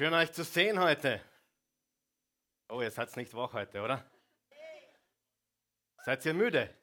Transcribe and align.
Schön 0.00 0.14
euch 0.14 0.32
zu 0.32 0.44
sehen 0.44 0.80
heute. 0.80 1.20
Oh, 2.70 2.80
ihr 2.80 2.90
seid 2.90 3.14
nicht 3.18 3.34
wach 3.34 3.52
heute, 3.52 3.82
oder? 3.82 4.02
Seid 6.06 6.24
ihr 6.24 6.32
müde? 6.32 6.74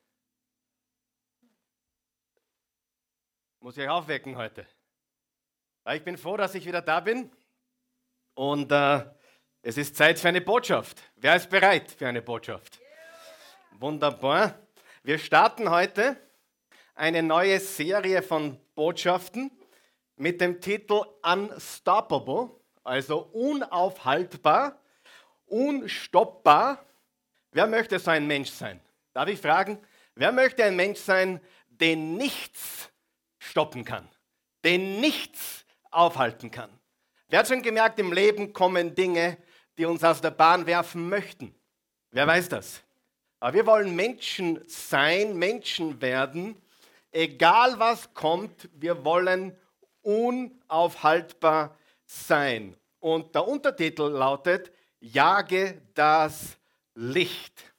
Muss 3.59 3.75
ich 3.75 3.85
euch 3.85 3.89
aufwecken 3.89 4.35
heute? 4.37 4.67
Ich 5.95 6.03
bin 6.03 6.15
froh, 6.15 6.37
dass 6.37 6.53
ich 6.53 6.67
wieder 6.67 6.83
da 6.83 6.99
bin. 6.99 7.31
Und 8.35 8.71
äh, 8.71 9.03
es 9.63 9.79
ist 9.79 9.95
Zeit 9.95 10.19
für 10.19 10.27
eine 10.27 10.41
Botschaft. 10.41 11.01
Wer 11.15 11.37
ist 11.37 11.49
bereit 11.49 11.91
für 11.93 12.07
eine 12.07 12.21
Botschaft? 12.21 12.79
Wunderbar. 13.79 14.59
Wir 15.01 15.17
starten 15.17 15.71
heute 15.71 16.17
eine 16.93 17.23
neue 17.23 17.59
Serie 17.59 18.21
von 18.21 18.63
Botschaften 18.75 19.49
mit 20.17 20.39
dem 20.39 20.61
Titel 20.61 21.01
Unstoppable 21.23 22.57
also 22.87 23.29
unaufhaltbar, 23.33 24.79
unstoppbar. 25.45 26.85
Wer 27.51 27.67
möchte 27.67 27.99
so 27.99 28.11
ein 28.11 28.25
Mensch 28.25 28.49
sein? 28.49 28.79
Darf 29.13 29.27
ich 29.27 29.39
fragen, 29.39 29.79
wer 30.15 30.31
möchte 30.31 30.63
ein 30.63 30.75
Mensch 30.75 30.99
sein, 30.99 31.41
den 31.67 32.15
nichts 32.15 32.89
stoppen 33.39 33.83
kann, 33.83 34.07
den 34.63 35.01
nichts 35.01 35.65
aufhalten 35.91 36.49
kann? 36.49 36.69
Wer 37.29 37.39
hat 37.39 37.47
schon 37.49 37.61
gemerkt, 37.61 37.99
im 37.99 38.13
Leben 38.13 38.53
kommen 38.53 38.95
Dinge, 38.95 39.37
die 39.77 39.85
uns 39.85 40.03
aus 40.03 40.21
der 40.21 40.31
Bahn 40.31 40.65
werfen 40.65 41.09
möchten? 41.09 41.53
Wer 42.11 42.25
weiß 42.25 42.47
das? 42.49 42.81
Aber 43.39 43.53
wir 43.53 43.65
wollen 43.65 43.95
Menschen 43.95 44.63
sein, 44.67 45.37
Menschen 45.37 46.01
werden, 46.01 46.59
egal 47.11 47.77
was 47.79 48.13
kommt, 48.13 48.69
wir 48.73 49.03
wollen 49.03 49.55
unaufhaltbar 50.01 51.77
sein. 52.07 52.75
Und 52.99 53.35
der 53.35 53.47
Untertitel 53.47 54.03
lautet, 54.03 54.71
Jage 54.99 55.81
das 55.93 56.57
Licht. 56.95 57.75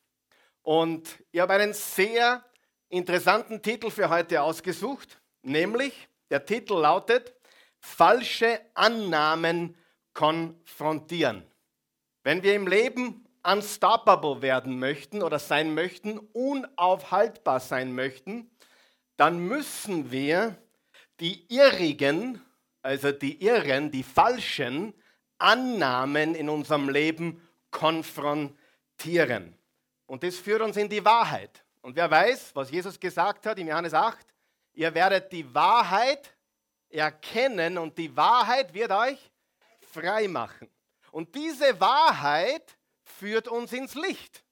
Und 0.62 1.08
ich 1.32 1.40
habe 1.40 1.54
einen 1.54 1.72
sehr 1.72 2.44
interessanten 2.88 3.60
Titel 3.60 3.90
für 3.90 4.08
heute 4.08 4.40
ausgesucht, 4.42 5.20
nämlich 5.42 6.08
der 6.30 6.44
Titel 6.44 6.74
lautet, 6.74 7.34
Falsche 7.80 8.60
Annahmen 8.74 9.76
konfrontieren. 10.12 11.44
Wenn 12.22 12.42
wir 12.42 12.54
im 12.54 12.66
Leben 12.66 13.24
unstoppable 13.42 14.42
werden 14.42 14.78
möchten 14.78 15.22
oder 15.22 15.38
sein 15.38 15.74
möchten, 15.74 16.18
unaufhaltbar 16.18 17.60
sein 17.60 17.94
möchten, 17.94 18.50
dann 19.16 19.38
müssen 19.38 20.10
wir 20.10 20.56
die 21.20 21.46
irrigen 21.52 22.42
also 22.82 23.12
die 23.12 23.42
irren, 23.44 23.90
die 23.90 24.02
falschen 24.02 24.94
Annahmen 25.38 26.34
in 26.34 26.48
unserem 26.48 26.88
Leben 26.88 27.46
konfrontieren. 27.70 29.56
Und 30.06 30.22
das 30.22 30.36
führt 30.36 30.62
uns 30.62 30.76
in 30.76 30.88
die 30.88 31.04
Wahrheit. 31.04 31.64
Und 31.82 31.96
wer 31.96 32.10
weiß, 32.10 32.54
was 32.54 32.70
Jesus 32.70 32.98
gesagt 32.98 33.46
hat 33.46 33.58
im 33.58 33.68
Johannes 33.68 33.94
8, 33.94 34.26
ihr 34.74 34.94
werdet 34.94 35.30
die 35.32 35.54
Wahrheit 35.54 36.34
erkennen 36.88 37.78
und 37.78 37.96
die 37.98 38.14
Wahrheit 38.16 38.72
wird 38.72 38.90
euch 38.90 39.30
frei 39.92 40.28
machen. 40.28 40.68
Und 41.12 41.34
diese 41.34 41.80
Wahrheit 41.80 42.78
führt 43.02 43.48
uns 43.48 43.72
ins 43.72 43.94
Licht. 43.94 44.44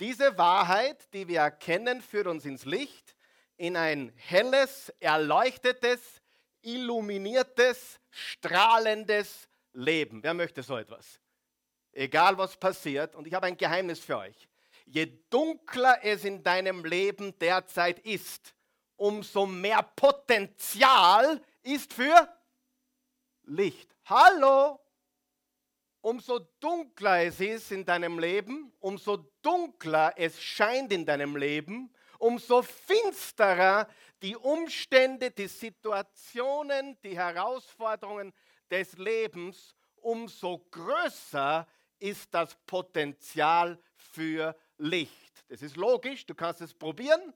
Diese 0.00 0.38
Wahrheit, 0.38 1.12
die 1.12 1.26
wir 1.26 1.40
erkennen, 1.40 2.00
führt 2.00 2.26
uns 2.26 2.44
ins 2.44 2.64
Licht, 2.64 3.16
in 3.56 3.76
ein 3.76 4.12
helles, 4.16 4.92
erleuchtetes, 5.00 6.17
illuminiertes, 6.62 7.98
strahlendes 8.10 9.48
Leben. 9.72 10.22
Wer 10.22 10.34
möchte 10.34 10.62
so 10.62 10.76
etwas? 10.76 11.20
Egal 11.92 12.36
was 12.38 12.56
passiert, 12.56 13.14
und 13.14 13.26
ich 13.26 13.34
habe 13.34 13.46
ein 13.46 13.56
Geheimnis 13.56 14.00
für 14.00 14.18
euch. 14.18 14.48
Je 14.86 15.06
dunkler 15.30 15.98
es 16.02 16.24
in 16.24 16.42
deinem 16.42 16.84
Leben 16.84 17.38
derzeit 17.38 17.98
ist, 18.00 18.54
umso 18.96 19.46
mehr 19.46 19.82
Potenzial 19.82 21.40
ist 21.62 21.92
für 21.92 22.28
Licht. 23.44 23.94
Hallo! 24.06 24.80
Umso 26.00 26.38
dunkler 26.60 27.24
es 27.24 27.40
ist 27.40 27.72
in 27.72 27.84
deinem 27.84 28.18
Leben, 28.18 28.72
umso 28.78 29.16
dunkler 29.42 30.14
es 30.16 30.40
scheint 30.40 30.92
in 30.92 31.04
deinem 31.04 31.36
Leben, 31.36 31.92
umso 32.18 32.62
finsterer 32.62 33.88
die 34.22 34.36
Umstände, 34.36 35.30
die 35.30 35.46
Situationen, 35.46 37.00
die 37.02 37.16
Herausforderungen 37.16 38.32
des 38.70 38.98
Lebens, 38.98 39.74
umso 39.96 40.58
größer 40.70 41.66
ist 41.98 42.32
das 42.32 42.56
Potenzial 42.66 43.78
für 43.96 44.56
Licht. 44.78 45.44
Das 45.48 45.62
ist 45.62 45.76
logisch, 45.76 46.26
du 46.26 46.34
kannst 46.34 46.60
es 46.60 46.74
probieren. 46.74 47.34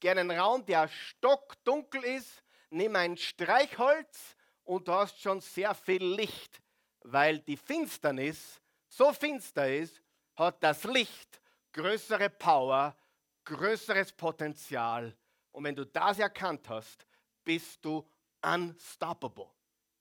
Geh 0.00 0.10
in 0.10 0.18
einen 0.18 0.38
Raum, 0.38 0.64
der 0.66 0.88
stockdunkel 0.88 2.02
ist, 2.04 2.42
nimm 2.70 2.96
ein 2.96 3.16
Streichholz 3.16 4.36
und 4.64 4.88
du 4.88 4.92
hast 4.92 5.20
schon 5.20 5.40
sehr 5.40 5.74
viel 5.74 6.04
Licht, 6.04 6.60
weil 7.02 7.38
die 7.38 7.56
Finsternis 7.56 8.60
so 8.88 9.12
finster 9.12 9.72
ist, 9.72 10.02
hat 10.36 10.62
das 10.62 10.84
Licht 10.84 11.40
größere 11.72 12.30
Power, 12.30 12.96
größeres 13.44 14.12
Potenzial 14.12 15.16
und 15.52 15.64
wenn 15.64 15.76
du 15.76 15.84
das 15.84 16.18
erkannt 16.18 16.68
hast, 16.68 17.06
bist 17.44 17.84
du 17.84 18.08
unstoppable. 18.42 19.48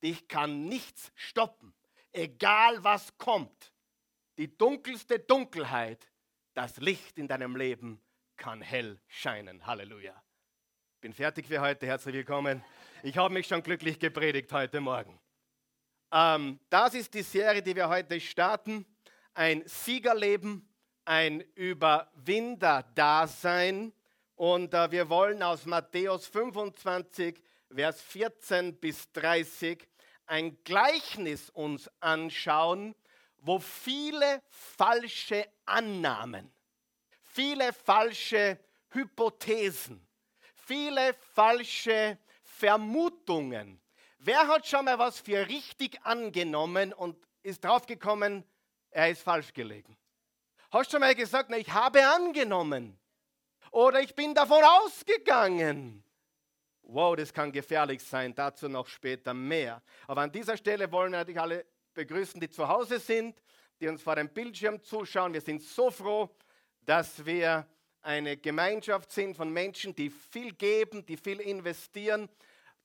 Dich 0.01 0.27
kann 0.27 0.65
nichts 0.65 1.11
stoppen, 1.15 1.73
egal 2.11 2.83
was 2.83 3.17
kommt. 3.17 3.71
Die 4.37 4.57
dunkelste 4.57 5.19
Dunkelheit, 5.19 6.11
das 6.53 6.77
Licht 6.77 7.17
in 7.17 7.27
deinem 7.27 7.55
Leben 7.55 8.01
kann 8.35 8.61
hell 8.61 8.99
scheinen. 9.07 9.65
Halleluja. 9.65 10.21
Bin 11.01 11.13
fertig 11.13 11.47
für 11.47 11.61
heute. 11.61 11.85
Herzlich 11.85 12.15
willkommen. 12.15 12.63
Ich 13.03 13.17
habe 13.17 13.33
mich 13.33 13.47
schon 13.47 13.61
glücklich 13.61 13.99
gepredigt 13.99 14.51
heute 14.51 14.81
Morgen. 14.81 15.19
Ähm, 16.11 16.59
das 16.69 16.93
ist 16.93 17.13
die 17.13 17.23
Serie, 17.23 17.61
die 17.61 17.75
wir 17.75 17.89
heute 17.89 18.19
starten. 18.19 18.85
Ein 19.33 19.63
Siegerleben, 19.65 20.72
ein 21.05 21.41
Überwinder-Dasein 21.55 23.93
und 24.35 24.73
äh, 24.73 24.91
wir 24.91 25.09
wollen 25.09 25.43
aus 25.43 25.65
Matthäus 25.65 26.27
25, 26.27 27.41
Vers 27.73 28.01
14 28.01 28.79
bis 28.79 29.11
30 29.13 29.87
ein 30.25 30.57
Gleichnis 30.63 31.49
uns 31.49 31.89
anschauen, 31.99 32.95
wo 33.37 33.59
viele 33.59 34.41
falsche 34.49 35.47
Annahmen, 35.65 36.51
viele 37.21 37.73
falsche 37.73 38.59
Hypothesen, 38.89 40.05
viele 40.55 41.13
falsche 41.33 42.17
Vermutungen. 42.41 43.81
Wer 44.19 44.47
hat 44.47 44.65
schon 44.65 44.85
mal 44.85 44.97
was 44.97 45.19
für 45.19 45.47
richtig 45.47 45.99
angenommen 46.03 46.93
und 46.93 47.17
ist 47.41 47.63
draufgekommen, 47.63 48.45
er 48.91 49.09
ist 49.09 49.21
falsch 49.21 49.53
gelegen? 49.53 49.97
Hast 50.73 50.87
du 50.87 50.95
schon 50.95 51.01
mal 51.01 51.13
gesagt, 51.13 51.51
na, 51.51 51.57
ich 51.57 51.71
habe 51.71 52.03
angenommen? 52.03 52.97
Oder 53.69 54.01
ich 54.01 54.15
bin 54.15 54.33
davon 54.33 54.63
ausgegangen. 54.63 56.03
Wow, 56.81 57.15
das 57.15 57.31
kann 57.31 57.51
gefährlich 57.51 58.03
sein, 58.03 58.33
dazu 58.33 58.67
noch 58.67 58.87
später 58.87 59.35
mehr. 59.35 59.83
Aber 60.07 60.21
an 60.21 60.31
dieser 60.31 60.57
Stelle 60.57 60.91
wollen 60.91 61.11
wir 61.11 61.19
natürlich 61.19 61.39
alle 61.39 61.67
begrüßen, 61.93 62.41
die 62.41 62.49
zu 62.49 62.67
Hause 62.67 62.97
sind, 62.97 63.39
die 63.79 63.87
uns 63.87 64.01
vor 64.01 64.15
dem 64.15 64.29
Bildschirm 64.29 64.81
zuschauen. 64.81 65.31
Wir 65.31 65.41
sind 65.41 65.61
so 65.61 65.91
froh, 65.91 66.35
dass 66.81 67.23
wir 67.23 67.67
eine 68.01 68.35
Gemeinschaft 68.37 69.11
sind 69.11 69.37
von 69.37 69.53
Menschen, 69.53 69.93
die 69.93 70.09
viel 70.09 70.53
geben, 70.53 71.05
die 71.05 71.17
viel 71.17 71.39
investieren 71.39 72.27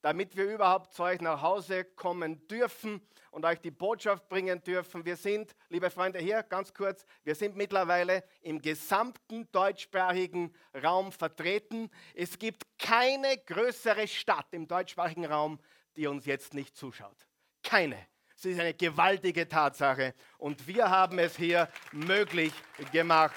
damit 0.00 0.36
wir 0.36 0.44
überhaupt 0.44 0.94
zu 0.94 1.02
euch 1.02 1.20
nach 1.20 1.42
Hause 1.42 1.84
kommen 1.84 2.46
dürfen 2.48 3.00
und 3.30 3.44
euch 3.44 3.60
die 3.60 3.70
Botschaft 3.70 4.28
bringen 4.28 4.62
dürfen. 4.62 5.04
Wir 5.04 5.16
sind, 5.16 5.54
liebe 5.68 5.90
Freunde, 5.90 6.18
hier 6.18 6.42
ganz 6.42 6.72
kurz, 6.72 7.04
wir 7.24 7.34
sind 7.34 7.56
mittlerweile 7.56 8.24
im 8.40 8.60
gesamten 8.60 9.50
deutschsprachigen 9.52 10.54
Raum 10.82 11.12
vertreten. 11.12 11.90
Es 12.14 12.38
gibt 12.38 12.64
keine 12.78 13.36
größere 13.38 14.06
Stadt 14.06 14.46
im 14.52 14.66
deutschsprachigen 14.66 15.26
Raum, 15.26 15.58
die 15.96 16.06
uns 16.06 16.26
jetzt 16.26 16.54
nicht 16.54 16.76
zuschaut. 16.76 17.26
Keine. 17.62 17.98
Es 18.36 18.44
ist 18.44 18.60
eine 18.60 18.74
gewaltige 18.74 19.48
Tatsache 19.48 20.14
und 20.38 20.68
wir 20.68 20.88
haben 20.88 21.18
es 21.18 21.36
hier 21.36 21.68
möglich 21.90 22.52
gemacht. 22.92 23.34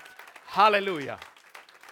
Halleluja. 0.50 1.20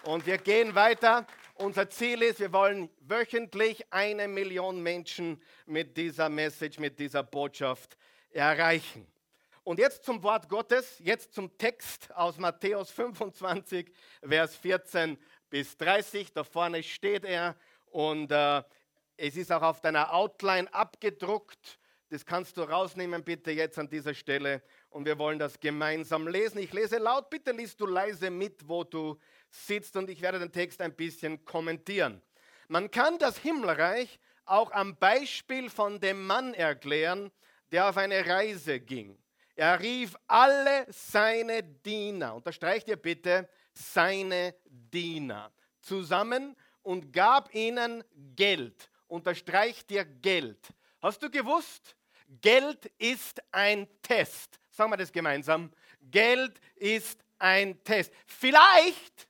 Und 0.03 0.27
wir 0.27 0.37
gehen 0.37 0.75
weiter 0.75 1.25
unser 1.59 1.89
Ziel 1.89 2.21
ist, 2.21 2.39
wir 2.39 2.53
wollen 2.53 2.89
wöchentlich 3.01 3.85
eine 3.91 4.27
Million 4.27 4.81
Menschen 4.81 5.41
mit 5.65 5.97
dieser 5.97 6.29
Message, 6.29 6.79
mit 6.79 6.97
dieser 6.97 7.21
Botschaft 7.21 7.97
erreichen. 8.31 9.05
Und 9.65 9.77
jetzt 9.77 10.05
zum 10.05 10.23
Wort 10.23 10.47
Gottes, 10.47 10.99
jetzt 10.99 11.33
zum 11.33 11.55
Text 11.57 12.15
aus 12.15 12.37
Matthäus 12.37 12.91
25, 12.91 13.91
Vers 14.23 14.55
14 14.55 15.17
bis 15.49 15.75
30. 15.77 16.31
Da 16.31 16.43
vorne 16.43 16.81
steht 16.81 17.25
er 17.25 17.55
und 17.87 18.31
äh, 18.31 18.63
es 19.17 19.35
ist 19.35 19.51
auch 19.51 19.61
auf 19.61 19.81
deiner 19.81 20.13
Outline 20.13 20.73
abgedruckt. 20.73 21.77
Das 22.09 22.25
kannst 22.25 22.57
du 22.57 22.63
rausnehmen, 22.63 23.23
bitte 23.23 23.51
jetzt 23.51 23.77
an 23.77 23.89
dieser 23.89 24.13
Stelle. 24.13 24.63
Und 24.89 25.05
wir 25.05 25.19
wollen 25.19 25.37
das 25.37 25.59
gemeinsam 25.59 26.27
lesen. 26.27 26.59
Ich 26.59 26.71
lese 26.71 26.97
laut, 26.97 27.29
bitte 27.29 27.51
liest 27.51 27.79
du 27.81 27.85
leise 27.85 28.31
mit, 28.31 28.67
wo 28.67 28.83
du 28.83 29.19
sitzt. 29.49 29.95
Und 29.95 30.09
ich 30.09 30.21
werde 30.21 30.39
den 30.39 30.51
Text 30.51 30.81
ein 30.81 30.95
bisschen 30.95 31.43
kommentieren. 31.45 32.21
Man 32.67 32.91
kann 32.91 33.17
das 33.17 33.37
Himmelreich 33.37 34.19
auch 34.45 34.71
am 34.71 34.95
Beispiel 34.95 35.69
von 35.69 35.99
dem 35.99 36.25
Mann 36.25 36.53
erklären, 36.53 37.31
der 37.71 37.89
auf 37.89 37.97
eine 37.97 38.25
Reise 38.25 38.79
ging. 38.79 39.17
Er 39.55 39.79
rief 39.79 40.15
alle 40.27 40.85
seine 40.89 41.63
Diener, 41.63 42.35
unterstreicht 42.35 42.87
ihr 42.87 42.95
bitte, 42.95 43.49
seine 43.73 44.55
Diener 44.65 45.51
zusammen 45.81 46.55
und 46.81 47.11
gab 47.11 47.53
ihnen 47.53 48.03
Geld. 48.35 48.89
Unterstreicht 49.07 49.91
ihr 49.91 50.05
Geld. 50.05 50.59
Hast 51.01 51.21
du 51.21 51.29
gewusst, 51.29 51.95
Geld 52.41 52.85
ist 52.97 53.41
ein 53.51 53.87
Test. 54.01 54.59
Sagen 54.69 54.91
wir 54.91 54.97
das 54.97 55.11
gemeinsam. 55.11 55.71
Geld 56.01 56.59
ist 56.75 57.19
ein 57.37 57.83
Test. 57.83 58.13
Vielleicht 58.27 59.28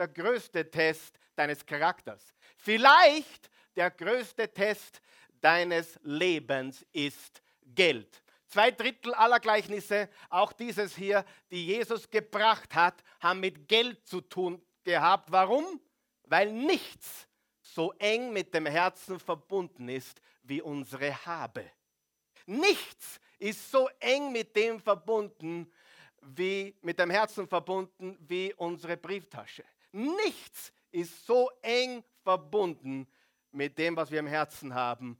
der 0.00 0.08
größte 0.08 0.70
Test 0.70 1.20
deines 1.36 1.64
Charakters. 1.64 2.32
Vielleicht 2.56 3.50
der 3.76 3.90
größte 3.90 4.52
Test 4.52 5.02
deines 5.40 6.00
Lebens 6.02 6.84
ist 6.92 7.42
Geld. 7.62 8.22
Zwei 8.48 8.70
Drittel 8.70 9.14
aller 9.14 9.38
Gleichnisse, 9.38 10.08
auch 10.30 10.52
dieses 10.54 10.96
hier, 10.96 11.24
die 11.50 11.66
Jesus 11.66 12.10
gebracht 12.10 12.74
hat, 12.74 13.04
haben 13.20 13.40
mit 13.40 13.68
Geld 13.68 14.06
zu 14.06 14.22
tun 14.22 14.60
gehabt. 14.82 15.30
Warum? 15.30 15.80
Weil 16.24 16.50
nichts 16.50 17.28
so 17.60 17.92
eng 17.98 18.32
mit 18.32 18.54
dem 18.54 18.66
Herzen 18.66 19.20
verbunden 19.20 19.88
ist 19.88 20.20
wie 20.42 20.62
unsere 20.62 21.14
Habe. 21.26 21.70
Nichts 22.46 23.20
ist 23.38 23.70
so 23.70 23.88
eng 24.00 24.32
mit 24.32 24.56
dem 24.56 24.80
verbunden, 24.80 25.70
wie 26.22 26.74
mit 26.80 26.98
dem 26.98 27.10
Herzen 27.10 27.46
verbunden 27.46 28.16
wie 28.20 28.52
unsere 28.54 28.96
Brieftasche. 28.96 29.64
Nichts 29.92 30.72
ist 30.90 31.26
so 31.26 31.50
eng 31.62 32.04
verbunden 32.22 33.06
mit 33.52 33.78
dem, 33.78 33.96
was 33.96 34.10
wir 34.10 34.20
im 34.20 34.26
Herzen 34.26 34.74
haben, 34.74 35.18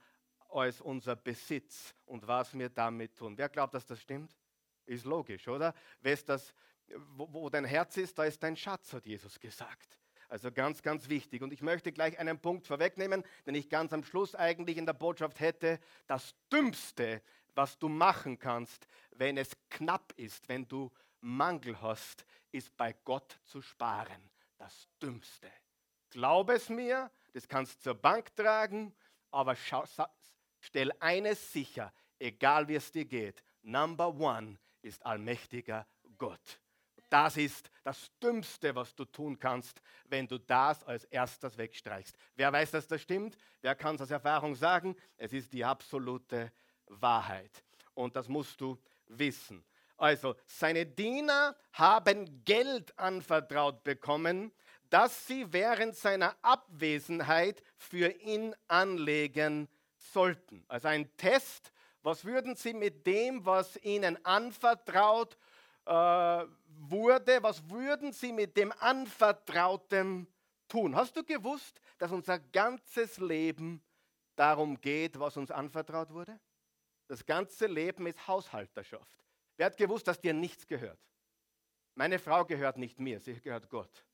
als 0.48 0.80
unser 0.80 1.16
Besitz 1.16 1.94
und 2.06 2.26
was 2.26 2.56
wir 2.56 2.68
damit 2.68 3.16
tun. 3.16 3.36
Wer 3.36 3.48
glaubt, 3.48 3.74
dass 3.74 3.86
das 3.86 4.00
stimmt? 4.00 4.36
Ist 4.86 5.04
logisch, 5.04 5.46
oder? 5.48 5.74
Das, 6.02 6.54
wo, 7.16 7.32
wo 7.32 7.50
dein 7.50 7.64
Herz 7.64 7.96
ist, 7.96 8.18
da 8.18 8.24
ist 8.24 8.42
dein 8.42 8.56
Schatz, 8.56 8.92
hat 8.92 9.06
Jesus 9.06 9.38
gesagt. 9.38 9.98
Also 10.28 10.52
ganz, 10.52 10.82
ganz 10.82 11.08
wichtig. 11.08 11.42
Und 11.42 11.52
ich 11.52 11.60
möchte 11.60 11.92
gleich 11.92 12.18
einen 12.18 12.38
Punkt 12.38 12.66
vorwegnehmen, 12.66 13.24
den 13.46 13.54
ich 13.56 13.68
ganz 13.68 13.92
am 13.92 14.04
Schluss 14.04 14.34
eigentlich 14.34 14.76
in 14.76 14.86
der 14.86 14.92
Botschaft 14.92 15.40
hätte. 15.40 15.80
Das 16.06 16.34
Dümmste, 16.52 17.22
was 17.54 17.78
du 17.78 17.88
machen 17.88 18.38
kannst, 18.38 18.86
wenn 19.10 19.36
es 19.36 19.50
knapp 19.70 20.12
ist, 20.16 20.48
wenn 20.48 20.66
du 20.68 20.90
Mangel 21.20 21.80
hast, 21.82 22.24
ist 22.52 22.76
bei 22.76 22.94
Gott 23.04 23.40
zu 23.44 23.60
sparen. 23.60 24.29
Das 24.60 24.90
Dümmste. 25.00 25.50
Glaub 26.10 26.50
es 26.50 26.68
mir, 26.68 27.10
das 27.32 27.48
kannst 27.48 27.78
du 27.78 27.80
zur 27.80 27.94
Bank 27.94 28.36
tragen, 28.36 28.94
aber 29.30 29.56
schau, 29.56 29.84
stell 30.58 30.92
eines 31.00 31.50
sicher, 31.50 31.90
egal 32.18 32.68
wie 32.68 32.74
es 32.74 32.92
dir 32.92 33.06
geht. 33.06 33.42
Number 33.62 34.14
one 34.14 34.58
ist 34.82 35.04
allmächtiger 35.06 35.86
Gott. 36.18 36.60
Das 37.08 37.38
ist 37.38 37.70
das 37.84 38.10
Dümmste, 38.22 38.74
was 38.74 38.94
du 38.94 39.06
tun 39.06 39.38
kannst, 39.38 39.80
wenn 40.04 40.28
du 40.28 40.36
das 40.36 40.84
als 40.84 41.04
erstes 41.04 41.56
wegstreichst. 41.56 42.14
Wer 42.36 42.52
weiß, 42.52 42.72
dass 42.72 42.86
das 42.86 43.00
stimmt? 43.00 43.38
Wer 43.62 43.74
kann 43.74 43.94
es 43.94 44.02
aus 44.02 44.10
Erfahrung 44.10 44.54
sagen? 44.54 44.94
Es 45.16 45.32
ist 45.32 45.54
die 45.54 45.64
absolute 45.64 46.52
Wahrheit. 46.86 47.64
Und 47.94 48.14
das 48.14 48.28
musst 48.28 48.60
du 48.60 48.78
wissen. 49.06 49.64
Also, 50.00 50.34
seine 50.46 50.86
Diener 50.86 51.54
haben 51.74 52.42
Geld 52.46 52.98
anvertraut 52.98 53.84
bekommen, 53.84 54.50
das 54.88 55.26
sie 55.26 55.52
während 55.52 55.94
seiner 55.94 56.34
Abwesenheit 56.40 57.62
für 57.76 58.08
ihn 58.08 58.56
anlegen 58.66 59.68
sollten. 59.98 60.64
Also 60.68 60.88
ein 60.88 61.14
Test, 61.18 61.70
was 62.02 62.24
würden 62.24 62.56
sie 62.56 62.72
mit 62.72 63.06
dem, 63.06 63.44
was 63.44 63.76
ihnen 63.84 64.24
anvertraut 64.24 65.36
äh, 65.84 65.92
wurde, 65.92 67.42
was 67.42 67.68
würden 67.68 68.14
sie 68.14 68.32
mit 68.32 68.56
dem 68.56 68.72
Anvertrauten 68.80 70.26
tun? 70.66 70.96
Hast 70.96 71.14
du 71.14 71.22
gewusst, 71.22 71.78
dass 71.98 72.10
unser 72.10 72.38
ganzes 72.38 73.18
Leben 73.18 73.82
darum 74.34 74.80
geht, 74.80 75.20
was 75.20 75.36
uns 75.36 75.50
anvertraut 75.50 76.10
wurde? 76.10 76.40
Das 77.06 77.26
ganze 77.26 77.66
Leben 77.66 78.06
ist 78.06 78.26
Haushalterschaft. 78.26 79.20
Wer 79.60 79.66
hat 79.66 79.76
gewusst, 79.76 80.08
dass 80.08 80.18
dir 80.18 80.32
nichts 80.32 80.66
gehört? 80.66 80.98
Meine 81.94 82.18
Frau 82.18 82.46
gehört 82.46 82.78
nicht 82.78 82.98
mir, 82.98 83.20
sie 83.20 83.38
gehört 83.38 83.68
Gott. 83.68 84.06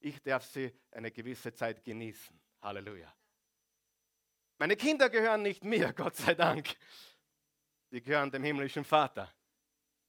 Ich 0.00 0.22
darf 0.22 0.44
sie 0.44 0.70
eine 0.90 1.10
gewisse 1.10 1.54
Zeit 1.54 1.82
genießen. 1.82 2.38
Halleluja. 2.60 3.10
Meine 4.58 4.76
Kinder 4.76 5.08
gehören 5.08 5.40
nicht 5.40 5.64
mir, 5.64 5.92
Gott 5.96 6.16
sei 6.16 6.34
Dank. 6.34 6.76
Die 7.90 8.02
gehören 8.02 8.30
dem 8.30 8.44
himmlischen 8.44 8.84
Vater. 8.84 9.32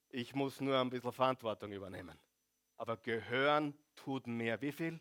Ich 0.10 0.36
muss 0.36 0.60
nur 0.60 0.78
ein 0.78 0.90
bisschen 0.90 1.14
Verantwortung 1.14 1.72
übernehmen. 1.72 2.20
Aber 2.76 2.98
gehören 2.98 3.74
tut 3.96 4.28
mir 4.28 4.60
wie 4.60 4.74
viel? 4.74 5.00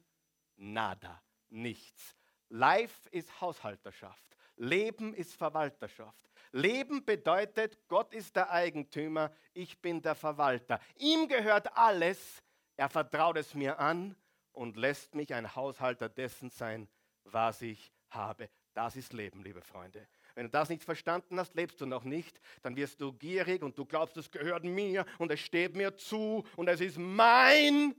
Nada, 0.55 1.21
nichts. 1.49 2.15
Life 2.51 3.09
ist 3.11 3.41
Haushalterschaft. 3.41 4.37
Leben 4.57 5.15
ist 5.15 5.35
Verwalterschaft. 5.35 6.31
Leben 6.53 7.05
bedeutet, 7.05 7.79
Gott 7.89 8.13
ist 8.13 8.37
der 8.37 8.51
Eigentümer, 8.51 9.33
ich 9.55 9.81
bin 9.81 10.03
der 10.03 10.15
Verwalter. 10.15 10.81
Ihm 10.99 11.29
gehört 11.29 11.77
alles, 11.77 12.43
er 12.77 12.89
vertraut 12.89 13.37
es 13.39 13.55
mir 13.55 13.79
an 13.79 14.15
und 14.53 14.77
lässt 14.77 15.15
mich 15.15 15.33
ein 15.33 15.55
Haushalter 15.55 16.09
dessen 16.09 16.51
sein, 16.51 16.89
was 17.25 17.63
ich 17.63 17.91
habe. 18.11 18.51
Das 18.75 18.97
ist 18.97 19.13
Leben, 19.13 19.43
liebe 19.43 19.63
Freunde. 19.63 20.07
Wenn 20.35 20.45
du 20.45 20.51
das 20.51 20.69
nicht 20.69 20.85
verstanden 20.85 21.39
hast, 21.39 21.55
lebst 21.55 21.81
du 21.81 21.87
noch 21.87 22.05
nicht, 22.05 22.41
dann 22.63 22.77
wirst 22.77 23.01
du 23.01 23.13
gierig 23.13 23.63
und 23.63 23.77
du 23.79 23.85
glaubst, 23.85 24.17
es 24.17 24.31
gehört 24.31 24.65
mir 24.65 25.05
und 25.19 25.31
es 25.31 25.41
steht 25.41 25.77
mir 25.77 25.97
zu 25.97 26.45
und 26.57 26.69
es 26.69 26.81
ist 26.81 26.99
mein. 26.99 27.95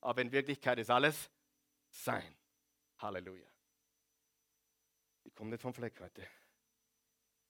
Aber 0.00 0.22
in 0.22 0.32
Wirklichkeit 0.32 0.78
ist 0.78 0.90
alles 0.90 1.30
sein. 1.90 2.34
Halleluja. 2.98 3.46
Ich 5.28 5.34
komme 5.34 5.50
nicht 5.50 5.60
vom 5.60 5.74
Fleck 5.74 6.00
heute. 6.00 6.26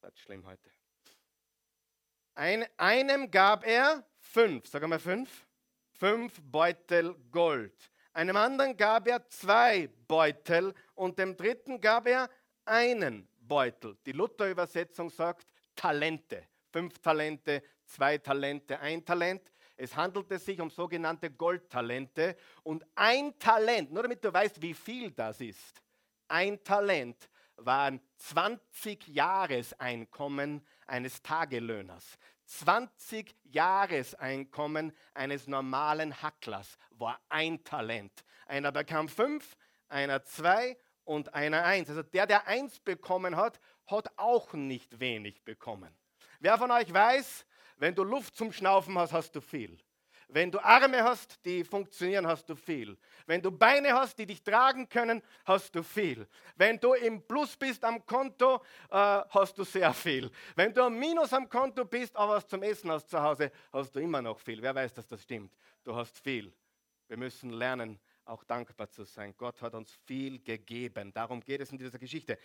Das 0.01 0.13
ist 0.13 0.19
schlimm 0.19 0.45
heute. 0.45 0.69
Ein, 2.35 2.67
einem 2.77 3.31
gab 3.31 3.65
er 3.65 4.05
fünf, 4.19 4.67
sag 4.67 4.87
mal 4.89 4.99
fünf, 4.99 5.47
fünf 5.93 6.41
Beutel 6.43 7.15
Gold. 7.31 7.91
Einem 8.13 8.37
anderen 8.37 8.77
gab 8.77 9.07
er 9.07 9.29
zwei 9.29 9.89
Beutel 10.09 10.75
und 10.97 11.21
dem 11.21 11.37
dritten 11.37 11.81
gab 11.81 12.09
er 12.09 12.29
einen 12.65 13.29
Beutel. 13.39 13.97
Die 14.05 14.13
Luther-Übersetzung 14.13 15.09
sagt 15.09 15.47
Talente. 15.77 16.49
Fünf 16.73 16.99
Talente, 16.99 17.63
zwei 17.85 18.19
Talente, 18.19 18.81
ein 18.81 19.05
Talent. 19.05 19.53
Es 19.77 19.95
handelte 19.95 20.41
sich 20.41 20.61
um 20.61 20.69
sogenannte 20.69 21.31
Goldtalente. 21.31 22.37
Und 22.65 22.85
ein 22.97 23.39
Talent, 23.39 23.93
nur 23.93 24.03
damit 24.03 24.25
du 24.25 24.33
weißt, 24.33 24.61
wie 24.61 24.75
viel 24.75 25.13
das 25.13 25.41
ist, 25.41 25.81
ein 26.27 26.63
Talent 26.65 27.29
waren 27.59 28.01
20 28.17 29.09
Jahreseinkommen 29.09 30.65
eines 30.87 31.23
Tagelöhners. 31.23 32.19
20 32.47 33.37
Jahreseinkommen 33.45 34.93
eines 35.13 35.47
normalen 35.47 36.23
Hacklers 36.23 36.79
war 36.91 37.21
ein 37.29 37.63
Talent. 37.65 38.25
Einer 38.47 38.73
bekam 38.73 39.09
fünf, 39.09 39.57
einer 39.89 40.25
zwei 40.25 40.79
und 41.05 41.35
einer 41.35 41.65
eins. 41.65 41.91
Also 41.91 42.03
der, 42.03 42.27
der 42.27 42.47
eins 42.47 42.81
bekommen 42.81 43.37
hat, 43.37 43.61
hat 43.87 44.11
auch 44.17 44.55
nicht 44.55 44.99
wenig 45.01 45.45
bekommen. 45.45 45.95
Wer 46.41 46.57
von 46.57 46.71
euch 46.71 46.93
weiß, 46.93 47.45
wenn 47.77 47.95
du 47.95 48.03
Luft 48.03 48.37
zum 48.37 48.53
Schnaufen 48.53 48.97
hast, 48.99 49.13
hast 49.13 49.35
du 49.35 49.41
viel. 49.41 49.79
Wenn 50.31 50.51
du 50.51 50.59
Arme 50.63 51.03
hast, 51.03 51.43
die 51.47 51.65
funktionieren, 51.65 52.27
hast 52.27 52.51
du 52.51 52.55
viel. 52.55 52.99
Wenn 53.27 53.41
du 53.41 53.51
Beine 53.51 53.95
hast, 53.95 54.19
die 54.19 54.27
dich 54.27 54.43
tragen 54.43 54.87
können, 54.87 55.23
hast 55.47 55.75
du 55.75 55.83
viel. 55.83 56.29
Wenn 56.55 56.79
du 56.79 56.93
im 56.93 57.23
Plus 57.27 57.57
bist 57.57 57.83
am 57.83 58.05
Konto, 58.05 58.57
äh, 58.91 59.23
hast 59.31 59.57
du 59.57 59.65
sehr 59.65 59.93
viel. 59.95 60.31
Wenn 60.55 60.75
du 60.75 60.83
am 60.83 60.99
Minus 60.99 61.33
am 61.33 61.49
Konto 61.49 61.87
bist, 61.87 62.15
aber 62.15 62.35
was 62.35 62.47
zum 62.47 62.63
Essen 62.63 62.91
hast 62.91 63.09
zu 63.09 63.21
Hause, 63.23 63.51
hast 63.73 63.97
du 63.97 64.01
immer 64.01 64.21
noch 64.21 64.39
viel. 64.39 64.61
Wer 64.61 64.75
weiß, 64.75 64.93
dass 64.93 65.09
das 65.09 65.23
stimmt? 65.23 65.57
Du 65.83 65.97
hast 65.97 66.19
viel. 66.19 66.53
Wir 67.07 67.17
müssen 67.17 67.51
lernen, 67.51 67.99
auch 68.27 68.45
dankbar 68.45 68.91
zu 68.91 69.05
sein. 69.05 69.35
Gott 69.39 69.63
hat 69.63 69.73
uns 69.73 69.91
viel 70.05 70.41
gegeben. 70.41 71.11
Darum 71.15 71.41
geht 71.41 71.63
es 71.63 71.73
in 71.73 71.79
dieser 71.79 71.99
Geschichte. 71.99 72.39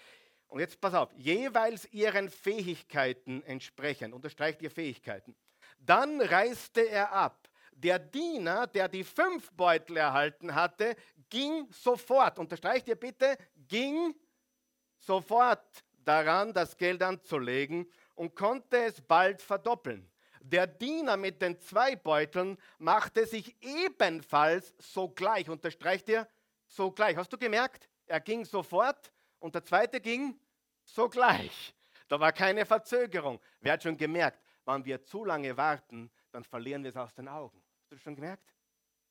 Und 0.48 0.62
jetzt 0.62 0.80
pass 0.80 0.94
auf, 0.94 1.12
jeweils 1.18 1.92
ihren 1.92 2.30
Fähigkeiten 2.30 3.44
entsprechend, 3.44 4.14
unterstreicht 4.14 4.62
ihr 4.62 4.72
Fähigkeiten. 4.72 5.36
Dann 5.80 6.22
reiste 6.22 6.88
er 6.88 7.12
ab. 7.12 7.50
Der 7.76 8.00
Diener, 8.00 8.68
der 8.68 8.88
die 8.88 9.04
fünf 9.04 9.52
Beutel 9.52 9.98
erhalten 9.98 10.54
hatte, 10.56 10.96
ging 11.30 11.68
sofort, 11.72 12.40
unterstreicht 12.40 12.88
ihr 12.88 12.96
bitte, 12.96 13.38
ging 13.68 14.16
sofort 14.98 15.84
daran, 16.06 16.54
das 16.54 16.78
Geld 16.78 17.02
anzulegen 17.02 17.90
und 18.16 18.36
konnte 18.36 18.78
es 18.78 19.02
bald 19.02 19.42
verdoppeln. 19.42 20.10
Der 20.42 20.68
Diener 20.68 21.16
mit 21.16 21.42
den 21.42 21.60
zwei 21.60 21.96
Beuteln 21.96 22.58
machte 22.78 23.26
sich 23.26 23.56
ebenfalls 23.62 24.74
sogleich. 24.78 25.50
Unterstreicht 25.50 26.10
ihr? 26.10 26.28
Sogleich. 26.68 27.16
Hast 27.16 27.32
du 27.32 27.38
gemerkt? 27.38 27.88
Er 28.06 28.20
ging 28.20 28.44
sofort 28.44 29.14
und 29.40 29.56
der 29.56 29.64
zweite 29.64 30.02
ging 30.02 30.38
sogleich. 30.84 31.74
Da 32.10 32.20
war 32.20 32.34
keine 32.34 32.66
Verzögerung. 32.66 33.40
Wer 33.62 33.74
hat 33.74 33.84
schon 33.84 33.96
gemerkt, 33.96 34.44
wenn 34.66 34.84
wir 34.84 35.02
zu 35.02 35.24
lange 35.24 35.56
warten, 35.56 36.12
dann 36.32 36.44
verlieren 36.44 36.84
wir 36.84 36.90
es 36.90 36.98
aus 36.98 37.14
den 37.14 37.30
Augen. 37.30 37.63
Du 37.94 38.00
schon 38.00 38.16
gemerkt? 38.16 38.52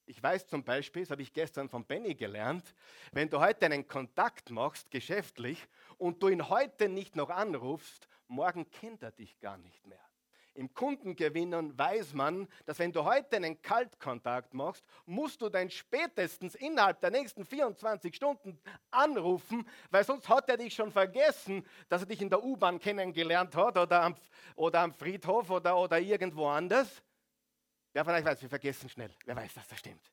Ich 0.06 0.20
weiß 0.20 0.48
zum 0.48 0.64
Beispiel, 0.64 1.02
das 1.02 1.12
habe 1.12 1.22
ich 1.22 1.32
gestern 1.32 1.68
von 1.68 1.84
Benny 1.84 2.16
gelernt, 2.16 2.74
wenn 3.12 3.30
du 3.30 3.38
heute 3.38 3.66
einen 3.66 3.86
Kontakt 3.86 4.50
machst, 4.50 4.90
geschäftlich, 4.90 5.68
und 5.98 6.20
du 6.20 6.26
ihn 6.26 6.48
heute 6.48 6.88
nicht 6.88 7.14
noch 7.14 7.30
anrufst, 7.30 8.08
morgen 8.26 8.68
kennt 8.72 9.04
er 9.04 9.12
dich 9.12 9.38
gar 9.38 9.56
nicht 9.56 9.86
mehr. 9.86 10.04
Im 10.54 10.74
Kundengewinnen 10.74 11.78
weiß 11.78 12.14
man, 12.14 12.48
dass 12.66 12.80
wenn 12.80 12.90
du 12.90 13.04
heute 13.04 13.36
einen 13.36 13.62
Kaltkontakt 13.62 14.52
machst, 14.52 14.84
musst 15.06 15.40
du 15.42 15.48
dein 15.48 15.70
spätestens 15.70 16.56
innerhalb 16.56 17.00
der 17.00 17.12
nächsten 17.12 17.44
24 17.44 18.16
Stunden 18.16 18.58
anrufen, 18.90 19.64
weil 19.92 20.02
sonst 20.02 20.28
hat 20.28 20.48
er 20.48 20.56
dich 20.56 20.74
schon 20.74 20.90
vergessen, 20.90 21.64
dass 21.88 22.02
er 22.02 22.08
dich 22.08 22.20
in 22.20 22.30
der 22.30 22.42
U-Bahn 22.42 22.80
kennengelernt 22.80 23.54
hat 23.54 23.78
oder 23.78 24.02
am, 24.02 24.16
oder 24.56 24.80
am 24.80 24.92
Friedhof 24.92 25.50
oder, 25.50 25.78
oder 25.78 26.00
irgendwo 26.00 26.48
anders. 26.48 27.00
Wer 27.92 28.04
von 28.04 28.14
euch 28.14 28.24
weiß, 28.24 28.40
wir 28.40 28.48
vergessen 28.48 28.88
schnell. 28.88 29.14
Wer 29.24 29.36
weiß, 29.36 29.54
dass 29.54 29.68
das 29.68 29.78
stimmt? 29.78 30.10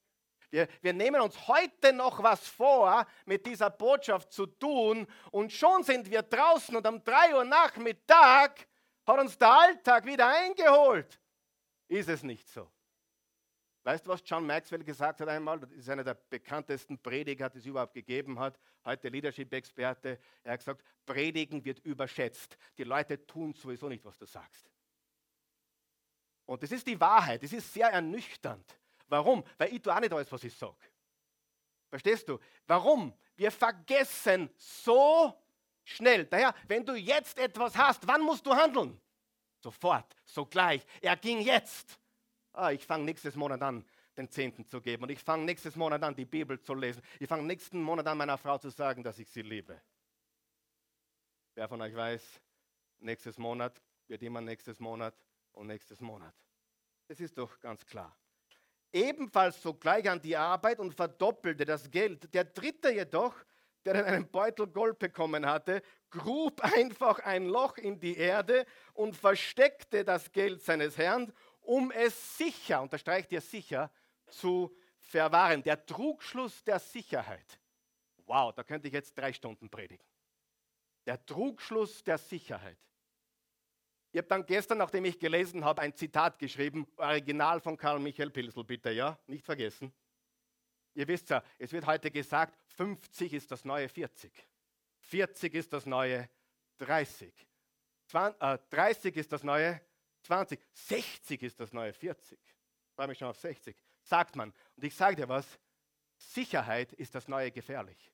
Wir, 0.52 0.68
wir, 0.82 0.94
nehmen 0.94 1.22
uns 1.22 1.48
heute 1.48 1.94
noch 1.94 2.24
was 2.24 2.48
vor, 2.48 3.06
mit 3.26 3.46
dieser 3.46 3.70
Botschaft 3.70 4.32
zu 4.34 4.48
tun 4.48 5.06
und 5.32 5.52
schon 5.52 5.84
sind 5.84 6.10
wir 6.10 6.24
draußen 6.24 6.76
und 6.76 6.88
um 6.88 7.04
3 7.04 7.36
Uhr 7.36 7.46
Nachmittag 7.46 8.68
hat 9.06 9.20
uns 9.20 9.38
der 9.38 9.52
Alltag 9.52 10.06
wieder 10.06 10.28
eingeholt. 10.28 11.20
Ist 11.88 12.10
es 12.10 12.24
nicht 12.24 12.50
so? 12.50 12.70
Weißt 13.84 14.06
du, 14.06 14.10
was 14.10 14.22
John 14.26 14.46
Maxwell 14.46 14.84
gesagt 14.84 15.22
hat 15.22 15.30
einmal? 15.30 15.60
Das 15.60 15.72
ist 15.72 15.90
einer 15.90 16.04
der 16.04 16.16
bekanntesten 16.16 16.98
Prediger, 16.98 17.50
die 17.50 17.60
es 17.60 17.66
überhaupt 17.66 17.94
gegeben 17.94 18.40
hat. 18.40 18.60
Heute 18.86 19.10
Leadership-Experte. 19.10 20.20
Er 20.44 20.54
hat 20.54 20.60
gesagt, 20.60 20.84
Predigen 21.06 21.64
wird 21.64 21.80
überschätzt. 21.80 22.58
Die 22.78 22.84
Leute 22.84 23.26
tun 23.26 23.54
sowieso 23.54 23.88
nicht, 23.88 24.04
was 24.04 24.18
du 24.18 24.26
sagst. 24.26 24.70
Und 26.50 26.64
das 26.64 26.72
ist 26.72 26.88
die 26.88 27.00
Wahrheit. 27.00 27.44
Das 27.44 27.54
ist 27.54 27.72
sehr 27.72 27.90
ernüchternd. 27.90 28.66
Warum? 29.08 29.44
Weil 29.60 29.72
ich 29.72 29.84
tue 29.84 29.96
auch 29.96 30.00
nicht 30.00 30.12
alles, 30.12 30.32
was 30.32 30.44
ich 30.44 30.58
sage. 30.58 30.76
Verstehst 31.88 32.28
du? 32.28 32.40
Warum? 32.66 33.14
Wir 33.36 33.52
vergessen 33.52 34.50
so 34.58 35.32
schnell. 35.84 36.26
Daher, 36.26 36.56
wenn 36.68 36.84
du 36.84 36.96
jetzt 36.96 37.38
etwas 37.38 37.78
hast, 37.78 38.08
wann 38.08 38.24
musst 38.24 38.48
du 38.48 38.56
handeln? 38.56 39.00
Sofort, 39.60 40.16
sogleich. 40.26 40.84
Er 41.02 41.16
ging 41.18 41.40
jetzt. 41.42 42.00
Ah, 42.54 42.72
ich 42.72 42.84
fange 42.84 43.06
nächstes 43.06 43.36
Monat 43.36 43.62
an, 43.62 43.86
den 44.18 44.28
Zehnten 44.32 44.66
zu 44.66 44.82
geben. 44.82 45.04
Und 45.04 45.12
ich 45.12 45.20
fange 45.20 45.46
nächstes 45.46 45.76
Monat 45.76 46.02
an, 46.02 46.16
die 46.16 46.26
Bibel 46.26 46.60
zu 46.60 46.74
lesen. 46.74 47.04
Ich 47.20 47.28
fange 47.28 47.44
nächsten 47.44 47.80
Monat 47.80 48.08
an, 48.08 48.18
meiner 48.18 48.40
Frau 48.40 48.58
zu 48.58 48.72
sagen, 48.72 49.04
dass 49.04 49.20
ich 49.20 49.30
sie 49.30 49.44
liebe. 49.44 49.80
Wer 51.54 51.70
von 51.70 51.80
euch 51.80 51.96
weiß, 51.96 52.42
nächstes 52.98 53.38
Monat 53.38 53.80
wird 54.08 54.24
immer 54.24 54.42
nächstes 54.42 54.80
Monat 54.80 55.14
und 55.60 55.68
nächstes 55.68 56.00
Monat. 56.00 56.34
Das 57.08 57.20
ist 57.20 57.38
doch 57.38 57.60
ganz 57.60 57.86
klar. 57.86 58.16
Ebenfalls 58.92 59.62
sogleich 59.62 60.10
an 60.10 60.22
die 60.22 60.36
Arbeit 60.36 60.80
und 60.80 60.96
verdoppelte 60.96 61.66
das 61.66 61.92
Geld. 61.92 62.34
Der 62.34 62.46
dritte 62.46 62.90
jedoch, 62.92 63.36
der 63.86 63.94
dann 63.94 64.06
einen 64.06 64.32
Beutel 64.32 64.68
Gold 64.68 64.98
bekommen 64.98 65.46
hatte, 65.46 65.82
grub 66.10 66.62
einfach 66.76 67.20
ein 67.20 67.46
Loch 67.46 67.78
in 67.78 68.00
die 68.00 68.18
Erde 68.18 68.66
und 68.94 69.16
versteckte 69.16 70.04
das 70.04 70.32
Geld 70.32 70.64
seines 70.64 70.98
Herrn, 70.98 71.32
um 71.62 71.92
es 71.92 72.38
sicher, 72.38 72.82
unterstreicht 72.82 73.32
ihr 73.32 73.42
sicher, 73.42 73.92
zu 74.28 74.76
verwahren. 75.00 75.62
Der 75.62 75.86
Trugschluss 75.86 76.64
der 76.64 76.80
Sicherheit. 76.80 77.60
Wow, 78.26 78.54
da 78.56 78.64
könnte 78.64 78.88
ich 78.88 78.94
jetzt 78.94 79.16
drei 79.18 79.34
Stunden 79.34 79.70
predigen. 79.70 80.06
Der 81.06 81.24
Trugschluss 81.26 82.04
der 82.04 82.18
Sicherheit. 82.18 82.78
Ich 84.12 84.18
habe 84.18 84.28
dann 84.28 84.46
gestern, 84.46 84.80
nachdem 84.80 85.06
ich 85.06 85.20
gelesen 85.20 85.64
habe, 85.64 85.82
ein 85.82 85.96
Zitat 85.96 86.40
geschrieben, 86.40 86.88
Original 86.98 87.62
von 87.62 87.78
Karl 87.78 88.00
Michael 88.00 88.32
Pilsel, 88.32 88.64
bitte, 88.64 88.90
ja? 88.90 89.20
Nicht 89.28 89.46
vergessen. 89.46 89.94
Ihr 90.96 91.08
wisst 91.08 91.30
ja, 91.30 91.44
es 91.60 91.72
wird 91.72 91.86
heute 91.86 92.10
gesagt, 92.10 92.58
50 92.76 93.34
ist 93.34 93.52
das 93.52 93.64
neue 93.64 93.88
40. 93.88 94.32
40 95.02 95.54
ist 95.54 95.72
das 95.72 95.86
neue 95.86 96.28
30. 96.80 97.32
20, 98.08 98.42
äh, 98.42 98.58
30 98.72 99.16
ist 99.16 99.32
das 99.32 99.44
neue 99.44 99.80
20. 100.24 100.60
60 100.74 101.44
ist 101.44 101.60
das 101.60 101.72
neue 101.72 101.94
40. 101.94 102.40
Ich 102.42 102.96
freue 102.96 103.08
mich 103.08 103.20
schon 103.20 103.28
auf 103.28 103.38
60. 103.38 103.78
Sagt 104.02 104.36
man. 104.36 104.52
Und 104.76 104.84
ich 104.84 104.96
sage 104.96 105.16
dir 105.16 105.30
was, 105.30 105.60
Sicherheit 106.18 106.94
ist 106.94 107.14
das 107.14 107.28
neue 107.28 107.52
gefährlich. 107.52 108.12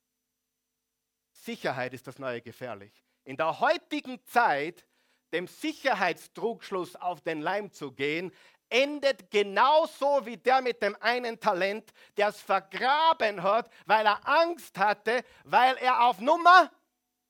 Sicherheit 1.32 1.94
ist 1.94 2.06
das 2.06 2.20
neue 2.20 2.42
gefährlich. 2.42 2.94
In 3.24 3.38
der 3.38 3.60
heutigen 3.60 4.24
Zeit 4.26 4.86
dem 5.32 5.48
Sicherheitstrugschluss 5.48 6.96
auf 6.96 7.22
den 7.22 7.42
Leim 7.42 7.72
zu 7.72 7.92
gehen, 7.92 8.32
endet 8.70 9.30
genauso 9.30 10.26
wie 10.26 10.38
der 10.38 10.62
mit 10.62 10.82
dem 10.82 10.96
einen 11.02 11.40
Talent, 11.40 11.94
der 12.18 12.30
es 12.30 12.42
vergraben 12.42 13.44
hat, 13.44 13.72
weil 13.86 14.06
er 14.06 14.28
Angst 14.28 14.78
hatte, 14.78 15.24
weil 15.44 15.78
er 15.78 16.06
auf 16.08 16.20
Nummer 16.20 16.72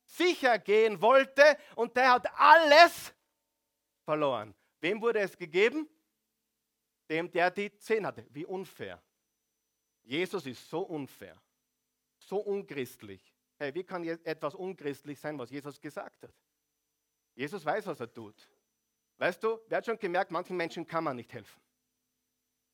sicher 0.05 0.59
gehen 0.59 1.01
wollte 1.01 1.57
und 1.75 1.95
der 1.97 2.13
hat 2.13 2.39
alles 2.39 3.13
verloren. 4.03 4.53
Wem 4.79 5.01
wurde 5.01 5.19
es 5.19 5.37
gegeben? 5.37 5.89
Dem, 7.09 7.29
der 7.31 7.51
die 7.51 7.75
zehn 7.77 8.05
hatte. 8.05 8.25
Wie 8.29 8.45
unfair. 8.45 9.01
Jesus 10.03 10.45
ist 10.45 10.69
so 10.69 10.81
unfair, 10.81 11.39
so 12.19 12.37
unchristlich. 12.37 13.33
Hey, 13.57 13.73
wie 13.73 13.83
kann 13.83 14.03
etwas 14.03 14.53
unchristlich 14.53 15.19
sein, 15.19 15.37
was 15.39 15.49
Jesus 15.49 15.79
gesagt 15.79 16.23
hat? 16.23 16.33
Jesus 17.35 17.63
weiß, 17.63 17.85
was 17.87 17.99
er 17.99 18.11
tut. 18.11 18.49
Weißt 19.17 19.43
du, 19.43 19.59
wer 19.67 19.77
hat 19.77 19.85
schon 19.85 19.99
gemerkt, 19.99 20.31
manchen 20.31 20.57
Menschen 20.57 20.87
kann 20.87 21.03
man 21.03 21.15
nicht 21.15 21.31
helfen. 21.33 21.61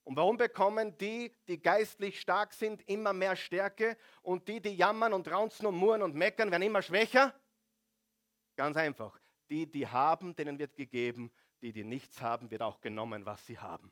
Und 0.03 0.15
warum 0.15 0.37
bekommen 0.37 0.97
die, 0.97 1.31
die 1.47 1.61
geistlich 1.61 2.19
stark 2.19 2.53
sind, 2.53 2.81
immer 2.87 3.13
mehr 3.13 3.35
Stärke 3.35 3.97
und 4.21 4.47
die, 4.47 4.59
die 4.59 4.75
jammern 4.75 5.13
und 5.13 5.29
raunzen 5.29 5.67
und 5.67 5.75
murren 5.75 6.01
und 6.01 6.15
meckern, 6.15 6.49
werden 6.49 6.63
immer 6.63 6.81
schwächer? 6.81 7.39
Ganz 8.55 8.77
einfach. 8.77 9.19
Die, 9.49 9.69
die 9.69 9.87
haben, 9.87 10.35
denen 10.35 10.57
wird 10.57 10.75
gegeben. 10.75 11.31
Die, 11.61 11.71
die 11.71 11.83
nichts 11.83 12.21
haben, 12.21 12.49
wird 12.49 12.63
auch 12.63 12.81
genommen, 12.81 13.25
was 13.25 13.45
sie 13.45 13.59
haben. 13.59 13.91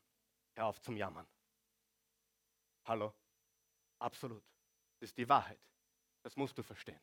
Hör 0.56 0.66
auf 0.66 0.82
zum 0.82 0.98
Jammern. 0.98 1.28
Hallo? 2.86 3.14
Absolut. 4.00 4.44
Das 5.00 5.10
ist 5.10 5.18
die 5.18 5.30
Wahrheit. 5.30 5.60
Das 6.24 6.36
musst 6.36 6.58
du 6.58 6.64
verstehen. 6.64 7.00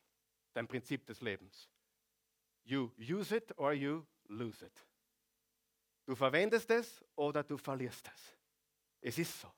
Dein 0.53 0.67
Prinzip 0.67 1.05
des 1.05 1.21
Lebens. 1.21 1.69
You 2.67 2.91
use 2.97 3.31
it 3.31 3.53
or 3.55 3.73
you 3.73 4.05
lose 4.27 4.61
it. 4.63 4.85
Du 6.05 6.15
verwendest 6.15 6.69
es 6.69 7.03
oder 7.15 7.43
du 7.43 7.57
verlierst 7.57 8.09
es. 8.13 8.37
Es 8.99 9.17
ist 9.17 9.39
so. 9.39 9.51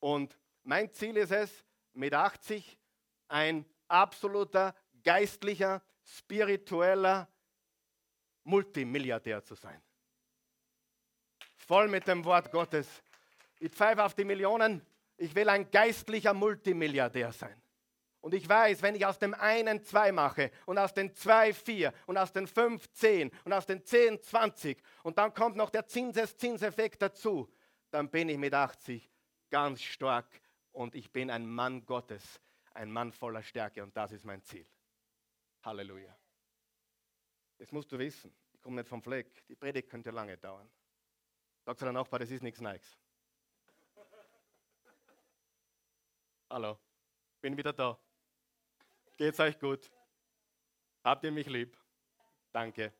Und 0.00 0.38
mein 0.62 0.92
Ziel 0.92 1.16
ist 1.18 1.30
es, 1.30 1.64
mit 1.92 2.14
80 2.14 2.78
ein 3.28 3.66
absoluter 3.86 4.74
geistlicher, 5.02 5.82
spiritueller 6.04 7.28
Multimilliardär 8.44 9.44
zu 9.44 9.54
sein. 9.54 9.80
Voll 11.58 11.88
mit 11.88 12.06
dem 12.08 12.24
Wort 12.24 12.50
Gottes. 12.50 12.88
Ich 13.60 13.70
pfeife 13.72 14.02
auf 14.02 14.14
die 14.14 14.24
Millionen. 14.24 14.84
Ich 15.18 15.34
will 15.34 15.48
ein 15.50 15.70
geistlicher 15.70 16.32
Multimilliardär 16.32 17.32
sein. 17.32 17.61
Und 18.22 18.34
ich 18.34 18.48
weiß, 18.48 18.82
wenn 18.82 18.94
ich 18.94 19.04
aus 19.04 19.18
dem 19.18 19.34
einen 19.34 19.82
zwei 19.82 20.12
mache 20.12 20.52
und 20.64 20.78
aus 20.78 20.94
den 20.94 21.12
zwei 21.12 21.52
vier 21.52 21.92
und 22.06 22.16
aus 22.16 22.32
den 22.32 22.46
fünf 22.46 22.90
zehn 22.92 23.32
und 23.44 23.52
aus 23.52 23.66
den 23.66 23.84
zehn 23.84 24.22
zwanzig 24.22 24.80
und 25.02 25.18
dann 25.18 25.34
kommt 25.34 25.56
noch 25.56 25.70
der 25.70 25.86
Zinseszinseffekt 25.86 27.02
dazu, 27.02 27.52
dann 27.90 28.08
bin 28.08 28.28
ich 28.28 28.38
mit 28.38 28.54
80 28.54 29.10
ganz 29.50 29.82
stark 29.82 30.40
und 30.70 30.94
ich 30.94 31.10
bin 31.10 31.30
ein 31.30 31.46
Mann 31.46 31.84
Gottes, 31.84 32.40
ein 32.74 32.92
Mann 32.92 33.12
voller 33.12 33.42
Stärke 33.42 33.82
und 33.82 33.96
das 33.96 34.12
ist 34.12 34.24
mein 34.24 34.40
Ziel. 34.42 34.66
Halleluja. 35.64 36.16
Das 37.58 37.72
musst 37.72 37.90
du 37.90 37.98
wissen. 37.98 38.32
Ich 38.52 38.62
komme 38.62 38.76
nicht 38.76 38.88
vom 38.88 39.02
Fleck. 39.02 39.44
Die 39.48 39.56
Predigt 39.56 39.90
könnte 39.90 40.12
lange 40.12 40.38
dauern. 40.38 40.70
Sagt 41.64 41.80
zu 41.80 41.84
der 41.84 41.92
Nachbar, 41.92 42.20
das 42.20 42.30
ist 42.30 42.42
nichts 42.42 42.60
Neues. 42.60 42.96
Hallo, 46.48 46.78
bin 47.40 47.56
wieder 47.56 47.72
da. 47.72 47.98
Geht's 49.16 49.40
euch 49.40 49.58
gut? 49.58 49.90
Habt 51.04 51.24
ihr 51.24 51.32
mich 51.32 51.46
lieb? 51.46 51.76
Danke. 52.52 52.92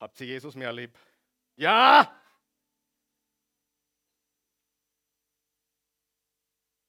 Habt 0.00 0.20
ihr 0.20 0.26
Jesus 0.26 0.54
mehr 0.54 0.72
lieb? 0.72 0.96
Ja! 1.56 2.14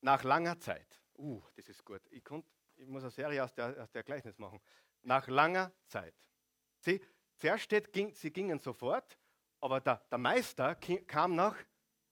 Nach 0.01 0.23
langer 0.23 0.59
Zeit, 0.59 1.01
uh, 1.17 1.41
das 1.55 1.67
ist 1.67 1.83
gut. 1.83 2.01
Ich, 2.11 2.23
konnt, 2.23 2.45
ich 2.77 2.87
muss 2.87 3.03
eine 3.03 3.11
Serie 3.11 3.43
aus 3.43 3.53
der, 3.53 3.83
aus 3.83 3.91
der 3.91 4.03
Gleichnis 4.03 4.37
machen. 4.37 4.61
Nach 5.01 5.27
langer 5.27 5.73
Zeit. 5.87 6.15
Sieh, 6.79 7.01
Zuerst 7.39 7.69
ging, 7.93 8.13
sie 8.13 8.31
gingen 8.31 8.59
sofort, 8.59 9.17
aber 9.61 9.79
der, 9.79 9.95
der 10.11 10.17
Meister 10.17 10.75
kam 11.07 11.35
nach 11.35 11.55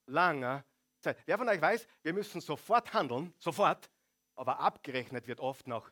langer 0.05 0.63
Zeit. 1.01 1.17
Wer 1.25 1.37
von 1.37 1.49
euch 1.49 1.61
weiß, 1.61 1.85
wir 2.01 2.13
müssen 2.13 2.39
sofort 2.39 2.93
handeln, 2.93 3.33
sofort, 3.37 3.89
aber 4.37 4.59
abgerechnet 4.59 5.27
wird 5.27 5.39
oft 5.39 5.67
nach 5.67 5.91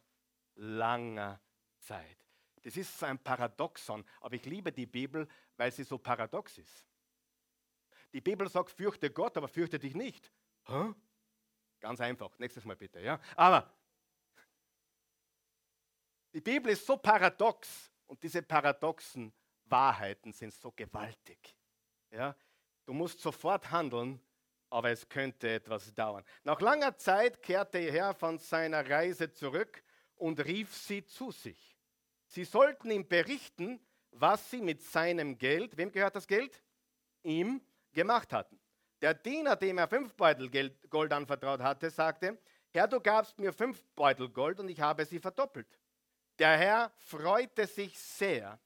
langer 0.55 1.41
Zeit. 1.79 2.17
Das 2.61 2.77
ist 2.77 2.97
so 2.97 3.05
ein 3.05 3.19
Paradoxon, 3.19 4.05
aber 4.21 4.35
ich 4.35 4.45
liebe 4.45 4.71
die 4.71 4.85
Bibel, 4.85 5.27
weil 5.57 5.71
sie 5.71 5.83
so 5.83 5.97
paradox 5.97 6.57
ist. 6.57 6.87
Die 8.13 8.21
Bibel 8.21 8.47
sagt, 8.49 8.71
fürchte 8.71 9.11
Gott, 9.11 9.35
aber 9.35 9.47
fürchte 9.47 9.77
dich 9.77 9.93
nicht. 9.93 10.31
Hä? 10.65 10.93
Ganz 11.79 11.99
einfach, 11.99 12.37
nächstes 12.39 12.65
Mal 12.65 12.75
bitte. 12.75 13.01
Ja? 13.01 13.19
Aber 13.35 13.71
die 16.33 16.41
Bibel 16.41 16.71
ist 16.71 16.85
so 16.85 16.97
paradox 16.97 17.91
und 18.05 18.21
diese 18.23 18.41
paradoxen 18.41 19.33
Wahrheiten 19.65 20.31
sind 20.33 20.53
so 20.53 20.71
gewaltig. 20.71 21.55
Ja? 22.11 22.35
Du 22.85 22.93
musst 22.93 23.19
sofort 23.19 23.69
handeln, 23.69 24.19
aber 24.75 24.89
es 24.89 25.08
könnte 25.08 25.50
etwas 25.50 25.94
dauern. 25.94 26.25
Nach 26.44 26.60
langer 26.60 26.98
Zeit 26.98 27.41
kehrte 27.41 27.77
er 27.77 27.94
Herr 27.94 28.13
von 28.13 28.38
seiner 28.38 28.89
Reise 28.89 29.32
zurück 29.32 29.82
und 30.17 30.44
rief 30.44 30.75
sie 30.75 31.05
zu 31.05 31.32
sich. 31.32 31.77
Sie 32.27 32.44
sollten 32.44 32.91
ihm 32.91 33.08
berichten, 33.08 33.79
was 34.12 34.51
sie 34.51 34.60
mit 34.60 34.84
seinem 34.84 35.38
Geld, 35.38 35.77
wem 35.77 35.94
gehört 35.94 36.17
das 36.17 36.27
Geld? 36.27 36.62
Ihm 37.24 37.62
gemacht 37.94 38.34
hatten. 38.34 38.60
Der 39.01 39.13
Diener, 39.13 39.55
dem 39.55 39.77
er 39.77 39.88
fünf 39.88 40.13
Beutel 40.13 40.50
Gold 40.89 41.13
anvertraut 41.13 41.62
hatte, 41.62 41.89
sagte, 41.89 42.38
Herr, 42.74 42.89
du 42.89 43.00
gabst 43.00 43.39
mir 43.39 43.53
fünf 43.53 43.82
Beutel 43.96 44.27
Gold 44.27 44.60
und 44.60 44.67
ich 44.67 44.82
habe 44.82 45.05
sie 45.05 45.20
verdoppelt. 45.20 45.79
Der 46.38 46.58
Herr 46.58 46.91
freute 46.98 47.65
sich 47.65 47.98
sehr. 47.98 48.60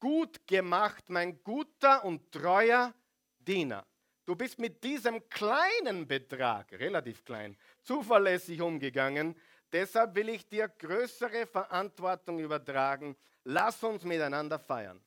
Gut 0.00 0.44
gemacht, 0.48 1.08
mein 1.08 1.40
guter 1.44 2.04
und 2.04 2.32
treuer 2.32 2.92
Diener. 3.38 3.86
Du 4.26 4.34
bist 4.34 4.58
mit 4.58 4.82
diesem 4.82 5.28
kleinen 5.30 6.06
Betrag, 6.06 6.72
relativ 6.72 7.24
klein, 7.24 7.56
zuverlässig 7.82 8.60
umgegangen. 8.60 9.36
Deshalb 9.72 10.16
will 10.16 10.28
ich 10.28 10.48
dir 10.48 10.68
größere 10.68 11.46
Verantwortung 11.46 12.40
übertragen. 12.40 13.16
Lass 13.44 13.82
uns 13.84 14.02
miteinander 14.02 14.58
feiern. 14.58 15.00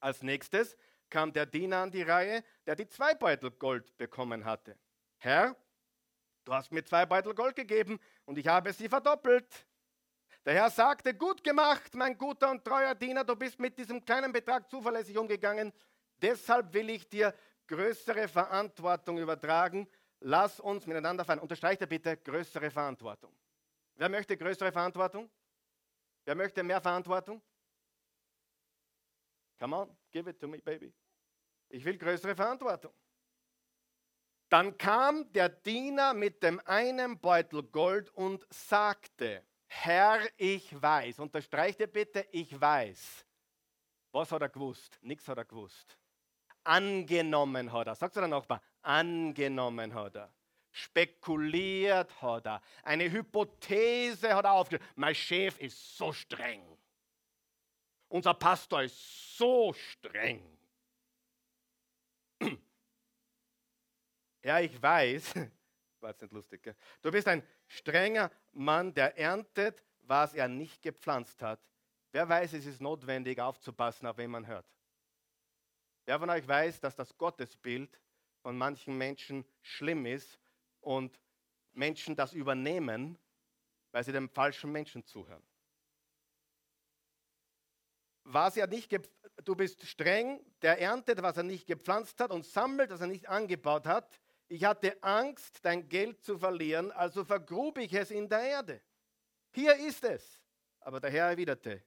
Als 0.00 0.22
nächstes 0.22 0.74
kam 1.10 1.34
der 1.34 1.44
Diener 1.44 1.78
an 1.78 1.90
die 1.90 2.00
Reihe, 2.00 2.42
der 2.66 2.76
die 2.76 2.88
zwei 2.88 3.14
Beutel 3.14 3.50
Gold 3.50 3.94
bekommen 3.98 4.46
hatte. 4.46 4.78
Herr, 5.18 5.54
du 6.46 6.54
hast 6.54 6.72
mir 6.72 6.82
zwei 6.82 7.04
Beutel 7.04 7.34
Gold 7.34 7.56
gegeben 7.56 8.00
und 8.24 8.38
ich 8.38 8.46
habe 8.46 8.72
sie 8.72 8.88
verdoppelt. 8.88 9.66
Der 10.46 10.54
Herr 10.54 10.70
sagte, 10.70 11.12
gut 11.12 11.44
gemacht, 11.44 11.94
mein 11.94 12.16
guter 12.16 12.50
und 12.50 12.64
treuer 12.64 12.94
Diener, 12.94 13.24
du 13.24 13.36
bist 13.36 13.60
mit 13.60 13.76
diesem 13.76 14.02
kleinen 14.02 14.32
Betrag 14.32 14.70
zuverlässig 14.70 15.18
umgegangen. 15.18 15.74
Deshalb 16.22 16.72
will 16.72 16.88
ich 16.88 17.08
dir 17.08 17.34
größere 17.70 18.26
Verantwortung 18.26 19.18
übertragen. 19.18 19.88
Lass 20.20 20.58
uns 20.60 20.86
miteinander 20.86 21.24
feiern. 21.24 21.38
Unterstreicht 21.38 21.80
er 21.80 21.86
bitte 21.86 22.16
größere 22.16 22.70
Verantwortung. 22.70 23.32
Wer 23.94 24.08
möchte 24.08 24.36
größere 24.36 24.72
Verantwortung? 24.72 25.30
Wer 26.24 26.34
möchte 26.34 26.62
mehr 26.62 26.80
Verantwortung? 26.80 27.40
Come 29.58 29.76
on, 29.76 29.96
give 30.10 30.28
it 30.28 30.40
to 30.40 30.48
me, 30.48 30.58
baby. 30.58 30.92
Ich 31.68 31.84
will 31.84 31.96
größere 31.96 32.34
Verantwortung. 32.34 32.92
Dann 34.48 34.76
kam 34.76 35.32
der 35.32 35.48
Diener 35.48 36.12
mit 36.12 36.42
dem 36.42 36.60
einen 36.66 37.20
Beutel 37.20 37.62
Gold 37.62 38.10
und 38.10 38.44
sagte, 38.50 39.46
Herr, 39.68 40.20
ich 40.36 40.82
weiß, 40.82 41.20
unterstreicht 41.20 41.78
ihr 41.78 41.86
bitte, 41.86 42.26
ich 42.32 42.60
weiß. 42.60 43.24
Was 44.10 44.32
hat 44.32 44.42
er 44.42 44.48
gewusst? 44.48 44.98
Nichts 45.02 45.28
hat 45.28 45.38
er 45.38 45.44
gewusst. 45.44 45.99
Angenommen 46.64 47.72
hat 47.72 47.86
er. 47.86 47.94
Sagt 47.94 48.16
er 48.16 48.22
der 48.22 48.28
Nachbar, 48.28 48.62
angenommen 48.82 49.94
hat 49.94 50.16
er. 50.16 50.32
Spekuliert 50.70 52.20
hat 52.22 52.46
er. 52.46 52.62
Eine 52.82 53.10
Hypothese 53.10 54.34
hat 54.34 54.44
er 54.44 54.52
aufgestellt. 54.52 54.88
Mein 54.96 55.14
Chef 55.14 55.58
ist 55.58 55.96
so 55.96 56.12
streng. 56.12 56.62
Unser 58.08 58.34
Pastor 58.34 58.82
ist 58.82 59.36
so 59.36 59.72
streng. 59.72 60.58
Ja, 64.42 64.58
ich 64.58 64.80
weiß, 64.82 65.34
war 66.00 66.10
jetzt 66.10 66.22
nicht 66.22 66.32
lustig, 66.32 66.62
gell? 66.62 66.74
du 67.02 67.10
bist 67.10 67.28
ein 67.28 67.46
strenger 67.66 68.30
Mann, 68.52 68.94
der 68.94 69.18
erntet, 69.18 69.84
was 69.98 70.32
er 70.32 70.48
nicht 70.48 70.80
gepflanzt 70.80 71.42
hat. 71.42 71.60
Wer 72.10 72.26
weiß, 72.26 72.54
es 72.54 72.64
ist 72.64 72.80
notwendig 72.80 73.38
aufzupassen, 73.38 74.06
auf 74.06 74.16
wen 74.16 74.30
man 74.30 74.46
hört. 74.46 74.66
Wer 76.10 76.18
von 76.18 76.30
euch 76.30 76.48
weiß, 76.48 76.80
dass 76.80 76.96
das 76.96 77.16
Gottesbild 77.16 78.00
von 78.42 78.58
manchen 78.58 78.98
Menschen 78.98 79.44
schlimm 79.62 80.06
ist 80.06 80.40
und 80.80 81.20
Menschen 81.70 82.16
das 82.16 82.32
übernehmen, 82.32 83.16
weil 83.92 84.02
sie 84.02 84.10
dem 84.10 84.28
falschen 84.28 84.72
Menschen 84.72 85.04
zuhören? 85.04 85.44
Was 88.24 88.56
er 88.56 88.66
nicht 88.66 88.90
du 89.44 89.54
bist 89.54 89.86
streng, 89.86 90.44
der 90.62 90.80
erntet, 90.80 91.22
was 91.22 91.36
er 91.36 91.44
nicht 91.44 91.68
gepflanzt 91.68 92.18
hat 92.18 92.32
und 92.32 92.44
sammelt, 92.44 92.90
was 92.90 93.02
er 93.02 93.06
nicht 93.06 93.28
angebaut 93.28 93.86
hat. 93.86 94.20
Ich 94.48 94.64
hatte 94.64 95.00
Angst, 95.04 95.64
dein 95.64 95.88
Geld 95.88 96.24
zu 96.24 96.40
verlieren, 96.40 96.90
also 96.90 97.24
vergrub 97.24 97.78
ich 97.78 97.92
es 97.94 98.10
in 98.10 98.28
der 98.28 98.42
Erde. 98.42 98.82
Hier 99.52 99.76
ist 99.76 100.02
es. 100.02 100.42
Aber 100.80 100.98
der 100.98 101.10
Herr 101.12 101.28
erwiderte, 101.28 101.84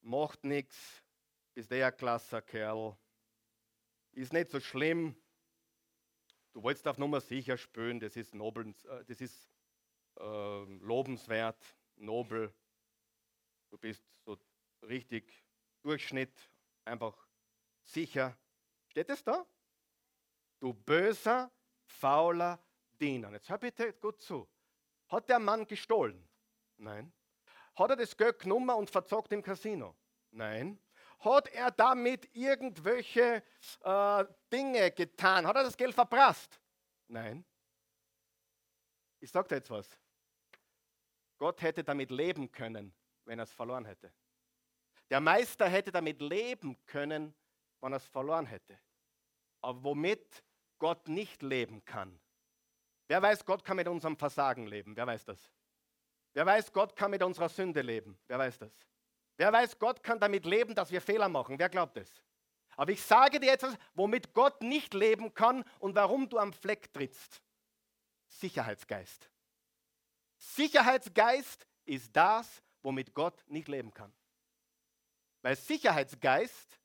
macht 0.00 0.42
nichts, 0.42 1.02
bist 1.54 1.70
der 1.70 1.86
ein 1.86 1.96
klasser 1.96 2.42
Kerl, 2.42 2.96
ist 4.12 4.32
nicht 4.32 4.50
so 4.50 4.60
schlimm. 4.60 5.16
Du 6.52 6.62
wolltest 6.62 6.86
auf 6.86 6.98
Nummer 6.98 7.20
sicher 7.20 7.56
spüren, 7.56 7.98
das 7.98 8.16
ist, 8.16 8.34
nobel, 8.34 8.74
äh, 8.84 9.04
das 9.06 9.20
ist 9.20 9.50
äh, 10.18 10.64
lobenswert, 10.80 11.64
nobel. 11.96 12.52
Du 13.70 13.78
bist 13.78 14.04
so 14.24 14.38
richtig 14.82 15.44
Durchschnitt, 15.82 16.50
einfach 16.84 17.16
sicher. 17.82 18.36
Steht 18.88 19.08
es 19.08 19.24
da? 19.24 19.46
Du 20.60 20.74
böser, 20.74 21.50
fauler 21.84 22.62
Diener. 23.00 23.32
Jetzt 23.32 23.48
hör 23.48 23.58
bitte 23.58 23.92
gut 23.94 24.20
zu. 24.20 24.46
Hat 25.08 25.28
der 25.28 25.38
Mann 25.38 25.66
gestohlen? 25.66 26.28
Nein. 26.76 27.12
Hat 27.74 27.90
er 27.90 27.96
das 27.96 28.16
Geld 28.16 28.38
genommen 28.38 28.70
und 28.70 28.90
verzockt 28.90 29.32
im 29.32 29.42
Casino? 29.42 29.96
Nein. 30.30 30.78
Hat 31.24 31.48
er 31.48 31.70
damit 31.70 32.28
irgendwelche 32.34 33.42
äh, 33.82 34.24
Dinge 34.52 34.90
getan? 34.90 35.46
Hat 35.46 35.56
er 35.56 35.62
das 35.62 35.76
Geld 35.76 35.94
verprasst? 35.94 36.60
Nein. 37.08 37.44
Ich 39.20 39.30
sage 39.30 39.48
dir 39.48 39.54
jetzt 39.56 39.70
was. 39.70 39.88
Gott 41.38 41.62
hätte 41.62 41.84
damit 41.84 42.10
leben 42.10 42.50
können, 42.50 42.92
wenn 43.24 43.38
er 43.38 43.44
es 43.44 43.52
verloren 43.52 43.84
hätte. 43.84 44.12
Der 45.10 45.20
Meister 45.20 45.68
hätte 45.68 45.92
damit 45.92 46.20
leben 46.20 46.76
können, 46.86 47.34
wenn 47.80 47.92
er 47.92 47.96
es 47.96 48.06
verloren 48.06 48.46
hätte. 48.46 48.78
Aber 49.60 49.82
womit 49.84 50.42
Gott 50.78 51.06
nicht 51.06 51.42
leben 51.42 51.84
kann. 51.84 52.18
Wer 53.06 53.22
weiß, 53.22 53.44
Gott 53.44 53.64
kann 53.64 53.76
mit 53.76 53.86
unserem 53.86 54.16
Versagen 54.16 54.66
leben? 54.66 54.96
Wer 54.96 55.06
weiß 55.06 55.24
das? 55.24 55.52
Wer 56.32 56.46
weiß, 56.46 56.72
Gott 56.72 56.96
kann 56.96 57.10
mit 57.10 57.22
unserer 57.22 57.48
Sünde 57.48 57.82
leben? 57.82 58.18
Wer 58.26 58.38
weiß 58.38 58.58
das? 58.58 58.72
Wer 59.42 59.52
weiß, 59.52 59.76
Gott 59.80 60.04
kann 60.04 60.20
damit 60.20 60.46
leben, 60.46 60.72
dass 60.72 60.92
wir 60.92 61.00
Fehler 61.00 61.28
machen? 61.28 61.58
Wer 61.58 61.68
glaubt 61.68 61.96
es? 61.96 62.22
Aber 62.76 62.92
ich 62.92 63.02
sage 63.02 63.40
dir 63.40 63.50
etwas, 63.50 63.76
womit 63.92 64.34
Gott 64.34 64.62
nicht 64.62 64.94
leben 64.94 65.34
kann 65.34 65.64
und 65.80 65.96
warum 65.96 66.28
du 66.28 66.38
am 66.38 66.52
Fleck 66.52 66.92
trittst. 66.92 67.42
Sicherheitsgeist. 68.28 69.28
Sicherheitsgeist 70.36 71.66
ist 71.86 72.14
das, 72.14 72.62
womit 72.82 73.14
Gott 73.14 73.42
nicht 73.48 73.66
leben 73.66 73.92
kann. 73.92 74.12
Weil 75.40 75.56
Sicherheitsgeist 75.56 76.78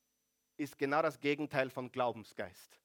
ist 0.55 0.79
genau 0.79 1.03
das 1.03 1.19
Gegenteil 1.19 1.69
von 1.69 1.91
Glaubensgeist. 1.91 2.79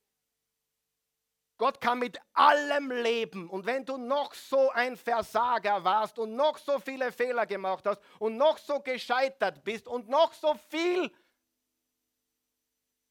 Gott 1.59 1.81
kann 1.81 1.99
mit 1.99 2.19
allem 2.33 2.91
leben. 2.91 3.49
Und 3.49 3.67
wenn 3.67 3.85
du 3.85 3.97
noch 3.97 4.35
so 4.35 4.71
ein 4.71 4.97
Versager 4.97 5.85
warst 5.85 6.19
und 6.19 6.35
noch 6.35 6.59
so 6.59 6.79
viele 6.79 7.13
Fehler 7.13 7.47
gemacht 7.47 7.87
hast 7.87 8.01
und 8.19 8.37
noch 8.37 8.59
so 8.59 8.81
gescheitert 8.81 9.63
bist 9.63 9.87
und 9.87 10.09
noch 10.09 10.33
so 10.33 10.55
viel 10.69 11.11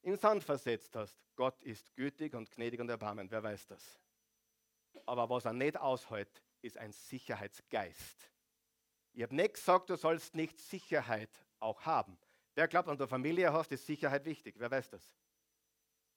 in 0.02 0.18
Sand 0.18 0.44
versetzt 0.44 0.96
hast, 0.96 1.18
Gott 1.36 1.62
ist 1.64 1.96
gütig 1.96 2.34
und 2.34 2.52
gnädig 2.52 2.80
und 2.80 2.90
erbarmend. 2.90 3.32
Wer 3.32 3.44
weiß 3.44 3.68
das? 3.68 4.00
Aber 5.06 5.30
was 5.30 5.46
er 5.46 5.54
nicht 5.54 5.78
aushält, 5.78 6.44
ist 6.62 6.78
ein 6.78 6.92
Sicherheitsgeist. 6.92 8.32
Ich 9.14 9.24
habe 9.24 9.36
nicht 9.36 9.56
gesagt, 9.56 9.90
du 9.90 9.96
sollst 9.96 10.36
nicht 10.36 10.60
Sicherheit 10.60 11.30
auch 11.60 11.82
haben. 11.82 12.18
Wer 12.56 12.68
glaubt, 12.68 12.90
an 12.90 12.98
der 12.98 13.08
Familie 13.08 13.52
hast, 13.52 13.72
ist 13.72 13.86
Sicherheit 13.86 14.26
wichtig. 14.26 14.56
Wer 14.58 14.72
weiß 14.72 14.90
das? 14.90 15.16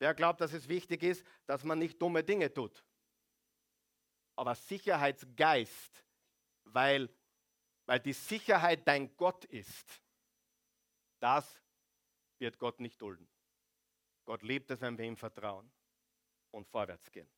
Wer 0.05 0.13
glaubt, 0.13 0.43
dass 0.43 0.53
es 0.53 0.69
wichtig 0.69 1.03
ist, 1.03 1.25
dass 1.47 1.65
man 1.65 1.79
nicht 1.79 2.03
dumme 2.03 2.23
Dinge 2.23 2.53
tut? 2.53 2.85
Aber 4.37 4.55
Sicherheitsgeist, 4.55 6.05
weil, 6.65 7.09
weil 7.87 8.01
die 8.01 8.13
Sicherheit 8.13 8.87
dein 8.87 9.17
Gott 9.17 9.47
ist, 9.47 10.03
das 11.21 11.59
wird 12.37 12.59
Gott 12.59 12.81
nicht 12.81 13.01
dulden. 13.01 13.27
Gott 14.27 14.43
liebt 14.43 14.71
es, 14.71 14.83
wenn 14.83 14.99
wir 14.99 15.07
ihm 15.07 15.17
vertrauen 15.17 15.73
und 16.51 16.69
vorwärts 16.69 17.11
gehen. 17.11 17.31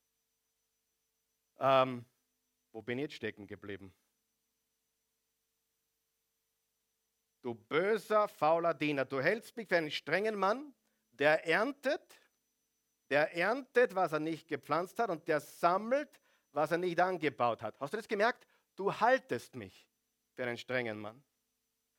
Ähm, 1.60 2.04
wo 2.72 2.82
bin 2.82 2.98
ich 2.98 3.02
jetzt 3.04 3.14
stecken 3.14 3.46
geblieben? 3.46 3.94
Du 7.42 7.54
böser, 7.54 8.26
fauler 8.26 8.74
Diener, 8.74 9.04
du 9.04 9.20
hältst 9.20 9.56
mich 9.56 9.68
für 9.68 9.76
einen 9.76 9.92
strengen 9.92 10.34
Mann, 10.34 10.74
der 11.12 11.46
erntet, 11.46 12.20
der 13.10 13.34
erntet, 13.36 13.94
was 13.94 14.12
er 14.12 14.20
nicht 14.20 14.48
gepflanzt 14.48 14.98
hat 14.98 15.10
und 15.10 15.26
der 15.28 15.40
sammelt, 15.40 16.20
was 16.52 16.70
er 16.70 16.78
nicht 16.78 16.98
angebaut 17.00 17.62
hat. 17.62 17.78
Hast 17.80 17.92
du 17.92 17.96
das 17.96 18.08
gemerkt? 18.08 18.46
Du 18.74 18.92
haltest 18.92 19.54
mich 19.54 19.88
für 20.34 20.44
einen 20.44 20.58
strengen 20.58 20.98
Mann. 20.98 21.22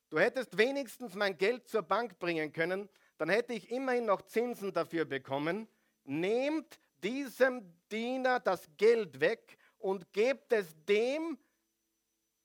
Du 0.10 0.20
hättest 0.20 0.58
wenigstens 0.58 1.16
mein 1.16 1.38
Geld 1.38 1.68
zur 1.68 1.82
Bank 1.82 2.18
bringen 2.20 2.54
können, 2.54 2.90
dann 3.18 3.30
hätte 3.30 3.54
ich 3.54 3.72
immerhin 3.72 4.06
noch 4.06 4.22
Zinsen 4.22 4.72
dafür 4.72 5.06
bekommen. 5.06 5.68
Nehmt 6.04 6.80
diesem 7.04 7.74
Diener 7.92 8.40
das 8.40 8.70
Geld 8.78 9.20
weg 9.20 9.58
und 9.80 10.12
gebt 10.14 10.54
es 10.54 10.76
dem 10.86 11.38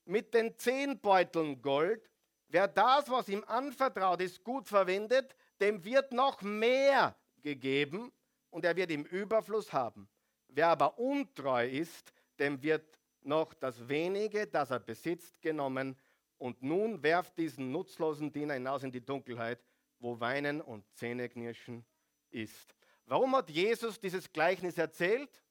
mit 0.05 0.35
den 0.35 0.57
zehn 0.59 0.99
Beuteln 0.99 1.61
Gold. 1.63 2.11
Wer 2.49 2.69
das, 2.69 3.09
was 3.11 3.29
ihm 3.29 3.45
anvertraut 3.47 4.21
ist, 4.21 4.43
gut 4.43 4.69
verwendet, 4.69 5.37
dem 5.61 5.85
wird 5.85 6.13
noch 6.13 6.43
mehr 6.43 7.15
gegeben 7.43 8.13
und 8.53 8.65
er 8.65 8.77
wird 8.77 8.91
im 8.91 9.05
Überfluss 9.05 9.73
haben. 9.73 10.09
Wer 10.49 10.69
aber 10.69 10.99
untreu 10.99 11.67
ist, 11.67 12.13
dem 12.39 12.63
wird 12.63 12.99
noch 13.23 13.55
das 13.55 13.89
wenige, 13.89 14.47
das 14.47 14.71
er 14.71 14.79
besitzt, 14.79 15.41
genommen. 15.41 15.97
Und 16.39 16.63
nun 16.63 17.03
werft 17.03 17.39
diesen 17.39 17.73
nutzlosen 17.73 18.31
Diener 18.31 18.55
hinaus 18.55 18.83
in 18.83 18.93
die 18.93 19.05
Dunkelheit, 19.05 19.65
wo 19.99 20.21
Weinen 20.21 20.61
und 20.61 20.85
Zähneknirschen 20.95 21.85
ist. 22.31 22.75
Warum 23.07 23.35
hat 23.37 23.49
Jesus 23.49 23.99
dieses 23.99 24.31
Gleichnis 24.31 24.77
erzählt? 24.77 25.43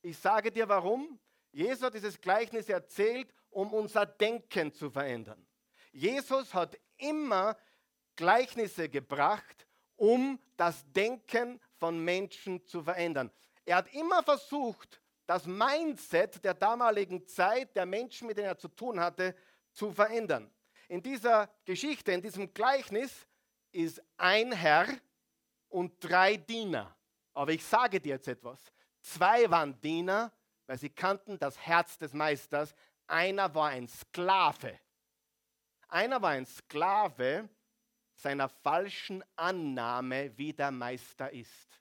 Ich 0.00 0.16
sage 0.16 0.52
dir 0.52 0.68
warum. 0.68 1.18
Jesus 1.50 1.82
hat 1.82 1.94
dieses 1.94 2.20
Gleichnis 2.20 2.68
erzählt, 2.68 3.32
um 3.50 3.72
unser 3.72 4.06
Denken 4.06 4.72
zu 4.72 4.90
verändern. 4.90 5.44
Jesus 5.92 6.52
hat 6.54 6.78
immer 6.98 7.56
Gleichnisse 8.16 8.88
gebracht, 8.88 9.66
um 9.96 10.38
das 10.56 10.84
Denken 10.92 11.60
von 11.84 12.02
Menschen 12.02 12.64
zu 12.64 12.82
verändern. 12.82 13.30
Er 13.66 13.76
hat 13.76 13.92
immer 13.92 14.22
versucht, 14.22 15.02
das 15.26 15.44
Mindset 15.44 16.42
der 16.42 16.54
damaligen 16.54 17.26
Zeit 17.26 17.76
der 17.76 17.84
Menschen, 17.84 18.26
mit 18.26 18.38
denen 18.38 18.46
er 18.46 18.56
zu 18.56 18.68
tun 18.68 18.98
hatte, 18.98 19.36
zu 19.70 19.92
verändern. 19.92 20.50
In 20.88 21.02
dieser 21.02 21.50
Geschichte, 21.66 22.12
in 22.12 22.22
diesem 22.22 22.54
Gleichnis 22.54 23.26
ist 23.70 24.02
ein 24.16 24.52
Herr 24.52 24.86
und 25.68 25.92
drei 26.02 26.38
Diener. 26.38 26.96
Aber 27.34 27.52
ich 27.52 27.62
sage 27.62 28.00
dir 28.00 28.14
jetzt 28.14 28.28
etwas. 28.28 28.72
Zwei 29.02 29.50
waren 29.50 29.78
Diener, 29.82 30.32
weil 30.64 30.78
sie 30.78 30.88
kannten 30.88 31.38
das 31.38 31.58
Herz 31.58 31.98
des 31.98 32.14
Meisters. 32.14 32.74
Einer 33.06 33.54
war 33.54 33.68
ein 33.68 33.88
Sklave. 33.88 34.80
Einer 35.88 36.22
war 36.22 36.30
ein 36.30 36.46
Sklave 36.46 37.46
seiner 38.24 38.48
falschen 38.48 39.22
Annahme, 39.36 40.36
wie 40.38 40.54
der 40.54 40.70
Meister 40.70 41.30
ist. 41.30 41.78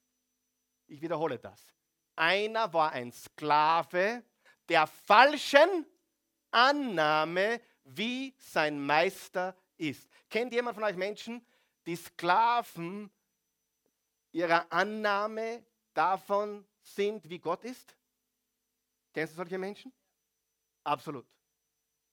Ich 0.87 1.01
wiederhole 1.01 1.39
das. 1.39 1.73
Einer 2.17 2.73
war 2.73 2.91
ein 2.91 3.13
Sklave 3.13 4.23
der 4.67 4.85
falschen 4.85 5.85
Annahme, 6.51 7.61
wie 7.85 8.35
sein 8.37 8.85
Meister 8.85 9.55
ist. 9.77 10.09
Kennt 10.29 10.51
jemand 10.51 10.75
von 10.75 10.83
euch 10.83 10.97
Menschen, 10.97 11.45
die 11.85 11.95
Sklaven 11.95 13.09
ihrer 14.33 14.69
Annahme 14.69 15.65
davon 15.93 16.67
sind, 16.81 17.29
wie 17.29 17.39
Gott 17.39 17.63
ist? 17.63 17.95
Kennst 19.13 19.31
du 19.31 19.37
solche 19.37 19.57
Menschen? 19.57 19.93
Absolut. 20.83 21.25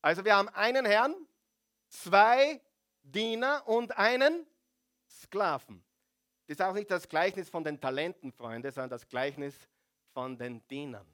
Also 0.01 0.25
wir 0.25 0.37
haben 0.37 0.51
einen 0.51 0.87
Herrn, 0.87 1.17
zwei 1.89 2.61
Diener 3.13 3.67
und 3.67 3.97
einen 3.97 4.47
Sklaven. 5.09 5.83
Das 6.47 6.57
ist 6.57 6.63
auch 6.63 6.75
nicht 6.75 6.91
das 6.91 7.09
Gleichnis 7.09 7.49
von 7.49 7.65
den 7.65 7.81
Talenten, 7.81 8.33
Freunde, 8.33 8.73
sondern 8.73 8.91
das 8.91 9.09
Gleichnis 9.09 9.55
von 10.13 10.37
den 10.37 10.67
Dienern. 10.69 11.07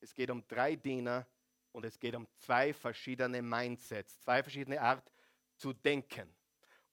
Es 0.00 0.14
geht 0.14 0.30
um 0.30 0.46
drei 0.48 0.76
Diener 0.76 1.26
und 1.72 1.84
es 1.84 1.98
geht 1.98 2.14
um 2.14 2.26
zwei 2.38 2.72
verschiedene 2.72 3.42
Mindsets, 3.42 4.20
zwei 4.20 4.42
verschiedene 4.42 4.80
Art 4.80 5.10
zu 5.56 5.72
denken. 5.72 6.34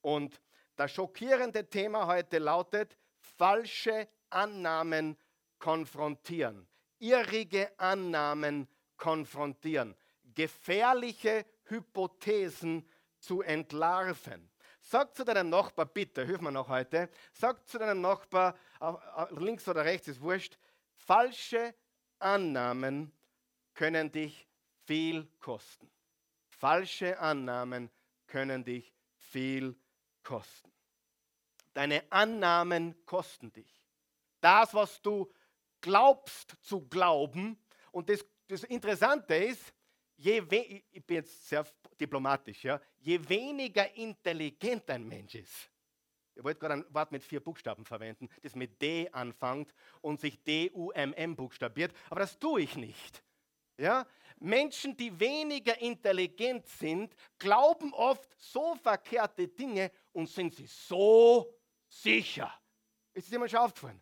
Und 0.01 0.39
das 0.75 0.91
schockierende 0.91 1.67
Thema 1.67 2.05
heute 2.05 2.37
lautet, 2.37 2.97
falsche 3.19 4.07
Annahmen 4.29 5.17
konfrontieren, 5.57 6.67
irrige 6.99 7.71
Annahmen 7.79 8.67
konfrontieren, 8.97 9.95
gefährliche 10.23 11.45
Hypothesen 11.63 12.87
zu 13.19 13.41
entlarven. 13.41 14.49
Sag 14.81 15.15
zu 15.15 15.25
deinem 15.25 15.49
Nachbar, 15.49 15.85
bitte, 15.85 16.25
hilf 16.25 16.39
mir 16.39 16.51
noch 16.51 16.69
heute, 16.69 17.09
sag 17.33 17.67
zu 17.67 17.77
deinem 17.77 18.01
Nachbar, 18.01 18.57
links 19.31 19.67
oder 19.67 19.83
rechts 19.83 20.07
ist 20.07 20.21
wurscht, 20.21 20.57
falsche 20.95 21.75
Annahmen 22.19 23.11
können 23.73 24.11
dich 24.11 24.47
viel 24.85 25.27
kosten. 25.39 25.91
Falsche 26.49 27.19
Annahmen 27.19 27.91
können 28.27 28.63
dich 28.63 28.93
viel 29.17 29.75
kosten. 30.23 30.71
Deine 31.73 32.03
Annahmen 32.11 33.05
kosten 33.05 33.51
dich. 33.51 33.83
Das, 34.41 34.73
was 34.73 35.01
du 35.01 35.31
glaubst 35.81 36.55
zu 36.61 36.87
glauben, 36.87 37.61
und 37.91 38.09
das, 38.09 38.25
das 38.47 38.63
Interessante 38.63 39.35
ist, 39.35 39.73
je 40.17 40.37
ich 40.91 41.05
bin 41.05 41.17
jetzt 41.17 41.47
sehr 41.47 41.65
diplomatisch, 41.99 42.63
ja, 42.63 42.81
je 42.97 43.17
weniger 43.29 43.93
intelligent 43.95 44.89
ein 44.89 45.07
Mensch 45.07 45.35
ist, 45.35 45.69
ich 46.37 46.43
wollte 46.43 46.59
gerade 46.59 46.73
ein 46.75 46.85
Wort 46.93 47.11
mit 47.11 47.23
vier 47.23 47.39
Buchstaben 47.39 47.83
verwenden, 47.83 48.29
das 48.43 48.55
mit 48.55 48.79
D 48.79 49.09
anfängt 49.11 49.73
und 50.01 50.19
sich 50.21 50.43
D-U-M-M 50.43 51.35
buchstabiert, 51.35 51.95
aber 52.09 52.19
das 52.19 52.37
tue 52.37 52.61
ich 52.61 52.75
nicht. 52.75 53.23
Ja? 53.77 54.05
Menschen, 54.39 54.95
die 54.95 55.19
weniger 55.19 55.79
intelligent 55.79 56.67
sind, 56.67 57.15
glauben 57.39 57.91
oft 57.93 58.35
so 58.37 58.75
verkehrte 58.75 59.47
Dinge 59.47 59.91
und 60.11 60.29
sind 60.29 60.53
sie 60.53 60.67
so 60.67 61.51
sicher. 61.87 62.53
Ist 63.13 63.27
es 63.27 63.33
immer 63.33 63.49
schon 63.49 63.59
aufgefallen? 63.59 64.01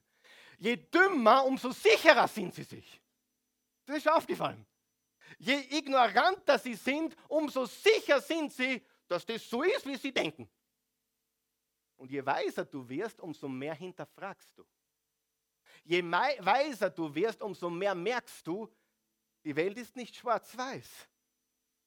Je 0.58 0.76
dümmer, 0.76 1.46
umso 1.46 1.72
sicherer 1.72 2.28
sind 2.28 2.54
sie 2.54 2.64
sich. 2.64 3.02
Das 3.86 3.98
ist 3.98 4.04
schon 4.04 4.14
aufgefallen. 4.14 4.66
Je 5.38 5.78
ignoranter 5.78 6.60
sie 6.60 6.76
sind, 6.76 7.16
umso 7.28 7.66
sicher 7.66 8.22
sind 8.22 8.52
sie, 8.54 8.86
dass 9.08 9.26
das 9.26 9.48
so 9.50 9.64
ist, 9.64 9.86
wie 9.86 9.98
sie 9.98 10.14
denken. 10.14 10.50
Und 11.98 12.12
je 12.12 12.26
weiser 12.26 12.66
du 12.66 12.88
wirst, 12.88 13.20
umso 13.20 13.48
mehr 13.48 13.76
hinterfragst 13.76 14.58
du. 14.58 14.66
Je 15.84 16.04
weiser 16.04 16.90
du 16.90 17.14
wirst, 17.14 17.42
umso 17.42 17.70
mehr 17.70 17.96
merkst 17.96 18.46
du, 18.46 18.70
die 19.44 19.56
Welt 19.56 19.78
ist 19.78 19.96
nicht 19.96 20.16
schwarz-weiß. 20.16 21.08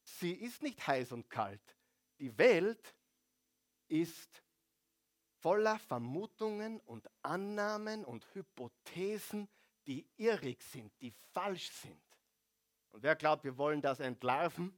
Sie 0.05 0.33
ist 0.33 0.63
nicht 0.63 0.87
heiß 0.87 1.13
und 1.13 1.29
kalt. 1.29 1.77
Die 2.19 2.37
Welt 2.39 2.95
ist 3.89 4.43
voller 5.41 5.79
Vermutungen 5.79 6.81
und 6.81 7.09
Annahmen 7.23 8.05
und 8.05 8.27
Hypothesen, 8.35 9.49
die 9.87 10.07
irrig 10.17 10.63
sind, 10.63 10.93
die 11.01 11.13
falsch 11.33 11.71
sind. 11.71 12.08
Und 12.91 13.03
wer 13.03 13.17
glaubt, 13.17 13.45
wir 13.45 13.57
wollen 13.59 13.81
das 13.81 14.01
entlarven 14.01 14.73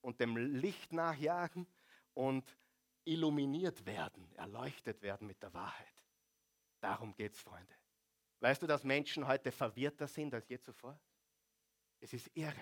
und 0.00 0.20
dem 0.20 0.36
Licht 0.36 0.92
nachjagen 0.92 1.66
und 2.12 2.56
illuminiert 3.04 3.84
werden, 3.86 4.30
erleuchtet 4.36 5.02
werden 5.02 5.26
mit 5.26 5.42
der 5.42 5.52
Wahrheit. 5.54 6.04
Darum 6.80 7.14
geht 7.14 7.34
es, 7.34 7.40
Freunde. 7.40 7.74
Weißt 8.40 8.62
du, 8.62 8.66
dass 8.66 8.84
Menschen 8.84 9.26
heute 9.26 9.50
verwirrter 9.50 10.06
sind 10.06 10.34
als 10.34 10.48
je 10.48 10.58
zuvor? 10.58 10.98
Es 12.00 12.12
ist 12.12 12.30
irre. 12.34 12.60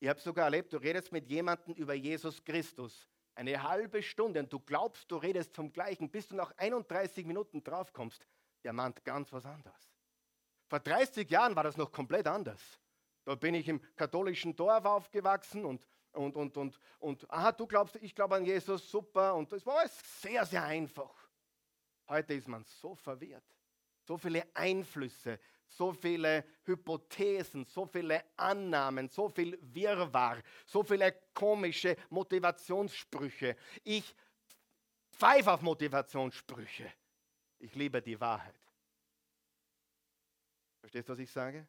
Ich 0.00 0.08
habe 0.08 0.20
sogar 0.20 0.46
erlebt, 0.46 0.72
du 0.72 0.78
redest 0.78 1.12
mit 1.12 1.28
jemandem 1.28 1.74
über 1.74 1.94
Jesus 1.94 2.42
Christus 2.44 3.08
eine 3.34 3.62
halbe 3.62 4.02
Stunde 4.02 4.40
und 4.40 4.52
du 4.52 4.58
glaubst, 4.58 5.10
du 5.10 5.16
redest 5.16 5.54
vom 5.54 5.72
Gleichen, 5.72 6.10
bis 6.10 6.26
du 6.26 6.34
nach 6.34 6.52
31 6.56 7.24
Minuten 7.24 7.62
draufkommst, 7.62 8.26
der 8.64 8.72
meint 8.72 9.04
ganz 9.04 9.32
was 9.32 9.44
anderes. 9.46 9.92
Vor 10.66 10.80
30 10.80 11.30
Jahren 11.30 11.54
war 11.54 11.62
das 11.62 11.76
noch 11.76 11.92
komplett 11.92 12.26
anders. 12.26 12.80
Da 13.28 13.34
bin 13.34 13.54
ich 13.54 13.68
im 13.68 13.78
katholischen 13.94 14.56
Dorf 14.56 14.86
aufgewachsen 14.86 15.66
und 15.66 15.86
und, 16.12 16.34
und, 16.34 16.56
und, 16.56 16.80
und, 16.98 17.30
aha, 17.30 17.52
du 17.52 17.66
glaubst, 17.66 17.96
ich 17.96 18.14
glaube 18.14 18.36
an 18.36 18.44
Jesus, 18.46 18.90
super. 18.90 19.34
Und 19.34 19.52
es 19.52 19.66
war 19.66 19.80
alles 19.80 20.00
sehr, 20.22 20.46
sehr 20.46 20.64
einfach. 20.64 21.14
Heute 22.08 22.32
ist 22.32 22.48
man 22.48 22.64
so 22.64 22.94
verwirrt. 22.94 23.44
So 24.02 24.16
viele 24.16 24.48
Einflüsse, 24.54 25.38
so 25.66 25.92
viele 25.92 26.42
Hypothesen, 26.64 27.66
so 27.66 27.84
viele 27.84 28.24
Annahmen, 28.38 29.10
so 29.10 29.28
viel 29.28 29.58
Wirrwarr, 29.60 30.42
so 30.64 30.82
viele 30.82 31.12
komische 31.34 31.98
Motivationssprüche. 32.08 33.54
Ich 33.84 34.16
pfeif 35.12 35.46
auf 35.46 35.60
Motivationssprüche. 35.60 36.90
Ich 37.58 37.74
liebe 37.74 38.00
die 38.00 38.18
Wahrheit. 38.18 38.58
Verstehst 40.80 41.10
du, 41.10 41.12
was 41.12 41.18
ich 41.18 41.30
sage? 41.30 41.68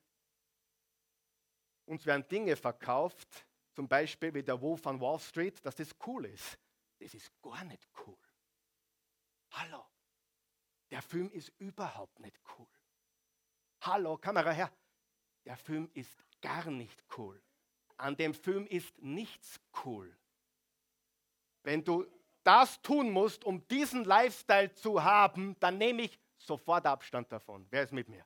Uns 1.90 2.06
werden 2.06 2.28
Dinge 2.28 2.56
verkauft, 2.56 3.48
zum 3.74 3.88
Beispiel 3.88 4.32
wie 4.36 4.44
der 4.44 4.62
Wolf 4.62 4.84
von 4.84 5.02
Wall 5.02 5.20
Street, 5.20 5.66
dass 5.66 5.76
das 5.76 5.90
cool 6.06 6.26
ist. 6.26 6.60
Das 7.00 7.16
ist 7.16 7.32
gar 7.42 7.64
nicht 7.64 7.90
cool. 8.06 8.18
Hallo, 9.54 9.84
der 10.92 11.02
Film 11.02 11.32
ist 11.32 11.52
überhaupt 11.58 12.20
nicht 12.20 12.40
cool. 12.58 12.68
Hallo, 13.82 14.18
Kamera 14.18 14.52
her. 14.52 14.72
Der 15.46 15.58
Film 15.58 15.90
ist 15.96 16.16
gar 16.42 16.70
nicht 16.70 17.04
cool. 17.18 17.42
An 17.98 18.16
dem 18.16 18.36
Film 18.36 18.68
ist 18.68 18.96
nichts 19.02 19.60
cool. 19.84 20.16
Wenn 21.64 21.84
du 21.84 22.06
das 22.44 22.80
tun 22.84 23.10
musst, 23.10 23.44
um 23.44 23.68
diesen 23.68 24.04
Lifestyle 24.04 24.72
zu 24.76 25.04
haben, 25.04 25.56
dann 25.60 25.80
nehme 25.80 26.04
ich 26.04 26.20
sofort 26.38 26.86
Abstand 26.86 27.32
davon. 27.32 27.66
Wer 27.72 27.82
ist 27.82 27.94
mit 27.94 28.08
mir? 28.08 28.24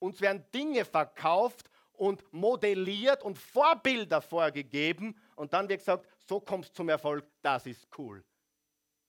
Uns 0.00 0.20
werden 0.20 0.44
Dinge 0.50 0.84
verkauft 0.84 1.67
und 1.98 2.32
modelliert 2.32 3.22
und 3.22 3.38
Vorbilder 3.38 4.22
vorgegeben 4.22 5.20
und 5.36 5.52
dann 5.52 5.68
wird 5.68 5.80
gesagt, 5.80 6.06
so 6.26 6.40
kommst 6.40 6.70
du 6.70 6.74
zum 6.76 6.88
Erfolg, 6.88 7.26
das 7.42 7.66
ist 7.66 7.86
cool. 7.98 8.24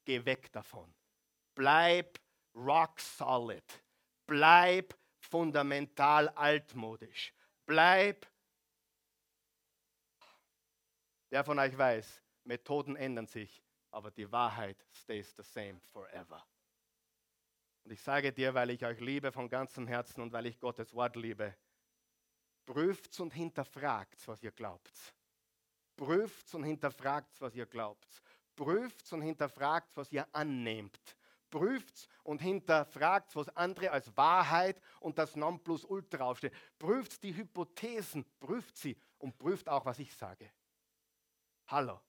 Geh 0.05 0.23
weg 0.25 0.51
davon. 0.51 0.93
Bleib 1.55 2.19
rock 2.55 2.99
solid. 2.99 3.63
Bleib 4.25 4.95
fundamental 5.19 6.29
altmodisch. 6.29 7.33
Bleib. 7.65 8.25
Wer 11.29 11.43
von 11.43 11.59
euch 11.59 11.77
weiß, 11.77 12.23
Methoden 12.43 12.95
ändern 12.95 13.27
sich, 13.27 13.61
aber 13.91 14.09
die 14.09 14.31
Wahrheit 14.31 14.83
stays 14.91 15.35
the 15.37 15.43
same 15.43 15.79
forever. 15.91 16.43
Und 17.83 17.91
ich 17.91 18.01
sage 18.01 18.33
dir, 18.33 18.53
weil 18.53 18.71
ich 18.71 18.83
euch 18.83 18.99
liebe 18.99 19.31
von 19.31 19.47
ganzem 19.47 19.87
Herzen 19.87 20.21
und 20.21 20.31
weil 20.31 20.47
ich 20.47 20.59
Gottes 20.59 20.93
Wort 20.93 21.15
liebe, 21.15 21.55
prüft 22.69 23.19
und 23.19 23.33
hinterfragt, 23.33 24.27
was 24.27 24.43
ihr 24.43 24.51
glaubt. 24.51 25.15
Prüft 25.95 26.53
und 26.53 26.63
hinterfragt, 26.63 27.41
was 27.41 27.55
ihr 27.55 27.65
glaubt. 27.65 28.21
Prüft 28.55 29.11
und 29.11 29.23
hinterfragt, 29.23 29.97
was 29.97 30.11
ihr 30.11 30.27
annehmt. 30.35 31.17
Prüft 31.49 32.07
und 32.23 32.39
hinterfragt, 32.39 33.35
was 33.35 33.49
andere 33.57 33.89
als 33.89 34.15
Wahrheit 34.15 34.79
und 34.99 35.17
das 35.17 35.35
Nonplusultra 35.35 36.23
aufsteht. 36.25 36.53
Prüft 36.77 37.23
die 37.23 37.35
Hypothesen, 37.35 38.23
prüft 38.39 38.77
sie 38.77 38.95
und 39.17 39.35
prüft 39.39 39.67
auch, 39.67 39.85
was 39.85 39.97
ich 39.97 40.15
sage. 40.15 40.51
Hallo, 41.65 41.99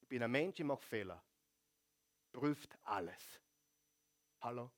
ich 0.00 0.06
bin 0.06 0.22
ein 0.22 0.30
Mensch, 0.30 0.60
ich 0.60 0.64
mache 0.64 0.82
Fehler. 0.82 1.20
Prüft 2.30 2.78
alles. 2.84 3.40
Hallo? 4.40 4.70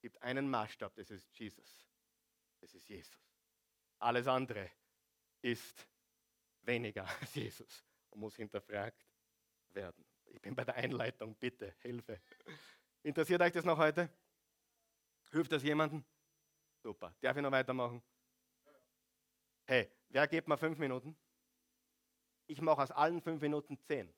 Gibt 0.00 0.20
einen 0.20 0.50
Maßstab, 0.50 0.92
das 0.96 1.08
ist 1.10 1.38
Jesus. 1.38 1.86
Das 2.60 2.74
ist 2.74 2.88
Jesus. 2.88 3.27
Alles 3.98 4.26
andere 4.26 4.70
ist 5.42 5.88
weniger 6.62 7.06
als 7.20 7.34
Jesus 7.34 7.84
und 8.10 8.20
muss 8.20 8.36
hinterfragt 8.36 9.06
werden. 9.70 10.04
Ich 10.26 10.40
bin 10.40 10.54
bei 10.54 10.64
der 10.64 10.74
Einleitung, 10.76 11.34
bitte, 11.36 11.74
Hilfe. 11.80 12.20
Interessiert 13.02 13.40
euch 13.40 13.52
das 13.52 13.64
noch 13.64 13.78
heute? 13.78 14.10
Hilft 15.30 15.52
das 15.52 15.62
jemandem? 15.62 16.04
Super. 16.82 17.14
Darf 17.20 17.36
ich 17.36 17.42
noch 17.42 17.50
weitermachen? 17.50 18.02
Hey, 19.64 19.90
wer 20.08 20.26
gibt 20.26 20.48
mir 20.48 20.56
fünf 20.56 20.78
Minuten? 20.78 21.16
Ich 22.46 22.60
mache 22.60 22.82
aus 22.82 22.90
allen 22.90 23.20
fünf 23.20 23.42
Minuten 23.42 23.78
zehn. 23.80 24.12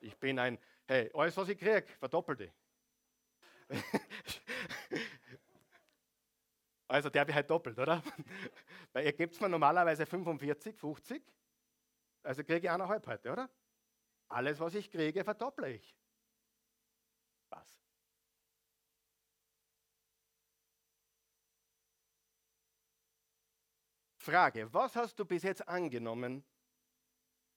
Ich 0.00 0.18
bin 0.18 0.38
ein, 0.38 0.58
hey, 0.86 1.10
alles, 1.14 1.36
was 1.36 1.48
ich 1.48 1.58
kriege, 1.58 1.86
verdoppelte. 1.98 2.52
Also 6.94 7.10
der 7.10 7.26
wird 7.26 7.34
halt 7.34 7.50
doppelt, 7.50 7.76
oder? 7.76 8.00
Weil 8.92 9.06
ihr 9.06 9.12
gebt 9.12 9.40
mir 9.40 9.48
normalerweise 9.48 10.06
45, 10.06 10.78
50. 10.78 11.24
Also 12.22 12.44
kriege 12.44 12.68
ich 12.68 12.70
eineinhalb 12.70 13.04
heute, 13.08 13.32
oder? 13.32 13.50
Alles, 14.28 14.60
was 14.60 14.76
ich 14.76 14.88
kriege, 14.92 15.24
verdopple 15.24 15.72
ich. 15.72 15.96
Was? 17.48 17.82
Frage, 24.18 24.72
was 24.72 24.94
hast 24.94 25.18
du 25.18 25.24
bis 25.24 25.42
jetzt 25.42 25.66
angenommen, 25.66 26.44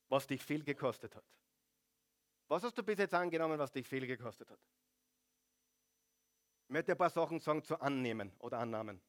was 0.10 0.26
dich 0.26 0.44
viel 0.44 0.64
gekostet 0.64 1.16
hat? 1.16 1.26
Was 2.48 2.64
hast 2.64 2.76
du 2.76 2.82
bis 2.82 2.98
jetzt 2.98 3.14
angenommen, 3.14 3.60
was 3.60 3.72
dich 3.72 3.88
viel 3.88 4.08
gekostet 4.08 4.50
hat? 4.50 4.60
Ich 6.64 6.74
möchte 6.74 6.94
ein 6.94 6.98
paar 6.98 7.12
Sachen 7.12 7.40
sagen 7.40 7.64
zu 7.64 7.80
Annehmen 7.80 8.36
oder 8.40 8.58
Annahmen. 8.58 9.00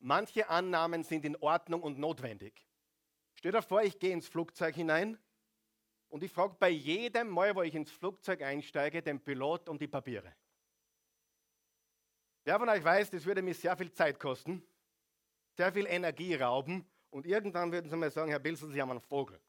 Manche 0.00 0.48
Annahmen 0.48 1.02
sind 1.02 1.24
in 1.24 1.36
Ordnung 1.36 1.82
und 1.82 1.98
notwendig. 1.98 2.66
Stell 3.34 3.52
dir 3.52 3.62
vor, 3.62 3.82
ich 3.82 3.98
gehe 3.98 4.12
ins 4.12 4.28
Flugzeug 4.28 4.74
hinein 4.74 5.18
und 6.08 6.22
ich 6.22 6.32
frage 6.32 6.56
bei 6.58 6.70
jedem 6.70 7.28
Mal, 7.28 7.54
wo 7.54 7.62
ich 7.62 7.74
ins 7.74 7.90
Flugzeug 7.90 8.42
einsteige, 8.42 9.02
den 9.02 9.20
Pilot 9.20 9.68
um 9.68 9.78
die 9.78 9.88
Papiere. 9.88 10.34
Wer 12.44 12.58
von 12.58 12.68
euch 12.68 12.82
weiß, 12.82 13.10
das 13.10 13.26
würde 13.26 13.42
mich 13.42 13.58
sehr 13.58 13.76
viel 13.76 13.92
Zeit 13.92 14.18
kosten, 14.18 14.62
sehr 15.56 15.72
viel 15.72 15.86
Energie 15.86 16.34
rauben 16.34 16.88
und 17.10 17.26
irgendwann 17.26 17.72
würden 17.72 17.90
sie 17.90 17.96
mir 17.96 18.10
sagen, 18.10 18.30
Herr 18.30 18.38
Bilsen, 18.38 18.70
Sie 18.72 18.80
haben 18.80 18.90
einen 18.90 19.00
Vogel. 19.00 19.40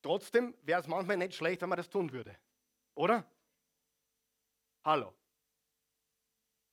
Trotzdem 0.00 0.54
wäre 0.62 0.80
es 0.80 0.86
manchmal 0.86 1.16
nicht 1.16 1.34
schlecht, 1.34 1.60
wenn 1.60 1.68
man 1.68 1.76
das 1.76 1.90
tun 1.90 2.12
würde. 2.12 2.36
Oder? 2.94 3.28
Hallo. 4.84 5.17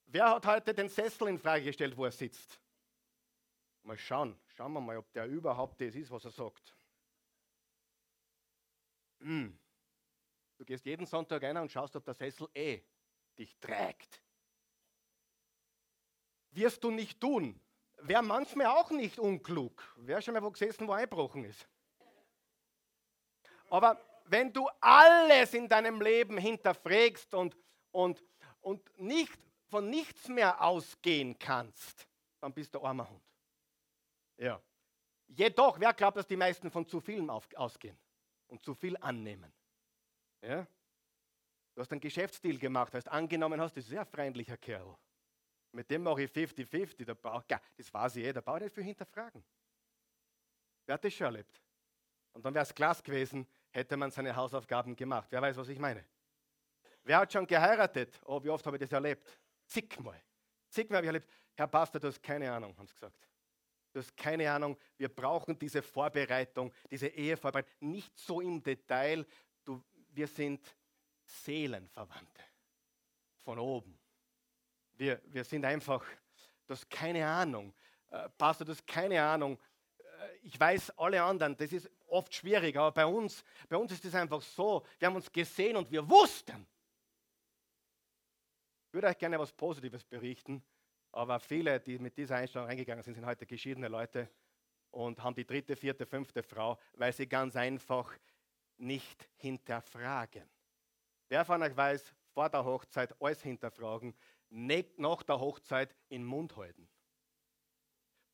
Wer 0.07 0.29
hat 0.29 0.45
heute 0.45 0.73
den 0.73 0.89
Sessel 0.89 1.27
in 1.27 1.39
Frage 1.39 1.65
gestellt, 1.65 1.95
wo 1.97 2.05
er 2.05 2.11
sitzt? 2.11 2.59
Mal 3.83 3.97
schauen. 3.97 4.39
Schauen 4.47 4.73
wir 4.73 4.81
mal, 4.81 4.97
ob 4.97 5.11
der 5.11 5.25
überhaupt 5.25 5.81
das 5.81 5.95
ist, 5.95 6.09
was 6.11 6.25
er 6.25 6.31
sagt. 6.31 6.75
Hm. 9.19 9.57
Du 10.57 10.65
gehst 10.65 10.85
jeden 10.85 11.05
Sonntag 11.05 11.43
rein 11.43 11.57
und 11.57 11.71
schaust, 11.71 11.95
ob 11.95 12.05
der 12.05 12.13
Sessel 12.13 12.47
eh 12.53 12.81
dich 13.37 13.57
trägt. 13.59 14.21
Wirst 16.51 16.83
du 16.83 16.91
nicht 16.91 17.19
tun. 17.19 17.59
Wäre 17.97 18.23
manchmal 18.23 18.67
auch 18.67 18.91
nicht 18.91 19.19
unklug. 19.19 19.83
Wer 19.97 20.21
schon 20.21 20.33
mal 20.33 20.43
wo 20.43 20.51
gesessen, 20.51 20.87
wo 20.87 20.93
einbrochen 20.93 21.43
ist. 21.43 21.67
Aber 23.69 23.99
wenn 24.25 24.53
du 24.53 24.69
alles 24.79 25.53
in 25.53 25.67
deinem 25.67 26.01
Leben 26.01 26.37
hinterfragst 26.37 27.33
und, 27.33 27.57
und, 27.91 28.23
und 28.61 28.99
nicht 28.99 29.37
von 29.67 29.89
nichts 29.89 30.27
mehr 30.27 30.61
ausgehen 30.61 31.37
kannst, 31.37 32.07
dann 32.39 32.53
bist 32.53 32.73
du 32.73 32.81
armer 32.81 33.09
Hund. 33.09 33.23
Ja. 34.37 34.61
Jedoch, 35.27 35.79
wer 35.79 35.93
glaubt, 35.93 36.17
dass 36.17 36.27
die 36.27 36.37
meisten 36.37 36.69
von 36.69 36.87
zu 36.87 36.99
viel 36.99 37.27
ausgehen 37.29 37.97
und 38.47 38.63
zu 38.63 38.75
viel 38.75 38.95
annehmen? 38.97 39.51
Ja? 40.41 40.67
Du 41.73 41.81
hast 41.81 41.91
einen 41.91 42.01
Geschäftsdeal 42.01 42.57
gemacht, 42.57 42.93
hast 42.93 43.09
angenommen 43.09 43.59
hast, 43.59 43.75
das 43.75 43.83
ist 43.83 43.89
sehr 43.89 44.05
freundlicher 44.05 44.57
Kerl. 44.57 44.95
Mit 45.71 45.89
dem 45.91 46.03
mache 46.03 46.23
ich 46.23 46.31
50-50, 46.31 47.05
das 47.75 47.93
weiß 47.93 48.15
ich 48.15 48.23
eh, 48.23 48.31
da 48.31 48.39
brauche 48.39 48.59
ich 48.59 48.63
nicht 48.63 48.75
viel 48.75 48.83
hinterfragen. 48.83 49.43
Wer 50.85 50.93
hat 50.93 51.03
das 51.03 51.13
schon 51.13 51.25
erlebt? 51.25 51.61
Und 52.31 52.45
dann 52.45 52.53
wäre 52.53 52.63
es 52.63 52.73
Glas 52.73 53.03
gewesen, 53.03 53.47
hätte 53.71 53.97
man 53.97 54.11
seine 54.11 54.35
Hausaufgaben 54.35 54.95
gemacht. 54.95 55.27
Wer 55.31 55.41
weiß, 55.41 55.57
was 55.57 55.67
ich 55.69 55.79
meine? 55.79 56.05
Wer 57.03 57.19
hat 57.19 57.33
schon 57.33 57.45
geheiratet? 57.45 58.19
Oh, 58.25 58.41
wie 58.43 58.49
oft 58.49 58.65
habe 58.65 58.77
ich 58.77 58.81
das 58.81 58.91
erlebt? 58.91 59.39
Zigmal. 59.65 60.21
Zigmal 60.69 60.97
habe 60.97 61.05
ich 61.05 61.09
erlebt, 61.09 61.29
Herr 61.55 61.67
Pastor, 61.67 61.99
du 61.99 62.07
hast 62.07 62.21
keine 62.21 62.51
Ahnung, 62.51 62.75
haben 62.77 62.87
sie 62.87 62.93
gesagt. 62.93 63.15
Du 63.93 63.99
hast 63.99 64.15
keine 64.17 64.51
Ahnung, 64.51 64.77
wir 64.97 65.07
brauchen 65.07 65.57
diese 65.57 65.81
Vorbereitung, 65.81 66.73
diese 66.91 67.07
Ehevorbereitung, 67.07 67.71
nicht 67.79 68.17
so 68.17 68.41
im 68.41 68.61
Detail. 68.61 69.25
Du, 69.63 69.81
wir 70.11 70.27
sind 70.27 70.61
Seelenverwandte 71.23 72.41
von 73.43 73.57
oben. 73.57 73.97
Wir, 74.97 75.21
wir 75.27 75.45
sind 75.45 75.63
einfach, 75.63 76.05
du 76.67 76.73
hast 76.73 76.89
keine 76.89 77.25
Ahnung. 77.25 77.73
Äh, 78.11 78.27
Pastor, 78.37 78.65
du 78.65 78.73
hast 78.73 78.85
keine 78.85 79.21
Ahnung. 79.23 79.57
Äh, 79.97 80.37
ich 80.43 80.59
weiß, 80.59 80.97
alle 80.97 81.23
anderen, 81.23 81.55
das 81.55 81.71
ist 81.71 81.89
oft 82.07 82.33
schwierig, 82.33 82.75
aber 82.75 82.91
bei 82.91 83.05
uns, 83.05 83.43
bei 83.69 83.77
uns 83.77 83.91
ist 83.91 84.03
es 84.03 84.15
einfach 84.15 84.41
so, 84.41 84.85
wir 84.99 85.07
haben 85.07 85.15
uns 85.15 85.31
gesehen 85.31 85.77
und 85.77 85.89
wir 85.89 86.07
wussten, 86.09 86.67
würde 88.95 89.07
euch 89.07 89.17
gerne 89.17 89.37
was 89.37 89.51
Positives 89.51 90.03
berichten, 90.03 90.63
aber 91.11 91.39
viele, 91.39 91.79
die 91.79 91.99
mit 91.99 92.17
dieser 92.17 92.37
Einstellung 92.37 92.67
reingegangen 92.67 93.03
sind, 93.03 93.13
sind 93.13 93.25
heute 93.25 93.45
geschiedene 93.45 93.89
Leute 93.89 94.29
und 94.91 95.21
haben 95.21 95.35
die 95.35 95.45
dritte, 95.45 95.75
vierte, 95.75 96.05
fünfte 96.05 96.41
Frau, 96.41 96.79
weil 96.93 97.11
sie 97.13 97.27
ganz 97.27 97.55
einfach 97.55 98.17
nicht 98.77 99.29
hinterfragen. 99.35 100.49
Wer 101.27 101.43
von 101.43 101.61
euch 101.61 101.75
weiß, 101.75 102.13
vor 102.33 102.49
der 102.49 102.63
Hochzeit 102.63 103.13
alles 103.21 103.41
hinterfragen, 103.41 104.15
nicht 104.49 104.97
nach 104.97 105.23
der 105.23 105.39
Hochzeit 105.39 105.95
in 106.09 106.21
den 106.21 106.27
Mund 106.27 106.55
halten. 106.55 106.87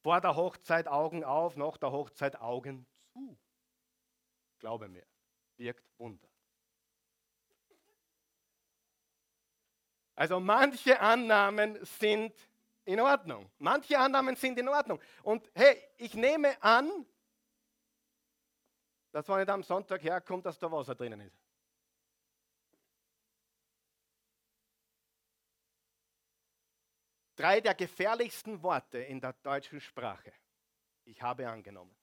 Vor 0.03 0.21
der 0.21 0.35
Hochzeit 0.35 0.87
Augen 0.87 1.23
auf, 1.23 1.55
nach 1.55 1.77
der 1.77 1.91
Hochzeit 1.91 2.39
Augen 2.39 2.85
zu. 3.13 3.37
Glaube 4.59 4.87
mir. 4.87 5.05
birgt 5.57 5.87
Wunder. 5.97 6.30
Also 10.15 10.39
manche 10.39 10.99
Annahmen 10.99 11.83
sind 11.85 12.33
in 12.85 12.99
Ordnung. 12.99 13.49
Manche 13.59 13.97
Annahmen 13.97 14.35
sind 14.35 14.57
in 14.59 14.67
Ordnung. 14.67 14.99
Und 15.23 15.49
hey, 15.53 15.81
ich 15.97 16.13
nehme 16.13 16.61
an, 16.61 17.05
dass 19.11 19.27
wenn 19.27 19.41
ich 19.41 19.49
am 19.49 19.63
Sonntag 19.63 20.03
herkommt, 20.03 20.45
dass 20.45 20.57
da 20.57 20.71
Wasser 20.71 20.95
drinnen 20.95 21.21
ist. 21.21 21.37
Drei 27.35 27.59
der 27.59 27.73
gefährlichsten 27.73 28.61
Worte 28.61 28.99
in 28.99 29.19
der 29.19 29.33
deutschen 29.33 29.81
Sprache. 29.81 30.31
Ich 31.05 31.21
habe 31.21 31.49
angenommen. 31.49 31.95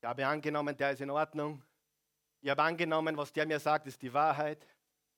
Ich 0.00 0.04
habe 0.04 0.26
angenommen, 0.26 0.76
der 0.76 0.90
ist 0.90 1.00
in 1.00 1.10
Ordnung. 1.10 1.62
Ich 2.40 2.50
habe 2.50 2.62
angenommen, 2.62 3.16
was 3.16 3.32
der 3.32 3.46
mir 3.46 3.60
sagt, 3.60 3.86
ist 3.86 4.02
die 4.02 4.12
Wahrheit. 4.12 4.66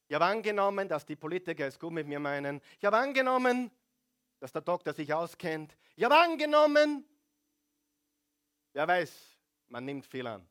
Ich 0.08 0.14
habe 0.14 0.24
angenommen, 0.24 0.88
dass 0.88 1.04
die 1.04 1.16
Politiker 1.16 1.66
es 1.66 1.78
gut 1.78 1.92
mit 1.92 2.06
mir 2.06 2.20
meinen. 2.20 2.60
Ich 2.78 2.84
habe 2.84 2.96
angenommen, 2.96 3.70
dass 4.38 4.52
der 4.52 4.62
Doktor 4.62 4.92
sich 4.92 5.12
auskennt. 5.12 5.76
Ich 5.96 6.04
habe 6.04 6.16
angenommen, 6.16 7.04
wer 8.72 8.86
weiß, 8.86 9.38
man 9.68 9.84
nimmt 9.84 10.06
viel 10.06 10.26
an. 10.26 10.46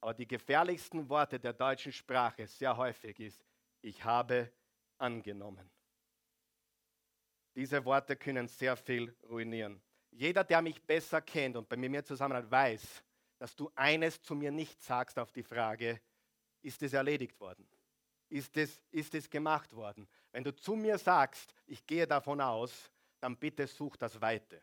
Aber 0.00 0.14
die 0.14 0.26
gefährlichsten 0.26 1.08
Worte 1.08 1.40
der 1.40 1.52
deutschen 1.52 1.92
Sprache 1.92 2.46
sehr 2.46 2.76
häufig 2.76 3.18
ist, 3.18 3.44
ich 3.82 4.04
habe 4.04 4.52
angenommen. 4.98 5.68
Diese 7.56 7.84
Worte 7.84 8.14
können 8.16 8.46
sehr 8.46 8.76
viel 8.76 9.16
ruinieren. 9.28 9.80
Jeder, 10.10 10.44
der 10.44 10.62
mich 10.62 10.80
besser 10.82 11.20
kennt 11.22 11.56
und 11.56 11.68
bei 11.68 11.76
mir 11.76 12.04
zusammen 12.04 12.36
hat, 12.36 12.50
weiß, 12.50 13.02
dass 13.38 13.56
du 13.56 13.70
eines 13.74 14.22
zu 14.22 14.34
mir 14.34 14.52
nicht 14.52 14.80
sagst 14.82 15.18
auf 15.18 15.32
die 15.32 15.42
Frage, 15.42 16.00
ist 16.62 16.82
es 16.82 16.92
erledigt 16.92 17.38
worden? 17.40 17.66
Ist 18.28 18.56
es, 18.56 18.82
ist 18.90 19.14
es 19.14 19.30
gemacht 19.30 19.72
worden? 19.74 20.08
Wenn 20.32 20.44
du 20.44 20.54
zu 20.54 20.74
mir 20.74 20.98
sagst, 20.98 21.54
ich 21.66 21.86
gehe 21.86 22.06
davon 22.06 22.40
aus, 22.40 22.90
dann 23.20 23.36
bitte 23.36 23.66
such 23.66 23.96
das 23.96 24.20
Weite. 24.20 24.62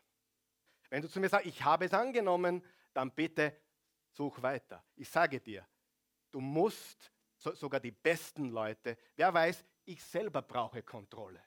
Wenn 0.89 1.01
du 1.01 1.09
zu 1.09 1.19
mir 1.19 1.29
sagst, 1.29 1.47
ich 1.47 1.63
habe 1.63 1.85
es 1.85 1.93
angenommen, 1.93 2.63
dann 2.93 3.11
bitte 3.11 3.57
such 4.11 4.41
weiter. 4.41 4.83
Ich 4.95 5.09
sage 5.09 5.39
dir, 5.39 5.67
du 6.31 6.39
musst, 6.39 7.11
so, 7.35 7.53
sogar 7.53 7.79
die 7.79 7.91
besten 7.91 8.49
Leute, 8.49 8.97
wer 9.15 9.33
weiß, 9.33 9.65
ich 9.85 10.03
selber 10.03 10.41
brauche 10.41 10.83
Kontrolle. 10.83 11.41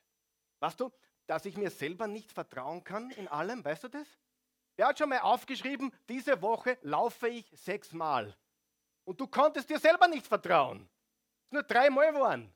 Weißt 0.59 0.81
du, 0.81 0.91
dass 1.27 1.45
ich 1.45 1.57
mir 1.57 1.71
selber 1.71 2.07
nicht 2.07 2.33
vertrauen 2.33 2.83
kann 2.83 3.11
in 3.11 3.29
allem, 3.29 3.65
weißt 3.65 3.85
du 3.85 3.89
das? 3.89 4.07
Wer 4.77 4.89
hat 4.89 4.99
schon 4.99 5.09
mal 5.09 5.21
aufgeschrieben, 5.21 5.93
diese 6.09 6.41
Woche 6.43 6.79
laufe 6.83 7.29
ich 7.29 7.51
sechsmal. 7.55 8.37
Und 9.05 9.21
du 9.21 9.27
konntest 9.27 9.71
dir 9.71 9.79
selber 9.79 10.09
nicht 10.09 10.27
vertrauen. 10.27 10.89
Nur 11.51 11.63
dreimal 11.63 12.15
waren. 12.15 12.53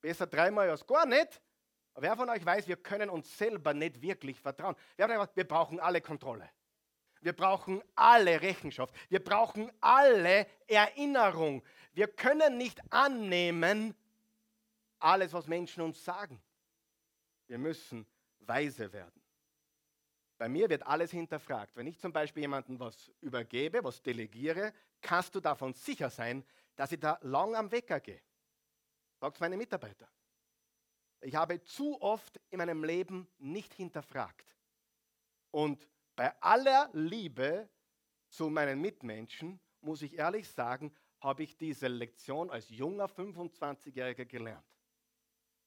Besser 0.00 0.26
dreimal 0.26 0.68
als 0.70 0.86
gar 0.86 1.06
nicht. 1.06 1.40
Aber 1.94 2.02
wer 2.02 2.16
von 2.16 2.28
euch 2.28 2.44
weiß, 2.44 2.66
wir 2.66 2.76
können 2.76 3.08
uns 3.08 3.38
selber 3.38 3.72
nicht 3.72 4.02
wirklich 4.02 4.40
vertrauen. 4.40 4.74
Wir 4.96 5.44
brauchen 5.44 5.78
alle 5.80 6.00
Kontrolle. 6.00 6.50
Wir 7.20 7.32
brauchen 7.32 7.82
alle 7.94 8.42
Rechenschaft. 8.42 8.94
Wir 9.08 9.22
brauchen 9.22 9.72
alle 9.80 10.46
Erinnerung. 10.66 11.62
Wir 11.92 12.08
können 12.08 12.58
nicht 12.58 12.80
annehmen, 12.92 13.94
alles, 14.98 15.32
was 15.32 15.46
Menschen 15.46 15.82
uns 15.82 16.04
sagen. 16.04 16.42
Wir 17.46 17.58
müssen 17.58 18.06
weise 18.40 18.92
werden. 18.92 19.22
Bei 20.36 20.48
mir 20.48 20.68
wird 20.68 20.84
alles 20.86 21.12
hinterfragt. 21.12 21.76
Wenn 21.76 21.86
ich 21.86 21.98
zum 21.98 22.12
Beispiel 22.12 22.42
jemandem 22.42 22.78
was 22.80 23.10
übergebe, 23.20 23.82
was 23.84 24.02
delegiere, 24.02 24.74
kannst 25.00 25.34
du 25.34 25.40
davon 25.40 25.72
sicher 25.72 26.10
sein, 26.10 26.44
dass 26.76 26.92
ich 26.92 27.00
da 27.00 27.18
lang 27.22 27.54
am 27.54 27.70
Wecker 27.70 28.00
gehe. 28.00 28.22
Sagt 29.20 29.40
meine 29.40 29.56
Mitarbeiter. 29.56 30.08
Ich 31.20 31.34
habe 31.34 31.62
zu 31.62 32.00
oft 32.02 32.40
in 32.50 32.58
meinem 32.58 32.84
Leben 32.84 33.28
nicht 33.38 33.72
hinterfragt. 33.74 34.54
Und 35.50 35.88
bei 36.16 36.34
aller 36.42 36.90
Liebe 36.92 37.68
zu 38.28 38.50
meinen 38.50 38.80
Mitmenschen, 38.80 39.60
muss 39.80 40.02
ich 40.02 40.18
ehrlich 40.18 40.48
sagen, 40.48 40.94
habe 41.20 41.42
ich 41.42 41.56
diese 41.56 41.88
Lektion 41.88 42.50
als 42.50 42.68
junger 42.68 43.06
25-Jähriger 43.06 44.26
gelernt. 44.26 44.66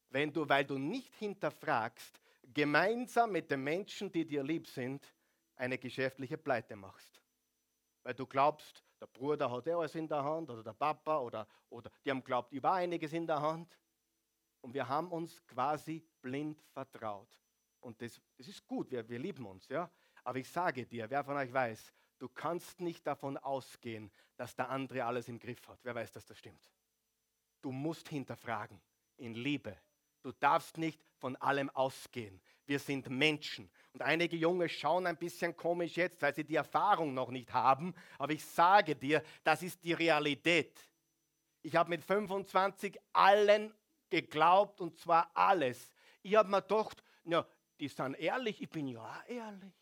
Wenn 0.10 0.32
du, 0.32 0.48
weil 0.48 0.65
du 0.65 0.78
nicht 0.78 1.15
hinterfragst, 1.15 2.20
gemeinsam 2.54 3.32
mit 3.32 3.50
den 3.50 3.63
Menschen, 3.63 4.12
die 4.12 4.26
dir 4.26 4.43
lieb 4.43 4.67
sind, 4.67 5.04
eine 5.56 5.78
geschäftliche 5.78 6.38
Pleite 6.38 6.76
machst. 6.76 7.22
Weil 8.04 8.13
du 8.13 8.26
glaubst, 8.26 8.84
der 9.00 9.08
Bruder 9.08 9.52
hat 9.52 9.68
alles 9.68 9.96
in 9.96 10.08
der 10.08 10.24
Hand 10.24 10.50
oder 10.50 10.64
der 10.64 10.74
Papa 10.74 11.20
oder, 11.20 11.48
oder 11.70 11.92
die 12.04 12.10
haben 12.10 12.24
glaubt, 12.24 12.54
ich 12.54 12.64
war 12.64 12.76
einiges 12.76 13.14
in 13.14 13.28
der 13.28 13.42
Hand. 13.42 13.78
Und 14.62 14.74
wir 14.74 14.88
haben 14.88 15.12
uns 15.12 15.46
quasi 15.46 16.04
blind 16.22 16.62
vertraut. 16.74 17.40
Und 17.80 18.02
das, 18.02 18.20
das 18.38 18.48
ist 18.48 18.66
gut, 18.66 18.90
wir, 18.92 19.08
wir 19.08 19.20
lieben 19.20 19.46
uns, 19.46 19.68
ja. 19.68 19.90
Aber 20.24 20.40
ich 20.40 20.50
sage 20.50 20.86
dir, 20.86 21.10
wer 21.10 21.24
von 21.24 21.38
euch 21.38 21.54
weiß, 21.54 21.94
du 22.18 22.28
kannst 22.28 22.82
nicht 22.82 23.06
davon 23.06 23.38
ausgehen, 23.38 24.12
dass 24.36 24.56
der 24.56 24.70
andere 24.70 25.06
alles 25.06 25.30
im 25.30 25.40
Griff 25.40 25.68
hat. 25.68 25.80
Wer 25.84 25.96
weiß, 25.96 26.12
dass 26.12 26.26
das 26.26 26.38
stimmt? 26.38 26.72
Du 27.62 27.72
musst 27.72 28.10
hinterfragen, 28.10 28.82
in 29.18 29.36
Liebe. 29.36 29.78
Du 30.28 30.34
darfst 30.34 30.78
nicht 30.78 31.00
von 31.20 31.38
allem 31.38 31.70
ausgehen. 31.70 32.42
Wir 32.66 32.80
sind 32.80 33.10
Menschen. 33.10 33.72
Und 33.94 34.02
einige 34.02 34.36
Junge 34.36 34.68
schauen 34.68 35.08
ein 35.08 35.16
bisschen 35.16 35.56
komisch 35.56 35.96
jetzt, 35.96 36.22
weil 36.22 36.36
sie 36.36 36.44
die 36.44 36.58
Erfahrung 36.58 37.13
noch 37.13 37.30
nicht 37.30 37.54
haben. 37.54 37.96
Aber 38.20 38.34
ich 38.34 38.44
sage 38.44 38.94
dir, 38.94 39.24
das 39.46 39.63
ist 39.63 39.82
die 39.86 39.94
Realität. 39.94 40.78
Ich 41.62 41.78
habe 41.78 41.92
mit 41.92 42.04
25 42.04 43.00
allen 43.13 43.74
geglaubt 44.10 44.82
und 44.82 44.98
zwar 44.98 45.32
alles. 45.34 45.94
Ich 46.22 46.36
habe 46.36 46.50
mir 46.50 46.62
gedacht, 46.62 47.02
ja, 47.24 47.48
die 47.80 47.88
sind 47.88 48.16
ehrlich, 48.16 48.62
ich 48.62 48.70
bin 48.70 48.90
ja 48.90 49.24
ehrlich. 49.28 49.74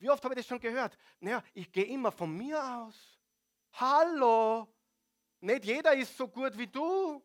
Wie 0.00 0.10
oft 0.10 0.24
habe 0.24 0.34
ich 0.34 0.40
das 0.40 0.48
schon 0.48 0.58
gehört? 0.58 0.98
Naja, 1.20 1.44
ich 1.54 1.70
gehe 1.70 1.84
immer 1.84 2.10
von 2.10 2.36
mir 2.36 2.60
aus. 2.60 3.20
Hallo, 3.74 4.66
nicht 5.38 5.64
jeder 5.64 5.94
ist 5.94 6.16
so 6.16 6.26
gut 6.26 6.58
wie 6.58 6.66
du. 6.66 7.22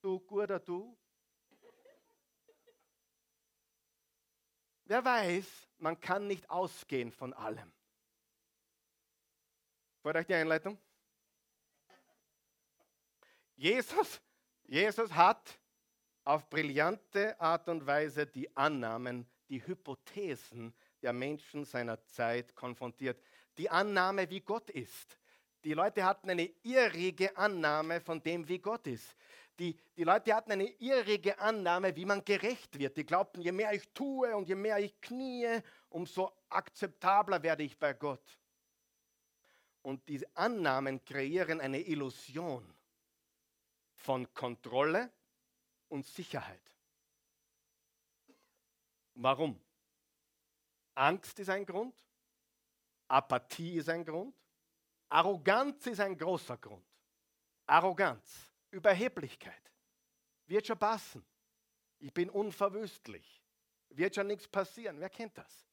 Du 0.00 0.20
guter 0.20 0.60
du. 0.60 0.96
Wer 4.84 5.04
weiß, 5.04 5.46
man 5.78 6.00
kann 6.00 6.26
nicht 6.26 6.48
ausgehen 6.48 7.12
von 7.12 7.34
allem. 7.34 7.72
Freut 10.00 10.16
euch 10.16 10.26
die 10.26 10.34
Einleitung? 10.34 10.78
Jesus, 13.56 14.20
Jesus 14.64 15.12
hat 15.12 15.58
auf 16.24 16.48
brillante 16.48 17.38
Art 17.40 17.68
und 17.68 17.84
Weise 17.84 18.26
die 18.26 18.56
Annahmen, 18.56 19.28
die 19.48 19.66
Hypothesen 19.66 20.72
der 21.02 21.12
Menschen 21.12 21.64
seiner 21.64 22.02
Zeit 22.04 22.54
konfrontiert. 22.54 23.20
Die 23.56 23.68
Annahme, 23.68 24.30
wie 24.30 24.40
Gott 24.40 24.70
ist. 24.70 25.18
Die 25.64 25.74
Leute 25.74 26.04
hatten 26.04 26.30
eine 26.30 26.44
irrige 26.62 27.36
Annahme 27.36 28.00
von 28.00 28.22
dem, 28.22 28.46
wie 28.48 28.60
Gott 28.60 28.86
ist. 28.86 29.16
Die, 29.58 29.76
die 29.96 30.04
Leute 30.04 30.34
hatten 30.34 30.52
eine 30.52 30.68
irrige 30.78 31.38
Annahme, 31.38 31.94
wie 31.96 32.04
man 32.04 32.24
gerecht 32.24 32.78
wird. 32.78 32.96
Die 32.96 33.04
glaubten, 33.04 33.40
je 33.40 33.50
mehr 33.50 33.72
ich 33.72 33.88
tue 33.92 34.34
und 34.36 34.46
je 34.48 34.54
mehr 34.54 34.78
ich 34.78 35.00
knie, 35.00 35.60
umso 35.88 36.32
akzeptabler 36.48 37.42
werde 37.42 37.64
ich 37.64 37.76
bei 37.76 37.92
Gott. 37.92 38.38
Und 39.82 40.08
diese 40.08 40.26
Annahmen 40.36 41.04
kreieren 41.04 41.60
eine 41.60 41.80
Illusion 41.80 42.72
von 43.94 44.32
Kontrolle 44.32 45.10
und 45.88 46.06
Sicherheit. 46.06 46.62
Warum? 49.14 49.60
Angst 50.94 51.38
ist 51.38 51.50
ein 51.50 51.66
Grund, 51.66 51.94
Apathie 53.08 53.76
ist 53.76 53.88
ein 53.88 54.04
Grund, 54.04 54.34
Arroganz 55.08 55.86
ist 55.86 56.00
ein 56.00 56.16
großer 56.16 56.56
Grund. 56.58 56.84
Arroganz, 57.66 58.47
Überheblichkeit. 58.70 59.72
Wird 60.46 60.66
schon 60.66 60.78
passen. 60.78 61.24
Ich 61.98 62.12
bin 62.12 62.30
unverwüstlich. 62.30 63.42
Wird 63.90 64.14
schon 64.14 64.26
nichts 64.26 64.46
passieren. 64.46 65.00
Wer 65.00 65.10
kennt 65.10 65.36
das? 65.36 65.66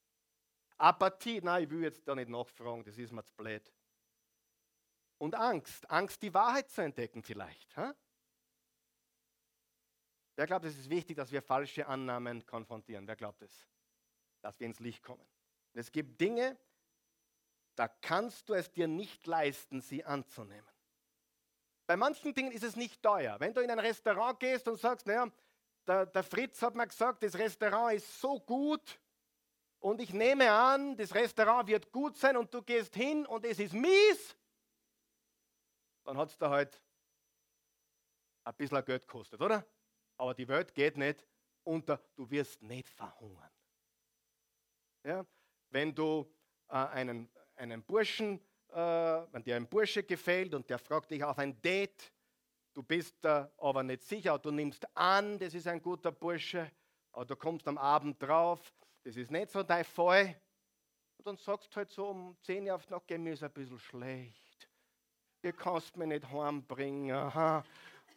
Apathie, 0.78 1.40
nein, 1.40 1.64
ich 1.64 1.70
will 1.70 1.82
jetzt 1.82 2.06
da 2.06 2.14
nicht 2.14 2.28
nachfragen, 2.28 2.84
das 2.84 2.98
ist 2.98 3.12
mir 3.12 3.24
zu 3.24 3.34
blöd. 3.34 3.72
Und 5.18 5.34
Angst, 5.34 5.88
Angst, 5.90 6.20
die 6.22 6.34
Wahrheit 6.34 6.68
zu 6.68 6.82
entdecken 6.82 7.22
vielleicht. 7.22 7.74
Ha? 7.76 7.94
Wer 10.34 10.46
glaubt, 10.46 10.66
es 10.66 10.76
ist 10.76 10.90
wichtig, 10.90 11.16
dass 11.16 11.32
wir 11.32 11.40
falsche 11.40 11.86
Annahmen 11.86 12.44
konfrontieren? 12.44 13.06
Wer 13.06 13.16
glaubt 13.16 13.40
es? 13.40 13.66
dass 14.46 14.60
wir 14.60 14.68
ins 14.68 14.78
Licht 14.78 15.02
kommen. 15.02 15.26
Es 15.72 15.90
gibt 15.90 16.20
Dinge, 16.20 16.56
da 17.74 17.88
kannst 17.88 18.48
du 18.48 18.54
es 18.54 18.70
dir 18.70 18.86
nicht 18.86 19.26
leisten, 19.26 19.80
sie 19.80 20.04
anzunehmen. 20.04 20.75
Bei 21.86 21.96
manchen 21.96 22.34
Dingen 22.34 22.52
ist 22.52 22.64
es 22.64 22.76
nicht 22.76 23.02
teuer. 23.02 23.38
Wenn 23.38 23.54
du 23.54 23.60
in 23.60 23.70
ein 23.70 23.78
Restaurant 23.78 24.40
gehst 24.40 24.66
und 24.66 24.78
sagst, 24.78 25.06
naja, 25.06 25.30
der, 25.86 26.06
der 26.06 26.24
Fritz 26.24 26.60
hat 26.62 26.74
mir 26.74 26.86
gesagt, 26.86 27.22
das 27.22 27.38
Restaurant 27.38 27.94
ist 27.94 28.20
so 28.20 28.40
gut 28.40 29.00
und 29.78 30.00
ich 30.00 30.12
nehme 30.12 30.50
an, 30.50 30.96
das 30.96 31.14
Restaurant 31.14 31.68
wird 31.68 31.92
gut 31.92 32.16
sein 32.16 32.36
und 32.36 32.52
du 32.52 32.62
gehst 32.62 32.94
hin 32.94 33.24
und 33.26 33.44
es 33.44 33.60
ist 33.60 33.72
mies, 33.72 34.36
dann 36.04 36.18
hat 36.18 36.30
es 36.30 36.38
da 36.38 36.50
halt 36.50 36.80
ein 38.44 38.54
bisschen 38.54 38.84
Geld 38.84 39.06
gekostet, 39.06 39.40
oder? 39.40 39.64
Aber 40.16 40.34
die 40.34 40.46
Welt 40.48 40.74
geht 40.74 40.96
nicht 40.96 41.24
unter, 41.64 42.00
du 42.14 42.30
wirst 42.30 42.62
nicht 42.62 42.88
verhungern. 42.88 43.50
Ja? 45.04 45.26
Wenn 45.70 45.94
du 45.94 46.32
äh, 46.68 46.74
einen, 46.74 47.28
einen 47.56 47.82
Burschen, 47.82 48.40
wenn 48.76 49.42
dir 49.42 49.56
ein 49.56 49.66
Bursche 49.66 50.02
gefällt 50.02 50.54
und 50.54 50.68
der 50.68 50.78
fragt 50.78 51.10
dich 51.10 51.24
auf 51.24 51.38
ein 51.38 51.60
Date, 51.62 52.12
du 52.74 52.82
bist 52.82 53.24
äh, 53.24 53.46
aber 53.56 53.82
nicht 53.82 54.02
sicher, 54.02 54.38
du 54.38 54.50
nimmst 54.50 54.86
an, 54.94 55.38
das 55.38 55.54
ist 55.54 55.66
ein 55.66 55.80
guter 55.80 56.12
Bursche, 56.12 56.70
aber 57.12 57.24
du 57.24 57.36
kommst 57.36 57.66
am 57.68 57.78
Abend 57.78 58.22
drauf, 58.22 58.74
das 59.02 59.16
ist 59.16 59.30
nicht 59.30 59.50
so 59.50 59.62
dein 59.62 59.84
Fall, 59.84 60.38
und 61.16 61.26
dann 61.26 61.36
sagst 61.38 61.72
du 61.72 61.76
halt 61.76 61.90
so 61.90 62.08
um 62.08 62.36
10 62.42 62.66
Uhr 62.66 62.74
auf 62.74 62.88
Nacht, 62.90 63.08
mir 63.10 63.32
ist 63.32 63.42
ein 63.42 63.50
bisschen 63.50 63.78
schlecht, 63.78 64.68
ihr 65.42 65.52
kannst 65.54 65.96
mich 65.96 66.08
nicht 66.08 66.30
heimbringen, 66.30 67.16
aha. 67.16 67.64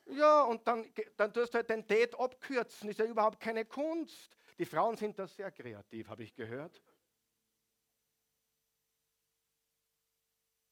Ja, 0.07 0.43
und 0.43 0.67
dann, 0.67 0.91
dann 1.15 1.31
tust 1.31 1.53
du 1.53 1.57
halt 1.57 1.69
den 1.69 1.85
Date 1.87 2.19
abkürzen, 2.19 2.89
ist 2.89 2.99
ja 2.99 3.05
überhaupt 3.05 3.39
keine 3.39 3.63
Kunst. 3.63 4.35
Die 4.57 4.65
Frauen 4.65 4.97
sind 4.97 5.17
da 5.17 5.27
sehr 5.27 5.51
kreativ, 5.51 6.09
habe 6.09 6.23
ich 6.23 6.33
gehört. 6.33 6.81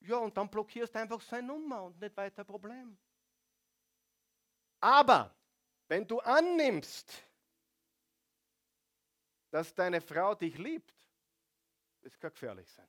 Ja, 0.08 0.18
und 0.20 0.38
dann 0.38 0.50
blockierst 0.50 0.96
du 0.96 1.00
einfach 1.00 1.20
seine 1.20 1.48
Nummer 1.48 1.84
und 1.84 2.00
nicht 2.00 2.16
weiter 2.16 2.46
Problem. 2.46 2.98
Aber 4.80 5.36
wenn 5.90 6.08
du 6.08 6.20
annimmst, 6.20 7.12
dass 9.50 9.74
deine 9.76 10.00
Frau 10.00 10.34
dich 10.34 10.58
liebt, 10.58 10.94
das 12.02 12.18
kann 12.18 12.32
gefährlich 12.32 12.70
sein. 12.72 12.88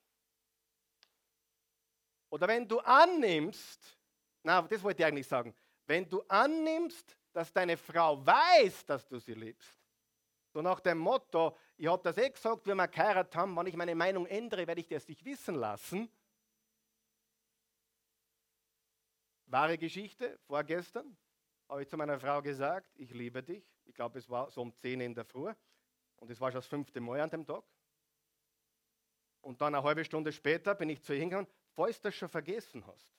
Oder 2.31 2.47
wenn 2.47 2.69
du 2.69 2.79
annimmst, 2.79 3.99
na, 4.45 4.63
das 4.63 4.81
wollte 4.81 5.03
ich 5.03 5.07
eigentlich 5.07 5.27
sagen, 5.27 5.53
wenn 5.87 6.09
du 6.09 6.23
annimmst, 6.29 7.17
dass 7.33 7.53
deine 7.53 7.77
Frau 7.77 8.25
weiß, 8.25 8.85
dass 8.87 9.09
du 9.09 9.19
sie 9.19 9.35
liebst, 9.35 9.77
so 10.53 10.63
nach 10.63 10.79
dem 10.79 10.99
Motto, 10.99 11.57
ich 11.77 11.89
habe 11.89 12.03
das 12.05 12.17
eh 12.17 12.31
gesagt, 12.31 12.65
wie 12.67 12.75
wir 12.75 12.89
geheiratet 12.89 13.35
haben, 13.35 13.57
wenn 13.57 13.67
ich 13.67 13.77
meine 13.77 13.97
Meinung 13.97 14.25
ändere, 14.27 14.69
werde 14.69 14.81
ich 14.81 14.89
das 14.89 15.09
nicht 15.09 15.25
wissen 15.25 15.57
lassen. 15.57 16.09
Wahre 19.51 19.79
Geschichte, 19.79 20.39
vorgestern 20.47 21.17
habe 21.69 21.83
ich 21.83 21.89
zu 21.89 21.97
meiner 21.97 22.19
Frau 22.19 22.43
gesagt, 22.43 22.91
ich 22.97 23.13
liebe 23.13 23.43
dich. 23.43 23.65
Ich 23.85 23.95
glaube, 23.95 24.19
es 24.19 24.29
war 24.29 24.51
so 24.51 24.63
um 24.63 24.75
10 24.75 25.01
in 25.01 25.15
der 25.15 25.25
Früh 25.25 25.53
und 26.17 26.31
es 26.31 26.41
war 26.41 26.51
schon 26.51 26.59
das 26.59 26.67
fünfte 26.67 27.01
Mal 27.01 27.21
an 27.21 27.31
dem 27.31 27.47
Tag. 27.47 27.65
Und 29.41 29.61
dann 29.61 29.75
eine 29.75 29.85
halbe 29.85 30.05
Stunde 30.05 30.33
später 30.33 30.75
bin 30.75 30.91
ich 30.91 31.03
zu 31.03 31.13
ihr 31.15 31.21
hingegangen, 31.21 31.51
falls 31.71 32.01
du 32.01 32.09
das 32.09 32.15
schon 32.15 32.29
vergessen 32.29 32.87
hast. 32.87 33.15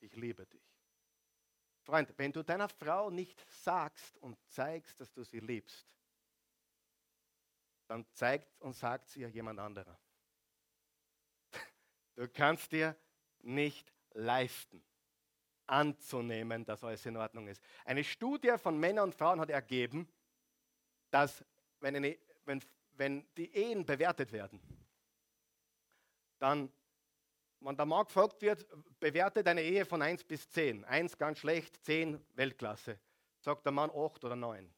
Ich 0.00 0.14
liebe 0.16 0.46
dich. 0.46 0.62
Freund, 1.82 2.12
wenn 2.18 2.32
du 2.32 2.42
deiner 2.42 2.68
Frau 2.68 3.08
nicht 3.08 3.42
sagst 3.50 4.18
und 4.18 4.38
zeigst, 4.50 5.00
dass 5.00 5.10
du 5.12 5.24
sie 5.24 5.40
liebst, 5.40 5.86
dann 7.86 8.06
zeigt 8.12 8.60
und 8.60 8.74
sagt 8.74 9.08
sie 9.08 9.22
ja 9.22 9.28
jemand 9.28 9.58
anderer. 9.58 9.98
Du 12.14 12.28
kannst 12.28 12.72
dir 12.72 12.96
nicht 13.40 13.94
leisten, 14.18 14.82
anzunehmen, 15.66 16.64
dass 16.64 16.82
alles 16.82 17.04
in 17.06 17.16
Ordnung 17.16 17.46
ist. 17.48 17.62
Eine 17.84 18.02
Studie 18.02 18.54
von 18.56 18.78
Männern 18.78 19.04
und 19.04 19.14
Frauen 19.14 19.40
hat 19.40 19.50
ergeben, 19.50 20.08
dass 21.10 21.44
wenn, 21.80 21.96
eine, 21.96 22.18
wenn, 22.44 22.62
wenn 22.92 23.26
die 23.36 23.54
Ehen 23.54 23.84
bewertet 23.84 24.32
werden, 24.32 24.60
dann, 26.38 26.72
wenn 27.60 27.76
der 27.76 27.86
Mann 27.86 28.04
gefragt 28.04 28.40
wird, 28.42 28.66
bewertet 28.98 29.46
eine 29.46 29.62
Ehe 29.62 29.84
von 29.84 30.00
1 30.00 30.24
bis 30.24 30.48
10. 30.50 30.84
1 30.84 31.18
ganz 31.18 31.38
schlecht, 31.38 31.84
10 31.84 32.24
Weltklasse. 32.34 32.98
Sagt 33.40 33.64
der 33.64 33.72
Mann 33.72 33.90
8 33.90 34.24
oder 34.24 34.36
9. 34.36 34.72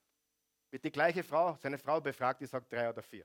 Wird 0.71 0.85
die 0.85 0.93
gleiche 0.93 1.23
Frau, 1.23 1.57
seine 1.57 1.79
Frau 1.79 2.01
befragt, 2.01 2.41
die 2.41 2.47
sagt 2.47 2.73
3 2.73 2.91
oder 2.91 3.03
4. 3.03 3.25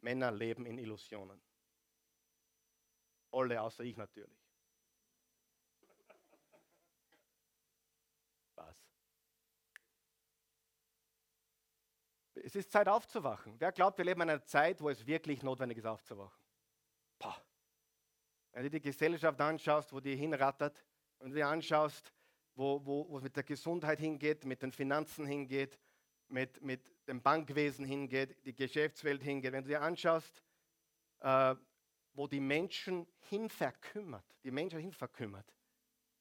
Männer 0.00 0.30
leben 0.30 0.66
in 0.66 0.78
Illusionen. 0.78 1.40
Alle 3.36 3.60
außer 3.60 3.84
ich 3.84 3.96
natürlich. 3.98 4.40
Was? 8.54 8.74
Es 12.34 12.56
ist 12.56 12.70
Zeit 12.70 12.88
aufzuwachen. 12.88 13.60
Wer 13.60 13.72
glaubt, 13.72 13.98
wir 13.98 14.06
leben 14.06 14.22
in 14.22 14.30
einer 14.30 14.44
Zeit, 14.44 14.80
wo 14.80 14.88
es 14.88 15.06
wirklich 15.06 15.42
notwendig 15.42 15.78
ist, 15.78 15.84
aufzuwachen? 15.84 16.42
Pah. 17.18 17.36
Wenn 18.52 18.62
du 18.62 18.70
die 18.70 18.80
Gesellschaft 18.80 19.38
anschaust, 19.38 19.92
wo 19.92 20.00
die 20.00 20.16
hinrattert, 20.16 20.82
wenn 21.18 21.28
du 21.28 21.36
dir 21.36 21.48
anschaust, 21.48 22.14
wo, 22.54 22.80
wo, 22.86 23.06
wo 23.10 23.18
es 23.18 23.22
mit 23.22 23.36
der 23.36 23.44
Gesundheit 23.44 23.98
hingeht, 23.98 24.46
mit 24.46 24.62
den 24.62 24.72
Finanzen 24.72 25.26
hingeht, 25.26 25.78
mit, 26.28 26.62
mit 26.62 27.06
dem 27.06 27.20
Bankwesen 27.20 27.84
hingeht, 27.84 28.44
die 28.46 28.54
Geschäftswelt 28.54 29.22
hingeht, 29.22 29.52
wenn 29.52 29.64
du 29.64 29.68
dir 29.68 29.82
anschaust, 29.82 30.42
äh, 31.20 31.54
wo 32.16 32.26
die 32.26 32.40
Menschen 32.40 33.06
hinverkümmert, 33.28 34.24
die 34.42 34.50
Menschen 34.50 34.80
hinverkümmert. 34.80 35.52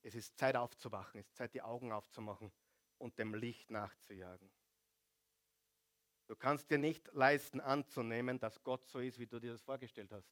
Es 0.01 0.13
ist 0.13 0.37
Zeit 0.37 0.55
aufzuwachen, 0.55 1.21
es 1.21 1.27
ist 1.27 1.37
Zeit, 1.37 1.53
die 1.53 1.61
Augen 1.61 1.91
aufzumachen 1.91 2.51
und 2.97 3.17
dem 3.17 3.33
Licht 3.33 3.71
nachzujagen. 3.71 4.51
Du 6.27 6.35
kannst 6.35 6.69
dir 6.69 6.77
nicht 6.77 7.09
leisten 7.13 7.61
anzunehmen, 7.61 8.39
dass 8.39 8.61
Gott 8.63 8.85
so 8.87 8.99
ist, 8.99 9.19
wie 9.19 9.27
du 9.27 9.39
dir 9.39 9.53
das 9.53 9.61
vorgestellt 9.61 10.11
hast. 10.11 10.29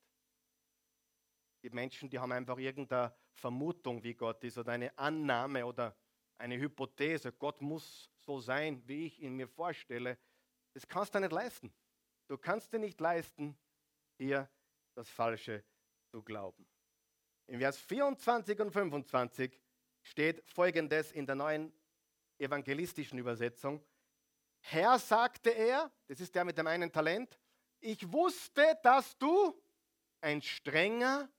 Die 1.64 1.70
Menschen, 1.70 2.10
die 2.10 2.20
haben 2.20 2.32
einfach 2.34 2.58
irgendeine 2.58 3.16
Vermutung, 3.32 4.04
wie 4.04 4.16
Gott 4.16 4.44
ist, 4.44 4.58
oder 4.58 4.74
eine 4.74 4.96
Annahme 4.98 5.66
oder 5.66 5.96
eine 6.38 6.58
Hypothese. 6.58 7.32
Gott 7.32 7.62
muss 7.62 8.12
so 8.18 8.42
sein, 8.42 8.86
wie 8.86 9.06
ich 9.06 9.22
ihn 9.22 9.36
mir 9.36 9.48
vorstelle. 9.48 10.18
Das 10.74 10.86
kannst 10.88 11.16
du 11.16 11.20
nicht 11.20 11.32
leisten. 11.32 11.74
Du 12.28 12.38
kannst 12.38 12.74
dir 12.74 12.80
nicht 12.80 13.00
leisten, 13.00 13.58
hier 14.18 14.50
das 14.96 15.10
Falsche 15.10 15.64
zu 16.10 16.22
glauben. 16.22 16.68
Im 17.48 17.60
Vers 17.60 17.78
24 17.78 18.60
und 18.60 18.72
25 18.72 19.60
steht 20.02 20.44
folgendes 20.50 21.12
in 21.12 21.26
der 21.26 21.36
neuen 21.36 21.74
evangelistischen 22.38 23.18
Übersetzung. 23.20 23.84
Herr, 24.60 24.98
sagte 25.00 25.50
er, 25.50 25.92
das 26.08 26.22
ist 26.22 26.34
der 26.36 26.46
mit 26.46 26.58
dem 26.58 26.68
einen 26.68 26.92
Talent, 26.92 27.38
ich 27.80 28.12
wusste, 28.12 28.80
dass 28.82 29.18
du 29.18 29.62
ein 30.22 30.42
strenger 30.42 31.30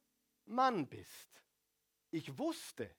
Mann 0.45 0.87
bist. 0.87 1.43
Ich 2.11 2.39
wusste, 2.39 2.95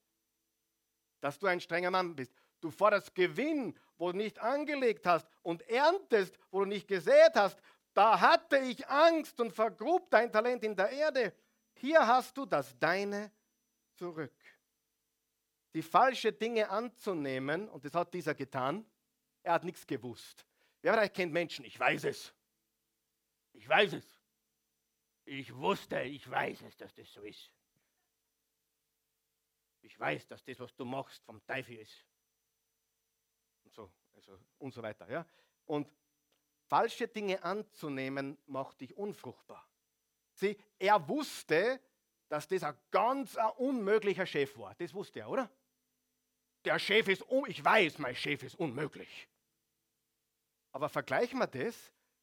dass 1.19 1.37
du 1.37 1.45
ein 1.47 1.61
strenger 1.61 1.91
Mann 1.91 2.15
bist. 2.15 2.33
Du 2.59 2.71
forderst 2.71 3.13
Gewinn, 3.13 3.77
wo 3.97 4.11
du 4.11 4.17
nicht 4.17 4.39
angelegt 4.39 5.05
hast 5.05 5.27
und 5.43 5.61
erntest, 5.69 6.37
wo 6.49 6.61
du 6.61 6.65
nicht 6.65 6.87
gesät 6.87 7.35
hast. 7.35 7.59
Da 7.95 8.19
hatte 8.19 8.57
ich 8.57 8.85
Angst 8.89 9.39
und 9.39 9.53
vergrub 9.53 10.11
dein 10.11 10.29
Talent 10.29 10.61
in 10.65 10.75
der 10.75 10.89
Erde. 10.89 11.33
Hier 11.75 12.05
hast 12.05 12.35
du 12.37 12.45
das 12.45 12.77
Deine 12.77 13.31
zurück. 13.93 14.35
Die 15.73 15.81
falsche 15.81 16.33
Dinge 16.33 16.69
anzunehmen, 16.69 17.69
und 17.69 17.85
das 17.85 17.93
hat 17.93 18.13
dieser 18.13 18.35
getan, 18.35 18.85
er 19.43 19.53
hat 19.53 19.63
nichts 19.63 19.87
gewusst. 19.87 20.45
Wer 20.81 20.93
von 20.93 21.03
euch 21.03 21.13
kennt 21.13 21.31
Menschen? 21.31 21.63
Ich 21.63 21.79
weiß 21.79 22.03
es. 22.03 22.33
Ich 23.53 23.67
weiß 23.67 23.93
es. 23.93 24.21
Ich 25.23 25.55
wusste, 25.55 26.01
ich 26.01 26.29
weiß 26.29 26.63
es, 26.63 26.75
dass 26.75 26.93
das 26.93 27.11
so 27.13 27.21
ist. 27.21 27.49
Ich 29.81 29.97
weiß, 29.97 30.27
dass 30.27 30.43
das, 30.43 30.59
was 30.59 30.75
du 30.75 30.83
machst, 30.83 31.23
vom 31.23 31.41
Teufel 31.45 31.77
ist. 31.77 32.05
Und 33.63 33.73
so, 33.73 33.89
also, 34.13 34.37
und 34.57 34.73
so 34.73 34.83
weiter. 34.83 35.09
Ja? 35.09 35.25
Und 35.65 35.87
Falsche 36.67 37.07
Dinge 37.07 37.43
anzunehmen 37.43 38.37
macht 38.47 38.81
dich 38.81 38.95
unfruchtbar. 38.97 39.67
Sieh, 40.33 40.57
er 40.79 41.07
wusste, 41.07 41.79
dass 42.27 42.47
das 42.47 42.63
ein 42.63 42.75
ganz 42.91 43.37
ein 43.37 43.49
unmöglicher 43.57 44.25
Chef 44.25 44.57
war. 44.57 44.73
Das 44.75 44.93
wusste 44.93 45.19
er, 45.19 45.29
oder? 45.29 45.49
Der 46.65 46.79
Chef 46.79 47.07
ist, 47.07 47.21
un 47.29 47.47
ich 47.47 47.63
weiß, 47.63 47.99
mein 47.99 48.15
Chef 48.15 48.41
ist 48.43 48.55
unmöglich. 48.55 49.27
Aber 50.71 50.89
vergleichen 50.89 51.39
wir 51.39 51.47
das 51.47 51.75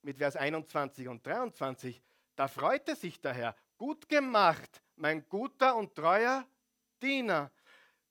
mit 0.02 0.18
Vers 0.18 0.36
21 0.36 1.08
und 1.08 1.24
23. 1.24 2.02
Da 2.34 2.48
freute 2.48 2.96
sich 2.96 3.20
der 3.20 3.32
Herr. 3.32 3.56
Gut 3.78 4.08
gemacht, 4.08 4.82
mein 4.96 5.26
guter 5.28 5.76
und 5.76 5.94
treuer 5.94 6.46
Diener. 7.00 7.50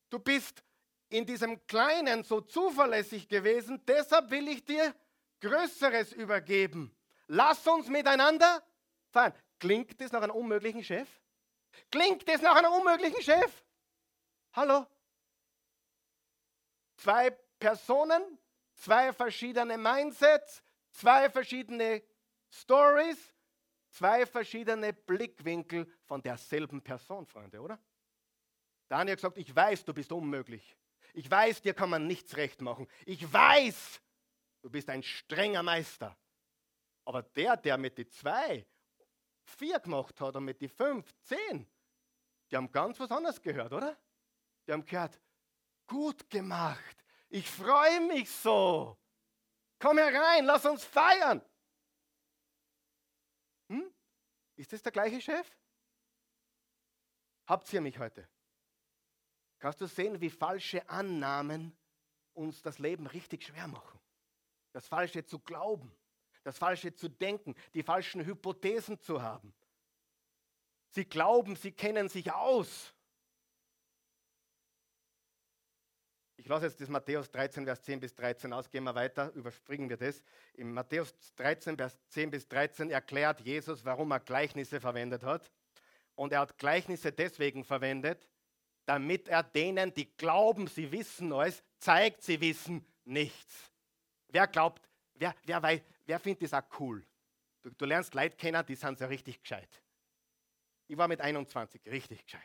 Du 0.08 0.18
bist 0.18 0.64
in 1.10 1.26
diesem 1.26 1.64
Kleinen 1.66 2.24
so 2.24 2.40
zuverlässig 2.40 3.28
gewesen, 3.28 3.80
deshalb 3.86 4.30
will 4.30 4.48
ich 4.48 4.64
dir 4.64 4.94
Größeres 5.42 6.12
übergeben. 6.12 6.96
Lass 7.26 7.66
uns 7.66 7.88
miteinander 7.88 8.62
fahren. 9.10 9.34
Klingt 9.58 10.00
das 10.00 10.12
nach 10.12 10.22
einem 10.22 10.34
unmöglichen 10.34 10.82
Chef? 10.82 11.08
Klingt 11.90 12.26
das 12.28 12.40
nach 12.40 12.56
einem 12.56 12.72
unmöglichen 12.72 13.20
Chef? 13.22 13.64
Hallo? 14.52 14.86
Zwei 16.96 17.30
Personen, 17.58 18.38
zwei 18.74 19.12
verschiedene 19.12 19.76
Mindsets, 19.76 20.62
zwei 20.90 21.28
verschiedene 21.28 22.02
Stories, 22.50 23.34
zwei 23.90 24.26
verschiedene 24.26 24.92
Blickwinkel 24.92 25.92
von 26.04 26.22
derselben 26.22 26.82
Person, 26.82 27.26
Freunde, 27.26 27.60
oder? 27.60 27.78
Daniel 28.88 29.12
hat 29.12 29.18
gesagt, 29.18 29.38
ich 29.38 29.54
weiß, 29.54 29.84
du 29.84 29.94
bist 29.94 30.12
unmöglich. 30.12 30.76
Ich 31.14 31.30
weiß, 31.30 31.62
dir 31.62 31.74
kann 31.74 31.90
man 31.90 32.06
nichts 32.06 32.36
recht 32.36 32.60
machen. 32.60 32.86
Ich 33.06 33.32
weiß, 33.32 34.00
du 34.62 34.70
bist 34.70 34.88
ein 34.88 35.02
strenger 35.02 35.62
Meister. 35.62 36.16
Aber 37.04 37.22
der, 37.22 37.56
der 37.56 37.76
mit 37.76 37.98
die 37.98 38.08
zwei 38.08 38.66
vier 39.44 39.80
gemacht 39.80 40.20
hat 40.20 40.36
und 40.36 40.44
mit 40.44 40.60
die 40.60 40.68
fünf 40.68 41.12
zehn, 41.22 41.68
die 42.50 42.56
haben 42.56 42.70
ganz 42.70 42.98
was 43.00 43.10
anderes 43.10 43.42
gehört, 43.42 43.72
oder? 43.72 43.98
Die 44.66 44.72
haben 44.72 44.84
gehört, 44.84 45.20
gut 45.86 46.30
gemacht. 46.30 47.04
Ich 47.28 47.50
freue 47.50 48.00
mich 48.00 48.30
so. 48.30 48.96
Komm 49.78 49.98
herein, 49.98 50.44
lass 50.44 50.64
uns 50.64 50.84
feiern. 50.84 51.42
Hm? 53.68 53.92
Ist 54.54 54.72
das 54.72 54.82
der 54.82 54.92
gleiche 54.92 55.20
Chef? 55.20 55.58
Habt 57.46 57.72
ihr 57.72 57.80
mich 57.80 57.98
heute? 57.98 58.28
Kannst 59.58 59.80
du 59.80 59.86
sehen, 59.86 60.20
wie 60.20 60.30
falsche 60.30 60.88
Annahmen 60.88 61.76
uns 62.34 62.62
das 62.62 62.78
Leben 62.78 63.06
richtig 63.06 63.44
schwer 63.44 63.66
machen? 63.66 64.01
Das 64.72 64.88
Falsche 64.88 65.24
zu 65.24 65.38
glauben, 65.38 65.92
das 66.44 66.58
Falsche 66.58 66.94
zu 66.94 67.08
denken, 67.08 67.54
die 67.74 67.82
falschen 67.82 68.24
Hypothesen 68.24 69.00
zu 69.00 69.22
haben. 69.22 69.54
Sie 70.90 71.04
glauben, 71.04 71.56
sie 71.56 71.72
kennen 71.72 72.08
sich 72.08 72.32
aus. 72.32 72.94
Ich 76.36 76.48
lasse 76.48 76.66
jetzt 76.66 76.80
das 76.80 76.88
Matthäus 76.88 77.30
13, 77.30 77.64
Vers 77.64 77.82
10 77.82 78.00
bis 78.00 78.14
13 78.14 78.52
aus, 78.52 78.68
gehen 78.68 78.82
wir 78.84 78.94
weiter, 78.94 79.32
überspringen 79.34 79.88
wir 79.88 79.96
das. 79.96 80.22
In 80.54 80.72
Matthäus 80.72 81.14
13, 81.36 81.76
Vers 81.76 81.96
10 82.08 82.30
bis 82.30 82.48
13 82.48 82.90
erklärt 82.90 83.40
Jesus, 83.40 83.84
warum 83.84 84.10
er 84.10 84.20
Gleichnisse 84.20 84.80
verwendet 84.80 85.22
hat. 85.22 85.52
Und 86.14 86.32
er 86.32 86.40
hat 86.40 86.58
Gleichnisse 86.58 87.12
deswegen 87.12 87.64
verwendet, 87.64 88.28
damit 88.86 89.28
er 89.28 89.42
denen, 89.42 89.94
die 89.94 90.14
glauben, 90.16 90.66
sie 90.66 90.90
wissen 90.90 91.32
alles, 91.32 91.62
zeigt, 91.78 92.22
sie 92.22 92.40
wissen 92.40 92.84
nichts. 93.04 93.71
Wer 94.32 94.46
glaubt, 94.46 94.82
wer, 95.14 95.34
wer, 95.44 95.62
weiß, 95.62 95.82
wer 96.06 96.18
findet 96.18 96.42
das 96.42 96.54
auch 96.54 96.80
cool? 96.80 97.06
Du, 97.60 97.70
du 97.70 97.84
lernst 97.84 98.14
Leute 98.14 98.34
kennen, 98.36 98.64
die 98.66 98.74
sind 98.74 98.98
so 98.98 99.04
richtig 99.04 99.40
gescheit. 99.40 99.82
Ich 100.88 100.96
war 100.96 101.06
mit 101.06 101.20
21 101.20 101.80
richtig 101.86 102.24
gescheit. 102.24 102.40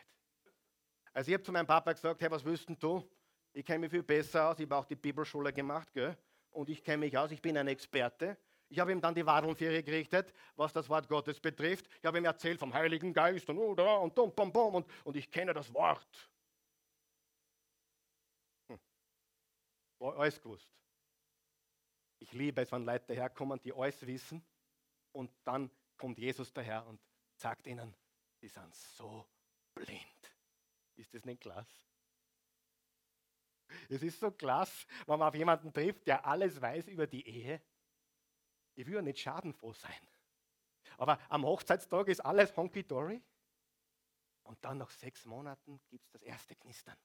Also 1.12 1.30
ich 1.30 1.34
habe 1.34 1.42
zu 1.42 1.50
meinem 1.50 1.66
Papa 1.66 1.92
gesagt, 1.92 2.20
hey, 2.20 2.30
was 2.30 2.44
willst 2.44 2.68
du? 2.78 3.10
Ich 3.52 3.64
kenne 3.64 3.80
mich 3.80 3.90
viel 3.90 4.02
besser 4.02 4.50
aus, 4.50 4.58
ich 4.58 4.66
habe 4.66 4.76
auch 4.76 4.84
die 4.84 4.94
Bibelschule 4.94 5.52
gemacht, 5.52 5.92
gell? 5.92 6.16
und 6.50 6.68
ich 6.68 6.82
kenne 6.82 6.98
mich 6.98 7.16
aus, 7.16 7.30
ich 7.30 7.40
bin 7.40 7.56
ein 7.56 7.68
Experte. 7.68 8.36
Ich 8.68 8.78
habe 8.78 8.92
ihm 8.92 9.00
dann 9.00 9.14
die 9.14 9.24
Wadelnfähre 9.24 9.82
gerichtet, 9.82 10.34
was 10.54 10.72
das 10.74 10.88
Wort 10.90 11.08
Gottes 11.08 11.40
betrifft. 11.40 11.88
Ich 12.00 12.04
habe 12.04 12.18
ihm 12.18 12.26
erzählt 12.26 12.58
vom 12.60 12.74
Heiligen 12.74 13.14
Geist 13.14 13.48
und 13.48 13.58
und 13.58 14.18
dum, 14.18 14.34
bum, 14.34 14.52
bum, 14.52 14.74
und, 14.74 14.86
und 15.04 15.16
ich 15.16 15.30
kenne 15.30 15.54
das 15.54 15.72
Wort. 15.72 16.30
Hm. 18.68 18.78
Alles 20.00 20.40
gewusst. 20.40 20.68
Ich 22.18 22.32
liebe 22.32 22.60
es, 22.62 22.72
wenn 22.72 22.84
Leute 22.84 23.06
daherkommen, 23.06 23.60
die 23.60 23.72
alles 23.72 24.06
wissen 24.06 24.44
und 25.12 25.30
dann 25.44 25.70
kommt 25.96 26.18
Jesus 26.18 26.52
daher 26.52 26.86
und 26.86 27.00
sagt 27.36 27.66
ihnen, 27.66 27.94
sie 28.40 28.48
sind 28.48 28.74
so 28.74 29.26
blind. 29.74 30.36
Ist 30.96 31.14
das 31.14 31.24
nicht 31.24 31.40
klasse? 31.40 31.86
Es 33.88 34.02
ist 34.02 34.18
so 34.18 34.30
klasse, 34.30 34.86
wenn 35.06 35.18
man 35.18 35.28
auf 35.28 35.34
jemanden 35.34 35.72
trifft, 35.72 36.06
der 36.06 36.24
alles 36.26 36.60
weiß 36.60 36.88
über 36.88 37.06
die 37.06 37.26
Ehe. 37.26 37.62
Ich 38.74 38.86
will 38.86 38.94
ja 38.94 39.02
nicht 39.02 39.20
schadenfroh 39.20 39.72
sein. 39.72 40.08
Aber 40.96 41.18
am 41.28 41.44
Hochzeitstag 41.44 42.08
ist 42.08 42.20
alles 42.20 42.56
honky-dory. 42.56 43.22
Und 44.42 44.64
dann 44.64 44.78
nach 44.78 44.90
sechs 44.90 45.26
Monaten 45.26 45.80
gibt 45.88 46.06
es 46.06 46.12
das 46.12 46.22
erste 46.22 46.56
Knistern. 46.56 46.96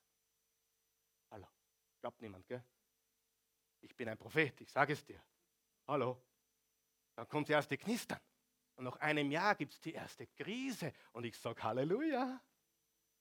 Hallo, 1.30 1.48
glaubt 2.00 2.22
niemand, 2.22 2.48
gell? 2.48 2.64
Ich 3.84 3.96
bin 3.96 4.10
ein 4.10 4.18
Prophet, 4.18 4.60
ich 4.62 4.72
sage 4.72 4.94
es 4.94 5.04
dir. 5.06 5.22
Hallo. 5.88 6.22
Dann 7.16 7.28
kommt 7.28 7.48
das 7.50 7.54
erste 7.54 7.78
Knistern. 7.78 8.20
Und 8.76 8.86
nach 8.86 8.98
einem 8.98 9.30
Jahr 9.30 9.56
gibt 9.56 9.74
es 9.74 9.80
die 9.80 9.94
erste 9.94 10.26
Krise. 10.28 10.92
Und 11.12 11.26
ich 11.26 11.38
sage 11.38 11.62
Halleluja. 11.62 12.42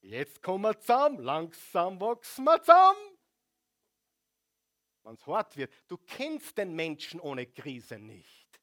Jetzt 0.00 0.42
kommen 0.42 0.64
wir 0.64 0.80
zusammen. 0.80 1.18
Langsam 1.18 2.00
wachsen 2.00 2.44
wir 2.44 2.60
zusammen 2.62 3.12
wenn 5.02 5.14
es 5.14 5.26
hart 5.26 5.56
wird. 5.56 5.72
Du 5.88 5.96
kennst 5.98 6.56
den 6.58 6.74
Menschen 6.74 7.20
ohne 7.20 7.46
Krise 7.46 7.98
nicht. 7.98 8.60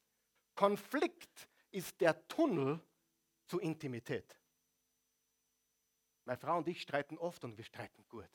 Konflikt 0.55 1.49
ist 1.71 1.99
der 2.01 2.27
Tunnel 2.27 2.81
zur 3.45 3.61
Intimität. 3.61 4.37
Meine 6.25 6.37
Frau 6.37 6.57
und 6.57 6.67
ich 6.67 6.81
streiten 6.81 7.17
oft 7.17 7.43
und 7.43 7.57
wir 7.57 7.63
streiten 7.63 8.05
gut. 8.07 8.29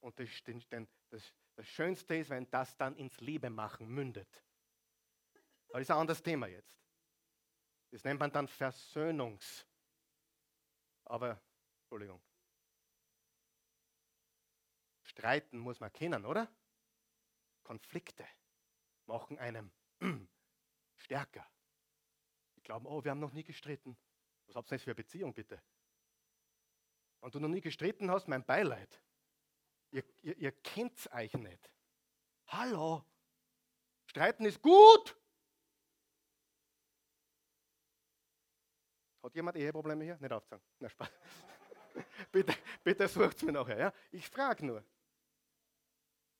Und 0.00 0.18
das, 0.18 0.28
das, 1.08 1.32
das 1.54 1.66
Schönste 1.66 2.16
ist, 2.16 2.30
wenn 2.30 2.50
das 2.50 2.76
dann 2.76 2.96
ins 2.96 3.20
Liebe 3.20 3.50
machen 3.50 3.88
mündet. 3.88 4.44
Aber 5.68 5.78
das 5.78 5.88
ist 5.88 5.90
ein 5.90 5.98
anderes 5.98 6.22
Thema 6.22 6.46
jetzt. 6.46 6.76
Das 7.90 8.04
nennt 8.04 8.20
man 8.20 8.32
dann 8.32 8.48
Versöhnungs. 8.48 9.66
Aber, 11.04 11.40
Entschuldigung, 11.80 12.22
Streiten 15.02 15.58
muss 15.58 15.80
man 15.80 15.92
kennen, 15.92 16.24
oder? 16.24 16.50
Konflikte 17.62 18.26
machen 19.06 19.38
einem 19.38 19.70
stärker. 20.96 21.46
Die 22.56 22.62
glauben, 22.62 22.86
oh, 22.86 23.04
wir 23.04 23.10
haben 23.10 23.20
noch 23.20 23.32
nie 23.32 23.44
gestritten. 23.44 23.96
Was 24.46 24.56
habt 24.56 24.70
ihr 24.70 24.76
jetzt 24.76 24.84
für 24.84 24.90
eine 24.90 24.94
Beziehung, 24.94 25.34
bitte? 25.34 25.62
Wenn 27.20 27.30
du 27.30 27.40
noch 27.40 27.48
nie 27.48 27.60
gestritten 27.60 28.10
hast, 28.10 28.26
mein 28.26 28.44
Beileid. 28.44 29.02
Ihr, 29.92 30.04
ihr, 30.22 30.36
ihr 30.38 30.52
kennt 30.52 31.12
euch 31.12 31.34
nicht. 31.34 31.70
Hallo, 32.48 33.04
streiten 34.06 34.46
ist 34.46 34.60
gut. 34.60 35.16
Hat 39.22 39.34
jemand 39.34 39.56
Eheprobleme 39.56 40.04
hier? 40.04 40.18
Nicht 40.18 40.32
aufzeigen. 40.32 40.64
Na, 40.80 40.88
Spaß. 40.88 41.08
bitte, 42.32 42.54
bitte 42.82 43.06
sucht 43.06 43.36
es 43.36 43.42
mir 43.42 43.52
nachher. 43.52 43.78
Ja? 43.78 43.92
Ich 44.10 44.28
frage 44.28 44.66
nur. 44.66 44.84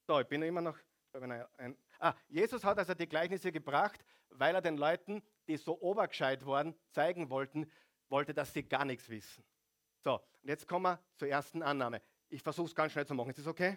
So, 0.07 0.19
ich 0.19 0.27
bin 0.27 0.43
immer 0.43 0.61
noch. 0.61 0.79
Ein, 1.59 1.77
ah, 1.99 2.15
Jesus 2.29 2.65
hat 2.65 2.79
also 2.79 2.95
die 2.95 3.07
Gleichnisse 3.07 3.53
gebracht, 3.53 4.03
weil 4.31 4.55
er 4.55 4.63
den 4.63 4.79
Leuten, 4.79 5.23
die 5.47 5.59
so 5.59 5.79
obergescheit 5.79 6.45
waren, 6.47 6.75
zeigen 6.91 7.29
wollten, 7.29 7.71
wollte, 8.09 8.33
dass 8.33 8.53
sie 8.55 8.63
gar 8.63 8.87
nichts 8.87 9.11
wissen. 9.11 9.45
So, 10.03 10.15
und 10.15 10.49
jetzt 10.49 10.67
kommen 10.67 10.85
wir 10.85 11.05
zur 11.17 11.29
ersten 11.29 11.63
Annahme. 11.63 12.01
Ich 12.33 12.43
versuche 12.43 12.67
es 12.67 12.75
ganz 12.75 12.93
schnell 12.93 13.07
zu 13.07 13.15
machen. 13.15 13.29
Ist 13.29 13.41
das 13.41 13.47
okay? 13.47 13.77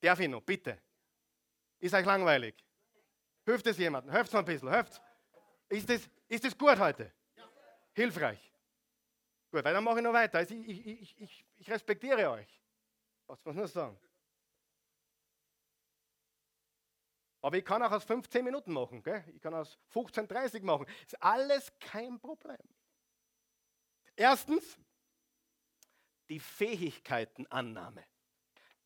Darf 0.00 0.20
ich 0.20 0.28
noch? 0.28 0.40
Bitte. 0.40 0.80
Ist 1.80 1.94
euch 1.94 2.06
langweilig? 2.06 2.54
Hilft 3.44 3.66
es 3.66 3.76
jemandem? 3.76 4.12
Hilft 4.14 4.28
es 4.28 4.34
ein 4.36 4.44
bisschen? 4.44 4.70
Hilft's? 4.70 5.00
Ist 5.68 5.90
das, 5.90 6.08
ist 6.28 6.44
das 6.44 6.56
gut 6.56 6.78
heute? 6.78 7.12
Hilfreich? 7.92 8.52
Gut, 9.50 9.64
weil 9.64 9.74
dann 9.74 9.82
mache 9.82 9.98
ich 9.98 10.04
noch 10.04 10.12
weiter. 10.12 10.38
Also 10.38 10.54
ich, 10.54 10.86
ich, 10.86 11.20
ich, 11.20 11.46
ich 11.56 11.70
respektiere 11.70 12.30
euch. 12.30 12.62
Was 13.26 13.44
muss 13.44 13.56
nur 13.56 13.66
sagen? 13.66 13.98
Aber 17.42 17.56
ich 17.56 17.64
kann 17.64 17.82
auch 17.82 17.90
aus 17.90 18.04
15 18.04 18.44
Minuten 18.44 18.72
machen. 18.72 19.02
Gell? 19.02 19.24
Ich 19.34 19.42
kann 19.42 19.54
aus 19.54 19.76
15, 19.88 20.28
30 20.28 20.62
machen. 20.62 20.86
Ist 21.04 21.20
alles 21.20 21.72
kein 21.80 22.20
Problem. 22.20 22.58
Erstens, 24.14 24.78
die 26.28 26.40
Fähigkeitenannahme. 26.40 28.04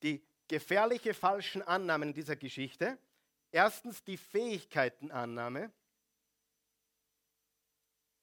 Die 0.02 0.24
gefährliche 0.48 1.14
falschen 1.14 1.62
Annahmen 1.62 2.10
in 2.10 2.14
dieser 2.14 2.36
Geschichte. 2.36 2.98
Erstens 3.52 4.02
die 4.02 4.16
Fähigkeitenannahme. 4.16 5.72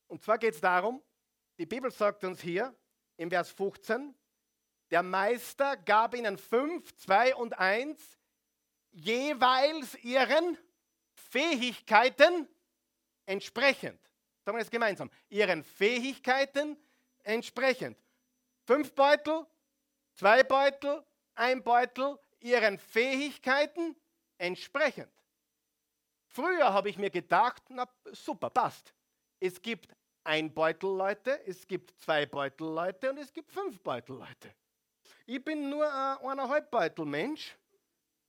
Und 0.08 0.24
zwar 0.24 0.38
geht 0.38 0.56
es 0.56 0.62
darum, 0.62 1.02
die 1.58 1.66
Bibel 1.66 1.92
sagt 1.92 2.24
uns 2.24 2.42
hier 2.42 2.74
im 3.18 3.30
Vers 3.30 3.52
15, 3.52 4.14
der 4.90 5.04
Meister 5.04 5.76
gab 5.76 6.16
ihnen 6.16 6.38
5, 6.38 6.96
2 6.96 7.36
und 7.36 7.58
1 7.58 8.18
jeweils 8.92 9.96
ihren 9.96 10.58
Fähigkeiten 11.14 12.48
entsprechend. 13.26 14.00
Sagen 14.46 14.58
wir 14.58 14.64
das 14.64 14.72
gemeinsam. 14.72 15.12
Ihren 15.30 15.64
Fähigkeiten 15.64 16.78
entsprechend. 17.24 17.98
Fünf 18.68 18.94
Beutel, 18.96 19.48
zwei 20.14 20.44
Beutel, 20.44 21.02
ein 21.36 21.64
Beutel, 21.64 22.20
ihren 22.42 22.78
Fähigkeiten 22.78 23.96
entsprechend. 24.38 25.10
Früher 26.28 26.74
habe 26.74 26.90
ich 26.90 26.98
mir 26.98 27.10
gedacht, 27.10 27.64
na 27.70 27.88
super, 28.12 28.50
passt. 28.50 28.94
Es 29.40 29.62
gibt 29.62 29.96
ein 30.26 30.54
Beutel 30.54 30.90
Leute, 30.98 31.42
es 31.48 31.66
gibt 31.66 31.98
zwei 32.02 32.26
Beutel 32.26 32.68
Leute 32.68 33.10
und 33.10 33.20
es 33.20 33.32
gibt 33.32 33.54
fünf 33.54 33.80
Beutel 33.80 34.18
Leute. 34.18 34.54
Ich 35.26 35.42
bin 35.42 35.70
nur 35.70 35.90
ein 35.90 36.18
eineinhalb 36.18 36.70
Beutel 36.70 37.06
Mensch 37.06 37.58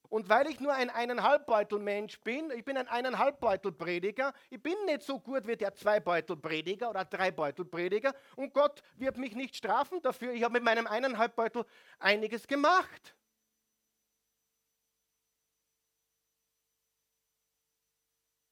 Und 0.08 0.30
weil 0.30 0.48
ich 0.48 0.58
nur 0.58 0.72
ein 0.72 0.88
eineinhalbbeutel-Mensch 0.88 2.20
bin, 2.20 2.50
ich 2.52 2.64
bin 2.64 2.78
ein 2.78 2.88
eineinhalbbeutel-Prediger, 2.88 4.32
ich 4.48 4.62
bin 4.62 4.74
nicht 4.86 5.02
so 5.02 5.20
gut 5.20 5.46
wie 5.46 5.56
der 5.56 5.74
Zwei-Beutel-Prediger 5.74 6.88
oder 6.88 7.04
Drei-Beutel-Prediger 7.04 8.14
und 8.36 8.54
Gott 8.54 8.82
wird 8.96 9.18
mich 9.18 9.34
nicht 9.34 9.54
strafen 9.56 10.00
dafür. 10.00 10.32
Ich 10.32 10.42
habe 10.42 10.54
mit 10.54 10.62
meinem 10.62 10.86
eineinhalb 10.86 11.36
Beutel 11.36 11.66
einiges 11.98 12.46
gemacht. 12.46 13.14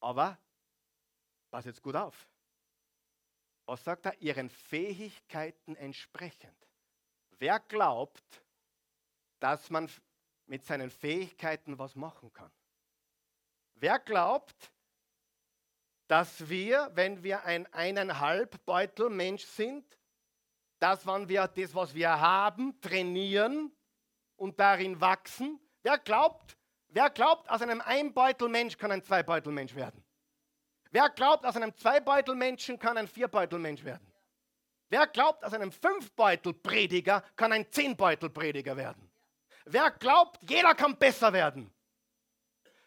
Aber 0.00 0.38
pass 1.50 1.64
jetzt 1.64 1.82
gut 1.82 1.96
auf. 1.96 2.28
Was 3.64 3.82
sagt 3.82 4.04
er? 4.04 4.20
Ihren 4.20 4.50
Fähigkeiten 4.50 5.74
entsprechend. 5.74 6.68
Wer 7.38 7.58
glaubt, 7.60 8.44
dass 9.40 9.70
man 9.70 9.90
mit 10.46 10.64
seinen 10.64 10.90
Fähigkeiten 10.90 11.78
was 11.78 11.94
machen 11.94 12.32
kann? 12.32 12.50
Wer 13.74 13.98
glaubt, 13.98 14.72
dass 16.08 16.48
wir, 16.48 16.90
wenn 16.94 17.22
wir 17.22 17.44
ein 17.44 17.66
eineinhalb 17.72 18.64
Beutel 18.64 19.10
Mensch 19.10 19.44
sind, 19.44 19.84
dass 20.78 21.06
wenn 21.06 21.28
wir 21.28 21.48
das, 21.48 21.74
was 21.74 21.94
wir 21.94 22.20
haben, 22.20 22.80
trainieren 22.80 23.72
und 24.36 24.58
darin 24.60 25.00
wachsen, 25.00 25.58
wer 25.82 25.98
glaubt, 25.98 26.56
wer 26.88 27.10
glaubt, 27.10 27.48
aus 27.50 27.62
einem 27.62 27.80
Einbeutel 27.80 28.48
Mensch 28.48 28.78
kann 28.78 28.92
ein 28.92 29.02
Zweibeutel 29.02 29.52
Mensch 29.52 29.74
werden? 29.74 30.06
Wer 30.90 31.10
glaubt, 31.10 31.44
aus 31.44 31.56
einem 31.56 31.76
Zweibeutel 31.76 32.34
Menschen 32.34 32.78
kann 32.78 32.96
ein 32.96 33.08
Vierbeutel 33.08 33.58
Mensch 33.58 33.84
werden? 33.84 34.10
Wer 34.88 35.06
glaubt, 35.06 35.44
aus 35.44 35.52
einem 35.52 35.72
Fünfbeutel 35.72 36.54
Prediger 36.54 37.22
kann 37.34 37.52
ein 37.52 37.70
Zehnbeutel 37.70 38.30
Prediger 38.30 38.76
werden? 38.76 39.05
Wer 39.66 39.90
glaubt, 39.90 40.38
jeder 40.48 40.74
kann 40.74 40.96
besser 40.96 41.32
werden? 41.32 41.72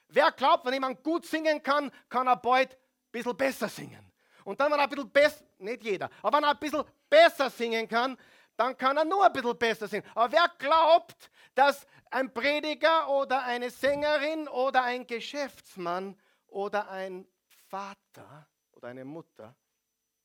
Wer 0.08 0.32
glaubt, 0.32 0.66
wenn 0.66 0.74
jemand 0.74 1.04
gut 1.04 1.26
singen 1.26 1.62
kann, 1.62 1.92
kann 2.08 2.28
er 2.28 2.38
bald 2.38 2.72
ein 2.72 3.12
bisschen 3.12 3.36
besser 3.36 3.68
singen? 3.68 4.12
Und 4.46 4.60
dann, 4.60 4.72
wenn 4.72 4.80
er 4.80 4.84
ein 4.86 4.90
bisschen 4.90 5.12
besser, 5.12 5.46
nicht 5.58 5.84
jeder, 5.84 6.10
aber 6.24 6.38
wenn 6.38 6.46
er 6.46 6.52
ein 6.52 6.60
bisschen 6.60 6.86
besser 7.10 7.50
singen 7.50 7.88
kann, 7.88 8.18
dann 8.56 8.78
kann 8.78 8.96
er 8.96 9.06
nur 9.06 9.26
ein 9.26 9.34
bisschen 9.34 9.58
besser 9.58 9.88
singen. 9.90 10.06
Aber 10.16 10.32
wer 10.32 10.50
glaubt, 10.58 11.30
dass 11.54 11.86
ein 12.10 12.34
Prediger 12.34 13.10
oder 13.10 13.44
eine 13.44 13.70
Sängerin 13.70 14.48
oder 14.48 14.84
ein 14.84 15.06
Geschäftsmann 15.06 16.18
oder 16.48 16.90
ein 16.90 17.28
Vater 17.68 18.48
oder 18.72 18.88
eine 18.88 19.04
Mutter 19.04 19.54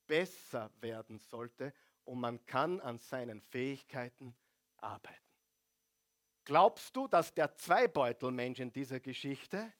besser 0.06 0.70
werden 0.80 1.18
sollte 1.18 1.74
und 2.04 2.20
man 2.20 2.46
kann 2.46 2.80
an 2.80 2.98
seinen 2.98 3.40
Fähigkeiten 3.40 4.36
arbeiten. 4.76 5.23
Glaubst 6.44 6.94
du, 6.94 7.08
dass 7.08 7.32
der 7.32 7.54
Zweibeutelmensch 7.54 8.60
in 8.60 8.72
dieser 8.72 9.00
Geschichte 9.00 9.72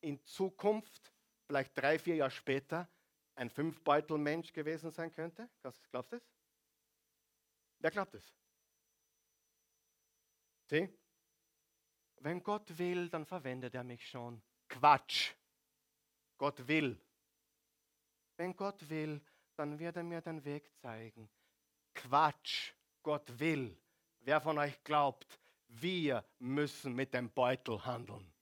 in 0.00 0.22
Zukunft, 0.24 1.12
vielleicht 1.46 1.76
drei, 1.76 1.98
vier 1.98 2.16
Jahre 2.16 2.30
später, 2.30 2.88
ein 3.34 3.48
Fünfbeutelmensch 3.48 4.52
gewesen 4.52 4.90
sein 4.90 5.12
könnte? 5.12 5.48
Glaubst 5.62 5.82
du 6.10 6.18
das? 6.18 6.22
Wer 7.78 7.90
glaubt 7.90 8.14
es? 8.14 8.34
Sieh? 10.68 10.88
Wenn 12.16 12.42
Gott 12.42 12.78
will, 12.78 13.08
dann 13.08 13.24
verwendet 13.24 13.74
er 13.74 13.82
mich 13.82 14.06
schon. 14.06 14.42
Quatsch. 14.68 15.32
Gott 16.36 16.68
will. 16.68 17.00
Wenn 18.36 18.54
Gott 18.54 18.88
will, 18.88 19.22
dann 19.56 19.78
wird 19.78 19.96
er 19.96 20.02
mir 20.02 20.20
den 20.20 20.44
Weg 20.44 20.70
zeigen. 20.76 21.30
Quatsch, 21.94 22.72
Gott 23.02 23.38
will. 23.38 23.76
Wer 24.20 24.40
von 24.40 24.58
euch 24.58 24.82
glaubt, 24.84 25.39
wir 25.70 26.24
müssen 26.38 26.94
mit 26.94 27.14
dem 27.14 27.30
Beutel 27.30 27.84
handeln? 27.84 28.32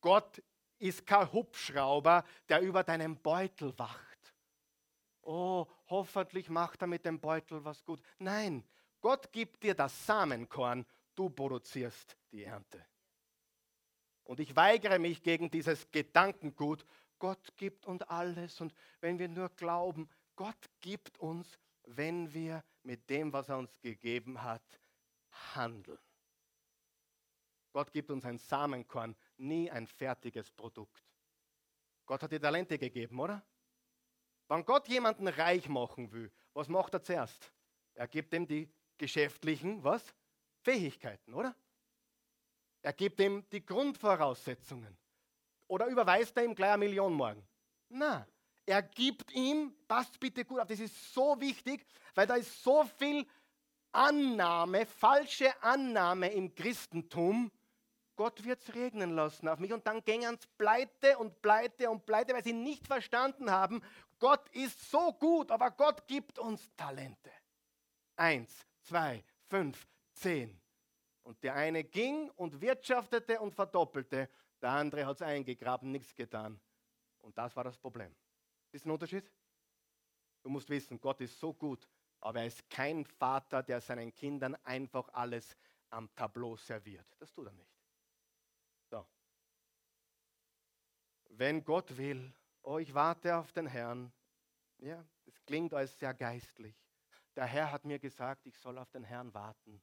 Gott 0.00 0.42
ist 0.78 1.06
kein 1.06 1.32
Hubschrauber, 1.32 2.24
der 2.48 2.60
über 2.60 2.84
deinem 2.84 3.16
Beutel 3.16 3.76
wacht. 3.78 4.34
Oh, 5.22 5.66
hoffentlich 5.88 6.48
macht 6.48 6.82
er 6.82 6.86
mit 6.86 7.04
dem 7.04 7.18
Beutel 7.18 7.64
was 7.64 7.84
gut. 7.84 8.00
Nein, 8.18 8.64
Gott 9.00 9.32
gibt 9.32 9.62
dir 9.62 9.74
das 9.74 10.06
Samenkorn, 10.06 10.86
du 11.14 11.28
produzierst 11.30 12.16
die 12.30 12.44
Ernte. 12.44 12.84
Und 14.24 14.40
ich 14.40 14.54
weigere 14.54 14.98
mich 14.98 15.22
gegen 15.22 15.50
dieses 15.50 15.90
Gedankengut, 15.90 16.84
Gott 17.18 17.56
gibt 17.56 17.86
uns 17.86 18.02
alles 18.02 18.60
und 18.60 18.74
wenn 19.00 19.18
wir 19.18 19.28
nur 19.28 19.48
glauben, 19.50 20.08
Gott 20.34 20.70
gibt 20.80 21.18
uns, 21.18 21.58
wenn 21.84 22.32
wir 22.32 22.62
mit 22.82 23.08
dem, 23.08 23.32
was 23.32 23.48
er 23.48 23.58
uns 23.58 23.80
gegeben 23.80 24.42
hat, 24.42 24.62
handeln. 25.54 25.98
Gott 27.76 27.92
gibt 27.92 28.10
uns 28.10 28.24
ein 28.24 28.38
Samenkorn, 28.38 29.14
nie 29.36 29.70
ein 29.70 29.86
fertiges 29.86 30.50
Produkt. 30.50 31.04
Gott 32.06 32.22
hat 32.22 32.32
die 32.32 32.38
Talente 32.38 32.78
gegeben, 32.78 33.20
oder? 33.20 33.44
Wenn 34.48 34.64
Gott 34.64 34.88
jemanden 34.88 35.28
reich 35.28 35.68
machen 35.68 36.10
will, 36.10 36.32
was 36.54 36.68
macht 36.68 36.94
er 36.94 37.02
zuerst? 37.02 37.52
Er 37.92 38.08
gibt 38.08 38.32
ihm 38.32 38.46
die 38.46 38.72
geschäftlichen, 38.96 39.84
was? 39.84 40.02
Fähigkeiten, 40.62 41.34
oder? 41.34 41.54
Er 42.80 42.94
gibt 42.94 43.20
ihm 43.20 43.46
die 43.50 43.66
Grundvoraussetzungen. 43.66 44.96
Oder 45.68 45.88
überweist 45.88 46.34
er 46.38 46.44
ihm 46.44 46.54
gleich 46.54 46.70
eine 46.70 46.78
Million 46.78 47.12
morgen? 47.12 47.46
Na, 47.90 48.26
er 48.64 48.80
gibt 48.84 49.32
ihm, 49.32 49.76
passt 49.86 50.18
bitte 50.18 50.46
gut 50.46 50.60
auf, 50.60 50.68
das 50.68 50.80
ist 50.80 51.12
so 51.12 51.38
wichtig, 51.38 51.84
weil 52.14 52.26
da 52.26 52.36
ist 52.36 52.62
so 52.62 52.84
viel 52.84 53.26
Annahme, 53.92 54.86
falsche 54.86 55.62
Annahme 55.62 56.32
im 56.32 56.54
Christentum. 56.54 57.52
Gott 58.16 58.44
wird 58.44 58.60
es 58.62 58.74
regnen 58.74 59.14
lassen 59.14 59.46
auf 59.48 59.58
mich 59.58 59.72
und 59.72 59.86
dann 59.86 60.02
gingen 60.02 60.34
es 60.34 60.46
pleite 60.46 61.18
und 61.18 61.40
pleite 61.42 61.90
und 61.90 62.06
pleite, 62.06 62.34
weil 62.34 62.44
sie 62.44 62.52
nicht 62.52 62.86
verstanden 62.86 63.50
haben, 63.50 63.82
Gott 64.18 64.48
ist 64.50 64.90
so 64.90 65.12
gut, 65.12 65.50
aber 65.50 65.70
Gott 65.70 66.06
gibt 66.06 66.38
uns 66.38 66.74
Talente. 66.76 67.30
Eins, 68.16 68.66
zwei, 68.82 69.22
fünf, 69.48 69.86
zehn. 70.14 70.58
Und 71.22 71.42
der 71.42 71.54
eine 71.54 71.84
ging 71.84 72.30
und 72.30 72.60
wirtschaftete 72.60 73.40
und 73.40 73.54
verdoppelte 73.54 74.30
der 74.60 74.70
andere 74.70 75.06
hat 75.06 75.16
es 75.16 75.22
eingegraben, 75.22 75.92
nichts 75.92 76.14
getan. 76.14 76.60
Und 77.18 77.36
das 77.36 77.54
war 77.56 77.64
das 77.64 77.76
Problem. 77.78 78.14
Ist 78.72 78.86
ein 78.86 78.90
Unterschied? 78.90 79.30
Du 80.42 80.50
musst 80.50 80.68
wissen, 80.68 81.00
Gott 81.00 81.20
ist 81.20 81.38
so 81.38 81.52
gut, 81.52 81.88
aber 82.20 82.40
er 82.40 82.46
ist 82.46 82.68
kein 82.70 83.04
Vater, 83.04 83.62
der 83.62 83.80
seinen 83.80 84.14
Kindern 84.14 84.54
einfach 84.64 85.08
alles 85.12 85.56
am 85.90 86.12
Tableau 86.14 86.56
serviert. 86.56 87.06
Das 87.18 87.32
tut 87.32 87.46
er 87.46 87.52
nicht. 87.52 87.70
So. 88.90 89.06
Wenn 91.28 91.64
Gott 91.64 91.96
will, 91.96 92.32
oh, 92.62 92.78
ich 92.78 92.92
warte 92.94 93.36
auf 93.36 93.52
den 93.52 93.66
Herrn. 93.66 94.12
Ja, 94.78 95.04
das 95.24 95.44
klingt 95.44 95.72
als 95.74 95.98
sehr 95.98 96.14
geistlich. 96.14 96.74
Der 97.34 97.44
Herr 97.44 97.70
hat 97.70 97.84
mir 97.84 97.98
gesagt, 97.98 98.46
ich 98.46 98.56
soll 98.58 98.78
auf 98.78 98.90
den 98.90 99.04
Herrn 99.04 99.32
warten. 99.34 99.82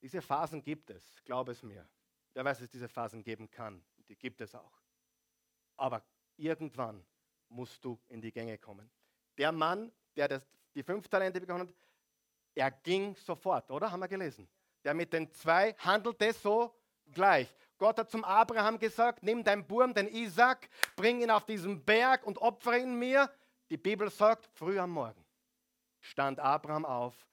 Diese 0.00 0.20
Phasen 0.20 0.62
gibt 0.62 0.90
es, 0.90 1.22
glaub 1.24 1.48
es 1.48 1.62
mir. 1.62 1.88
Wer 2.34 2.44
weiß, 2.44 2.58
dass 2.58 2.64
es 2.64 2.70
diese 2.70 2.88
Phasen 2.88 3.22
geben 3.22 3.50
kann. 3.50 3.84
Die 4.08 4.16
gibt 4.16 4.40
es 4.40 4.54
auch. 4.54 4.82
Aber 5.76 6.02
irgendwann 6.36 7.04
musst 7.48 7.84
du 7.84 8.00
in 8.08 8.20
die 8.20 8.32
Gänge 8.32 8.58
kommen. 8.58 8.90
Der 9.38 9.52
Mann, 9.52 9.92
der 10.16 10.28
das, 10.28 10.42
die 10.74 10.82
fünf 10.82 11.08
Talente 11.08 11.40
bekommen 11.40 11.68
hat, 11.68 11.74
er 12.54 12.70
ging 12.70 13.14
sofort, 13.16 13.70
oder? 13.70 13.90
Haben 13.90 14.00
wir 14.00 14.08
gelesen. 14.08 14.48
Der 14.84 14.94
mit 14.94 15.12
den 15.12 15.30
zwei 15.32 15.72
handelte 15.74 16.32
so 16.32 16.74
gleich. 17.12 17.54
Gott 17.82 17.98
hat 17.98 18.12
zum 18.12 18.22
Abraham 18.22 18.78
gesagt, 18.78 19.24
nimm 19.24 19.42
deinen 19.42 19.66
Burm, 19.66 19.92
den 19.92 20.06
Isaac, 20.06 20.68
bring 20.94 21.20
ihn 21.20 21.32
auf 21.32 21.46
diesen 21.46 21.84
Berg 21.84 22.24
und 22.24 22.38
opfere 22.38 22.78
ihn 22.78 22.96
mir. 22.96 23.28
Die 23.70 23.76
Bibel 23.76 24.08
sagt, 24.08 24.46
früh 24.54 24.78
am 24.78 24.90
Morgen 24.90 25.26
stand 25.98 26.38
Abraham 26.38 26.84
auf, 26.84 27.26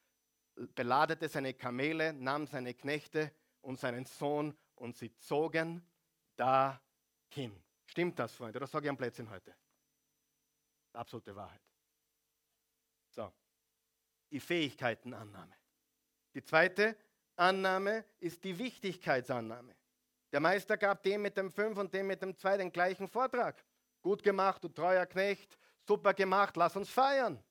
beladete 0.73 1.29
seine 1.29 1.53
Kamele, 1.53 2.13
nahm 2.13 2.47
seine 2.47 2.73
Knechte 2.73 3.31
und 3.61 3.79
seinen 3.79 4.05
Sohn 4.05 4.57
und 4.73 4.97
sie 4.97 5.15
zogen 5.17 5.87
dahin. 6.35 7.63
Stimmt 7.85 8.17
das, 8.17 8.33
Freunde? 8.33 8.57
Oder 8.57 8.65
sage 8.65 8.87
ich 8.87 8.89
am 8.89 8.97
Plätzchen 8.97 9.29
heute? 9.29 9.55
Absolute 10.93 11.35
Wahrheit. 11.35 11.61
So, 13.11 13.31
die 14.31 14.39
Fähigkeitenannahme. 14.39 15.55
Die 16.33 16.41
zweite 16.41 16.97
Annahme 17.35 18.03
ist 18.19 18.43
die 18.43 18.57
Wichtigkeitsannahme. 18.57 19.78
Der 20.31 20.39
Meister 20.39 20.77
gab 20.77 21.01
dem 21.03 21.23
mit 21.23 21.37
dem 21.37 21.51
5 21.51 21.77
und 21.77 21.93
dem 21.93 22.07
mit 22.07 22.21
dem 22.21 22.35
2 22.35 22.57
den 22.57 22.71
gleichen 22.71 23.07
Vortrag. 23.07 23.63
Gut 24.01 24.23
gemacht, 24.23 24.63
du 24.63 24.69
treuer 24.69 25.05
Knecht, 25.05 25.57
super 25.87 26.13
gemacht, 26.13 26.55
lass 26.55 26.75
uns 26.75 26.89
feiern. 26.89 27.43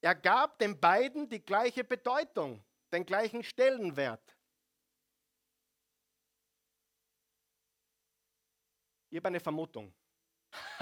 Er 0.00 0.14
gab 0.14 0.58
den 0.58 0.78
beiden 0.80 1.28
die 1.28 1.44
gleiche 1.44 1.84
Bedeutung, 1.84 2.64
den 2.92 3.06
gleichen 3.06 3.42
Stellenwert. 3.44 4.36
Ich 9.10 9.18
habe 9.18 9.28
eine 9.28 9.40
Vermutung. 9.40 9.92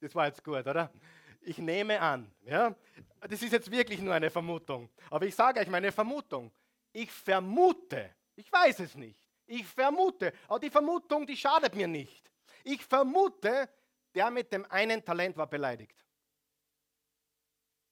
das 0.00 0.14
war 0.14 0.26
jetzt 0.26 0.44
gut, 0.44 0.66
oder? 0.66 0.92
Ich 1.40 1.58
nehme 1.58 2.00
an, 2.00 2.30
ja, 2.42 2.76
das 3.20 3.42
ist 3.42 3.52
jetzt 3.52 3.70
wirklich 3.70 4.00
nur 4.00 4.14
eine 4.14 4.30
Vermutung, 4.30 4.88
aber 5.10 5.26
ich 5.26 5.34
sage 5.34 5.58
euch 5.58 5.68
meine 5.68 5.90
Vermutung. 5.90 6.52
Ich 6.92 7.10
vermute, 7.10 8.14
Ich 8.36 8.50
weiß 8.50 8.80
es 8.80 8.94
nicht. 8.94 9.20
Ich 9.46 9.66
vermute, 9.66 10.32
aber 10.48 10.60
die 10.60 10.70
Vermutung, 10.70 11.26
die 11.26 11.36
schadet 11.36 11.74
mir 11.74 11.88
nicht. 11.88 12.30
Ich 12.64 12.84
vermute, 12.84 13.68
der 14.14 14.30
mit 14.30 14.52
dem 14.52 14.64
einen 14.70 15.04
Talent 15.04 15.36
war 15.36 15.46
beleidigt. 15.46 16.04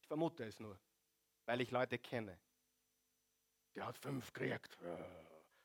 Ich 0.00 0.06
vermute 0.06 0.44
es 0.44 0.58
nur, 0.58 0.78
weil 1.46 1.60
ich 1.60 1.70
Leute 1.70 1.98
kenne. 1.98 2.38
Der 3.74 3.86
hat 3.86 3.98
fünf 3.98 4.32
gekriegt. 4.32 4.78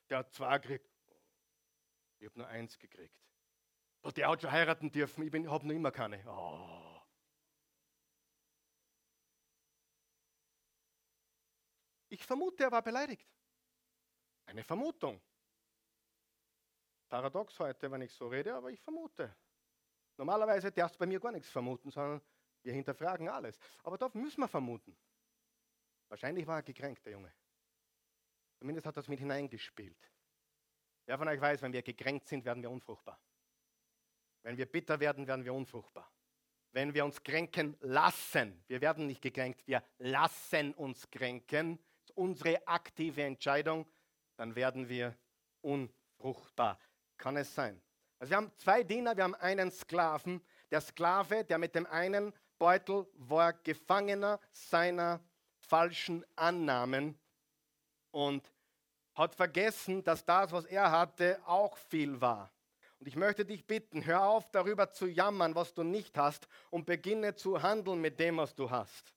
Der 0.09 0.19
hat 0.19 0.33
zwei 0.33 0.57
gekriegt. 0.59 0.89
Ich 2.19 2.25
habe 2.25 2.39
nur 2.39 2.47
eins 2.47 2.77
gekriegt. 2.77 3.19
Oh, 4.03 4.11
der 4.11 4.29
hat 4.29 4.41
schon 4.41 4.51
heiraten 4.51 4.91
dürfen, 4.91 5.23
ich 5.23 5.33
habe 5.33 5.67
noch 5.67 5.75
immer 5.75 5.91
keine. 5.91 6.23
Oh. 6.27 7.01
Ich 12.09 12.23
vermute, 12.23 12.63
er 12.63 12.71
war 12.71 12.81
beleidigt. 12.81 13.27
Eine 14.45 14.63
Vermutung. 14.63 15.21
Paradox 17.07 17.59
heute, 17.59 17.91
wenn 17.91 18.01
ich 18.01 18.11
so 18.11 18.27
rede, 18.27 18.53
aber 18.53 18.71
ich 18.71 18.81
vermute. 18.81 19.35
Normalerweise 20.17 20.71
darfst 20.71 20.95
du 20.95 20.99
bei 20.99 21.05
mir 21.05 21.19
gar 21.19 21.31
nichts 21.31 21.49
vermuten, 21.49 21.91
sondern 21.91 22.21
wir 22.63 22.73
hinterfragen 22.73 23.29
alles. 23.29 23.59
Aber 23.83 23.97
da 23.97 24.09
müssen 24.13 24.41
wir 24.41 24.47
vermuten. 24.47 24.97
Wahrscheinlich 26.07 26.47
war 26.47 26.57
er 26.57 26.63
gekränkt, 26.63 27.05
der 27.05 27.13
Junge. 27.13 27.33
Zumindest 28.59 28.87
hat 28.87 28.97
es 28.97 29.07
mit 29.07 29.19
hineingespielt. 29.19 30.11
Wer 31.05 31.17
von 31.17 31.27
euch 31.27 31.39
weiß, 31.39 31.61
wenn 31.61 31.73
wir 31.73 31.83
gekränkt 31.83 32.27
sind, 32.27 32.45
werden 32.45 32.63
wir 32.63 32.71
unfruchtbar. 32.71 33.19
Wenn 34.41 34.57
wir 34.57 34.65
bitter 34.65 34.99
werden, 34.99 35.27
werden 35.27 35.43
wir 35.43 35.53
unfruchtbar. 35.53 36.11
Wenn 36.71 36.93
wir 36.93 37.05
uns 37.05 37.21
kränken 37.23 37.77
lassen, 37.81 38.63
wir 38.67 38.81
werden 38.81 39.07
nicht 39.07 39.21
gekränkt, 39.21 39.65
wir 39.65 39.83
lassen 39.97 40.73
uns 40.73 41.09
kränken, 41.09 41.77
das 41.77 42.09
ist 42.09 42.17
unsere 42.17 42.67
aktive 42.67 43.23
Entscheidung, 43.23 43.87
dann 44.37 44.55
werden 44.55 44.89
wir 44.89 45.15
unfruchtbar. 45.61 46.79
Kann 47.17 47.37
es 47.37 47.53
sein? 47.53 47.81
Also 48.19 48.31
wir 48.31 48.37
haben 48.37 48.51
zwei 48.57 48.83
Diener, 48.83 49.15
wir 49.15 49.23
haben 49.23 49.35
einen 49.35 49.71
Sklaven. 49.71 50.41
Der 50.71 50.81
Sklave, 50.81 51.43
der 51.43 51.57
mit 51.57 51.75
dem 51.75 51.85
einen 51.85 52.33
Beutel 52.57 53.07
war 53.15 53.53
Gefangener 53.53 54.39
seiner 54.51 55.19
falschen 55.59 56.25
Annahmen 56.35 57.19
und 58.11 58.51
hat 59.13 59.35
vergessen, 59.35 60.03
dass 60.03 60.23
das, 60.25 60.51
was 60.51 60.65
er 60.65 60.91
hatte, 60.91 61.39
auch 61.45 61.77
viel 61.77 62.19
war. 62.21 62.51
Und 62.99 63.07
ich 63.07 63.15
möchte 63.15 63.45
dich 63.45 63.65
bitten, 63.65 64.05
hör 64.05 64.23
auf 64.23 64.49
darüber 64.51 64.91
zu 64.91 65.07
jammern, 65.07 65.55
was 65.55 65.73
du 65.73 65.83
nicht 65.83 66.17
hast 66.17 66.47
und 66.69 66.85
beginne 66.85 67.35
zu 67.35 67.61
handeln 67.61 67.99
mit 67.99 68.19
dem, 68.19 68.37
was 68.37 68.55
du 68.55 68.69
hast. 68.69 69.13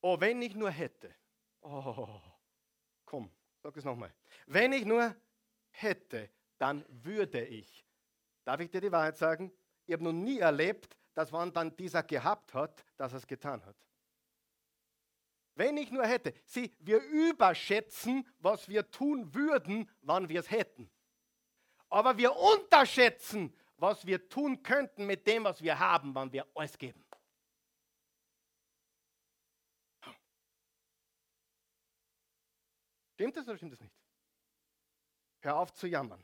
Oh, 0.00 0.18
wenn 0.20 0.40
ich 0.42 0.54
nur 0.54 0.70
hätte. 0.70 1.14
Oh, 1.60 2.20
komm, 3.04 3.30
sag 3.68 3.76
es 3.76 3.84
nochmal. 3.84 4.14
Wenn 4.46 4.72
ich 4.72 4.86
nur 4.86 5.14
hätte, 5.70 6.30
dann 6.56 6.86
würde 6.88 7.44
ich. 7.44 7.84
Darf 8.44 8.60
ich 8.60 8.70
dir 8.70 8.80
die 8.80 8.90
Wahrheit 8.90 9.18
sagen? 9.18 9.52
Ich 9.84 9.92
habe 9.92 10.04
noch 10.04 10.12
nie 10.12 10.38
erlebt, 10.38 10.96
dass 11.12 11.30
man 11.30 11.52
dann 11.52 11.76
dieser 11.76 12.02
gehabt 12.02 12.54
hat, 12.54 12.82
dass 12.96 13.12
er 13.12 13.18
es 13.18 13.26
getan 13.26 13.62
hat. 13.66 13.76
Wenn 15.54 15.76
ich 15.76 15.90
nur 15.90 16.06
hätte. 16.06 16.32
Sieh, 16.46 16.74
wir 16.78 17.02
überschätzen, 17.02 18.26
was 18.38 18.70
wir 18.70 18.90
tun 18.90 19.34
würden, 19.34 19.90
wann 20.00 20.30
wir 20.30 20.40
es 20.40 20.50
hätten. 20.50 20.90
Aber 21.90 22.16
wir 22.16 22.34
unterschätzen, 22.34 23.54
was 23.76 24.06
wir 24.06 24.30
tun 24.30 24.62
könnten 24.62 25.04
mit 25.04 25.26
dem, 25.26 25.44
was 25.44 25.60
wir 25.60 25.78
haben, 25.78 26.14
wann 26.14 26.32
wir 26.32 26.46
alles 26.54 26.78
geben. 26.78 27.04
Stimmt 33.18 33.36
das 33.36 33.48
oder 33.48 33.56
stimmt 33.56 33.72
das 33.72 33.80
nicht? 33.80 33.96
Hör 35.40 35.56
auf 35.56 35.72
zu 35.72 35.88
jammern. 35.88 36.22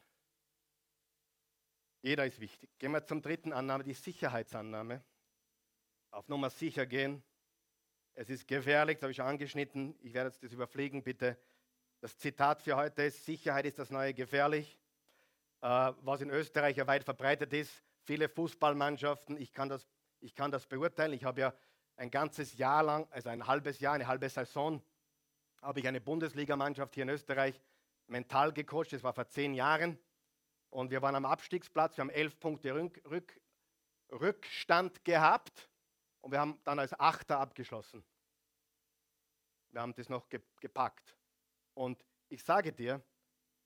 Jeder 2.02 2.24
ist 2.24 2.38
wichtig. 2.38 2.70
Gehen 2.78 2.92
wir 2.92 3.04
zum 3.04 3.20
dritten 3.20 3.52
Annahme, 3.52 3.82
die 3.82 3.94
Sicherheitsannahme. 3.94 5.02
Auf 6.12 6.28
Nummer 6.28 6.50
sicher 6.50 6.86
gehen. 6.86 7.24
Es 8.14 8.30
ist 8.30 8.46
gefährlich, 8.46 8.98
das 8.98 9.02
habe 9.02 9.10
ich 9.10 9.16
schon 9.16 9.26
angeschnitten. 9.26 9.98
Ich 10.02 10.14
werde 10.14 10.30
jetzt 10.30 10.40
das 10.40 10.52
überfliegen, 10.52 11.02
bitte. 11.02 11.36
Das 11.98 12.16
Zitat 12.16 12.62
für 12.62 12.76
heute 12.76 13.02
ist: 13.02 13.24
Sicherheit 13.24 13.66
ist 13.66 13.80
das 13.80 13.90
neue 13.90 14.14
gefährlich. 14.14 14.78
Äh, 15.62 15.66
was 15.66 16.20
in 16.20 16.30
Österreich 16.30 16.76
ja 16.76 16.86
weit 16.86 17.02
verbreitet 17.02 17.52
ist. 17.54 17.82
Viele 18.04 18.28
Fußballmannschaften, 18.28 19.36
ich 19.36 19.52
kann 19.52 19.68
das, 19.68 19.88
ich 20.20 20.36
kann 20.36 20.52
das 20.52 20.64
beurteilen. 20.68 21.12
Ich 21.12 21.24
habe 21.24 21.40
ja 21.40 21.54
ein 21.96 22.12
ganzes 22.12 22.56
Jahr 22.56 22.84
lang, 22.84 23.08
also 23.10 23.30
ein 23.30 23.48
halbes 23.48 23.80
Jahr, 23.80 23.94
eine 23.94 24.06
halbe 24.06 24.28
Saison, 24.28 24.80
habe 25.64 25.80
ich 25.80 25.88
eine 25.88 26.00
Bundesligamannschaft 26.00 26.94
hier 26.94 27.04
in 27.04 27.08
Österreich 27.08 27.58
mental 28.06 28.52
gecoacht. 28.52 28.92
Das 28.92 29.02
war 29.02 29.14
vor 29.14 29.28
zehn 29.28 29.54
Jahren. 29.54 29.98
Und 30.68 30.90
wir 30.90 31.00
waren 31.00 31.14
am 31.14 31.24
Abstiegsplatz. 31.24 31.96
Wir 31.96 32.02
haben 32.02 32.10
elf 32.10 32.38
Punkte 32.38 32.74
Rück, 32.74 33.00
Rück, 33.08 33.40
Rückstand 34.12 35.04
gehabt. 35.04 35.70
Und 36.20 36.32
wir 36.32 36.40
haben 36.40 36.60
dann 36.64 36.78
als 36.78 36.98
Achter 36.98 37.38
abgeschlossen. 37.38 38.04
Wir 39.70 39.80
haben 39.80 39.94
das 39.94 40.08
noch 40.08 40.28
gepackt. 40.60 41.16
Und 41.72 42.04
ich 42.28 42.44
sage 42.44 42.72
dir, 42.72 43.02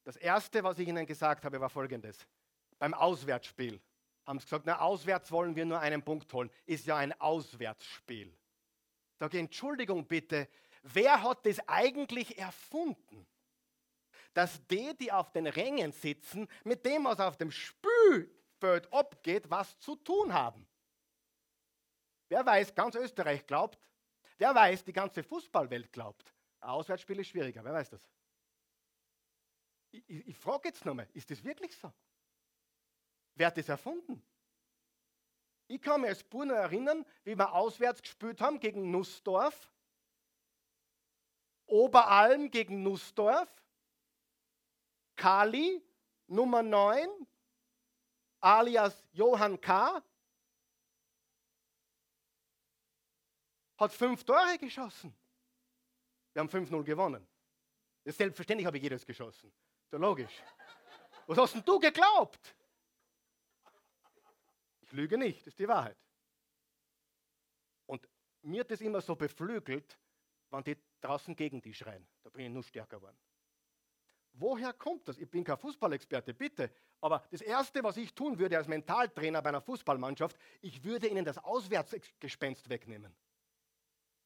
das 0.05 0.16
Erste, 0.16 0.62
was 0.62 0.78
ich 0.78 0.88
ihnen 0.88 1.05
gesagt 1.05 1.44
habe, 1.44 1.61
war 1.61 1.68
folgendes. 1.68 2.26
Beim 2.78 2.94
Auswärtsspiel 2.94 3.80
haben 4.24 4.38
sie 4.38 4.44
gesagt, 4.44 4.66
na, 4.66 4.80
auswärts 4.80 5.32
wollen 5.32 5.57
wir 5.57 5.66
nur 5.66 5.80
einen 5.80 6.03
Punkt 6.03 6.32
holen. 6.32 6.51
Ist 6.64 6.86
ja 6.86 6.96
ein 6.96 7.18
Auswärtsspiel. 7.20 8.32
Sage 9.18 9.38
Entschuldigung 9.38 10.07
bitte, 10.07 10.49
wer 10.95 11.22
hat 11.22 11.45
das 11.47 11.59
eigentlich 11.68 12.39
erfunden? 12.39 13.26
Dass 14.34 14.64
die, 14.66 14.97
die 14.97 15.11
auf 15.11 15.32
den 15.32 15.47
Rängen 15.47 15.93
sitzen, 15.93 16.49
mit 16.64 16.84
dem, 16.84 17.05
was 17.05 17.20
auf 17.20 17.36
dem 17.36 17.51
Spülfeld 17.51 18.93
abgeht, 18.93 19.51
was 19.51 19.78
zu 19.80 19.97
tun 19.97 20.32
haben. 20.32 20.66
Wer 22.28 22.45
weiß, 22.45 22.74
ganz 22.74 22.95
Österreich 22.95 23.47
glaubt, 23.47 23.78
wer 24.36 24.55
weiß, 24.55 24.84
die 24.84 24.93
ganze 24.93 25.22
Fußballwelt 25.22 25.93
glaubt. 25.93 26.34
Auswärtsspiel 26.61 27.18
ist 27.20 27.28
schwieriger, 27.28 27.64
wer 27.64 27.72
weiß 27.72 27.91
das? 27.91 28.07
Ich, 29.91 30.05
ich, 30.09 30.28
ich 30.28 30.36
frage 30.36 30.68
jetzt 30.68 30.84
nochmal, 30.84 31.09
ist 31.14 31.30
das 31.30 31.43
wirklich 31.43 31.74
so? 31.76 31.93
Wer 33.34 33.47
hat 33.47 33.57
das 33.57 33.68
erfunden? 33.68 34.22
Ich 35.68 35.80
kann 35.80 36.01
mich 36.01 36.11
als 36.11 36.24
Bub 36.24 36.51
erinnern, 36.51 37.05
wie 37.24 37.36
wir 37.36 37.53
auswärts 37.53 38.03
gespielt 38.03 38.41
haben 38.41 38.59
gegen 38.59 38.91
Nussdorf, 38.91 39.70
Oberalm 41.69 42.51
gegen 42.51 42.83
Nussdorf, 42.83 43.49
Kali, 45.16 45.83
Nummer 46.27 46.62
9, 46.62 47.09
alias 48.41 49.07
Johann 49.12 49.61
K., 49.61 50.03
hat 53.79 53.93
fünf 53.93 54.25
Tore 54.25 54.59
geschossen. 54.59 55.14
Wir 56.33 56.41
haben 56.41 56.49
5-0 56.49 56.83
gewonnen. 56.83 57.27
Selbstverständlich 58.05 58.66
habe 58.66 58.77
ich 58.79 58.83
jedes 58.83 59.05
geschossen. 59.05 59.53
So 59.91 59.99
logisch. 59.99 60.43
Was 61.27 61.39
hast 61.39 61.55
denn 61.55 61.64
du 61.64 61.79
geglaubt? 61.79 62.57
Ich 64.81 64.93
lüge 64.93 65.19
nicht, 65.19 65.41
das 65.41 65.49
ist 65.49 65.59
die 65.59 65.69
Wahrheit. 65.69 65.99
Und 67.87 68.09
mir 68.43 68.61
hat 68.61 68.71
das 68.71 68.81
immer 68.81 69.01
so 69.01 69.14
beflügelt, 69.14 69.99
wenn 70.51 70.64
die 70.64 70.77
draußen 71.01 71.34
gegen 71.36 71.61
die 71.61 71.74
schreien. 71.74 72.07
Da 72.22 72.30
bin 72.30 72.46
ich 72.46 72.53
nur 72.53 72.62
stärker 72.62 72.99
geworden. 72.99 73.18
Woher 74.32 74.72
kommt 74.72 75.09
das? 75.09 75.18
Ich 75.18 75.28
bin 75.28 75.42
kein 75.42 75.57
Fußballexperte, 75.57 76.32
bitte. 76.32 76.70
Aber 77.01 77.24
das 77.30 77.40
Erste, 77.40 77.82
was 77.82 77.96
ich 77.96 78.14
tun 78.14 78.38
würde 78.38 78.57
als 78.57 78.68
Mentaltrainer 78.68 79.42
bei 79.42 79.49
einer 79.49 79.61
Fußballmannschaft, 79.61 80.36
ich 80.61 80.82
würde 80.84 81.09
ihnen 81.09 81.24
das 81.24 81.38
Auswärtsgespenst 81.38 82.68
wegnehmen. 82.68 83.14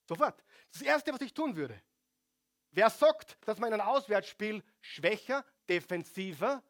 Sofort. 0.06 0.42
Das 0.72 0.82
Erste, 0.82 1.12
was 1.12 1.20
ich 1.20 1.32
tun 1.32 1.56
würde. 1.56 1.80
Wer 2.72 2.90
sagt, 2.90 3.38
dass 3.46 3.58
man 3.58 3.72
in 3.72 3.80
einem 3.80 3.88
Auswärtsspiel 3.88 4.62
schwächer, 4.80 5.44
defensiver 5.68 6.62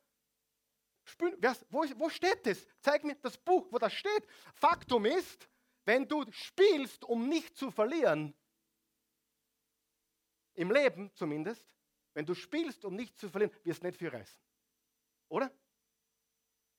spielt? 1.05 1.43
Wo, 1.71 1.85
wo 1.97 2.09
steht 2.09 2.47
das? 2.47 2.67
Zeig 2.81 3.05
mir 3.05 3.15
das 3.17 3.39
Buch, 3.39 3.67
wo 3.71 3.79
das 3.79 3.93
steht. 3.93 4.27
Faktum 4.55 5.05
ist, 5.05 5.49
wenn 5.85 6.07
du 6.07 6.25
spielst, 6.31 7.05
um 7.05 7.29
nicht 7.29 7.57
zu 7.57 7.71
verlieren, 7.71 8.35
im 10.55 10.71
Leben 10.71 11.11
zumindest, 11.15 11.67
wenn 12.15 12.27
du 12.27 12.35
spielst, 12.35 12.85
um 12.85 12.95
nicht 12.95 13.19
zu 13.19 13.29
verlieren, 13.29 13.55
wirst 13.65 13.83
du 13.83 13.87
nicht 13.87 13.99
viel 13.99 14.09
reißen. 14.09 14.41
Oder? 15.29 15.51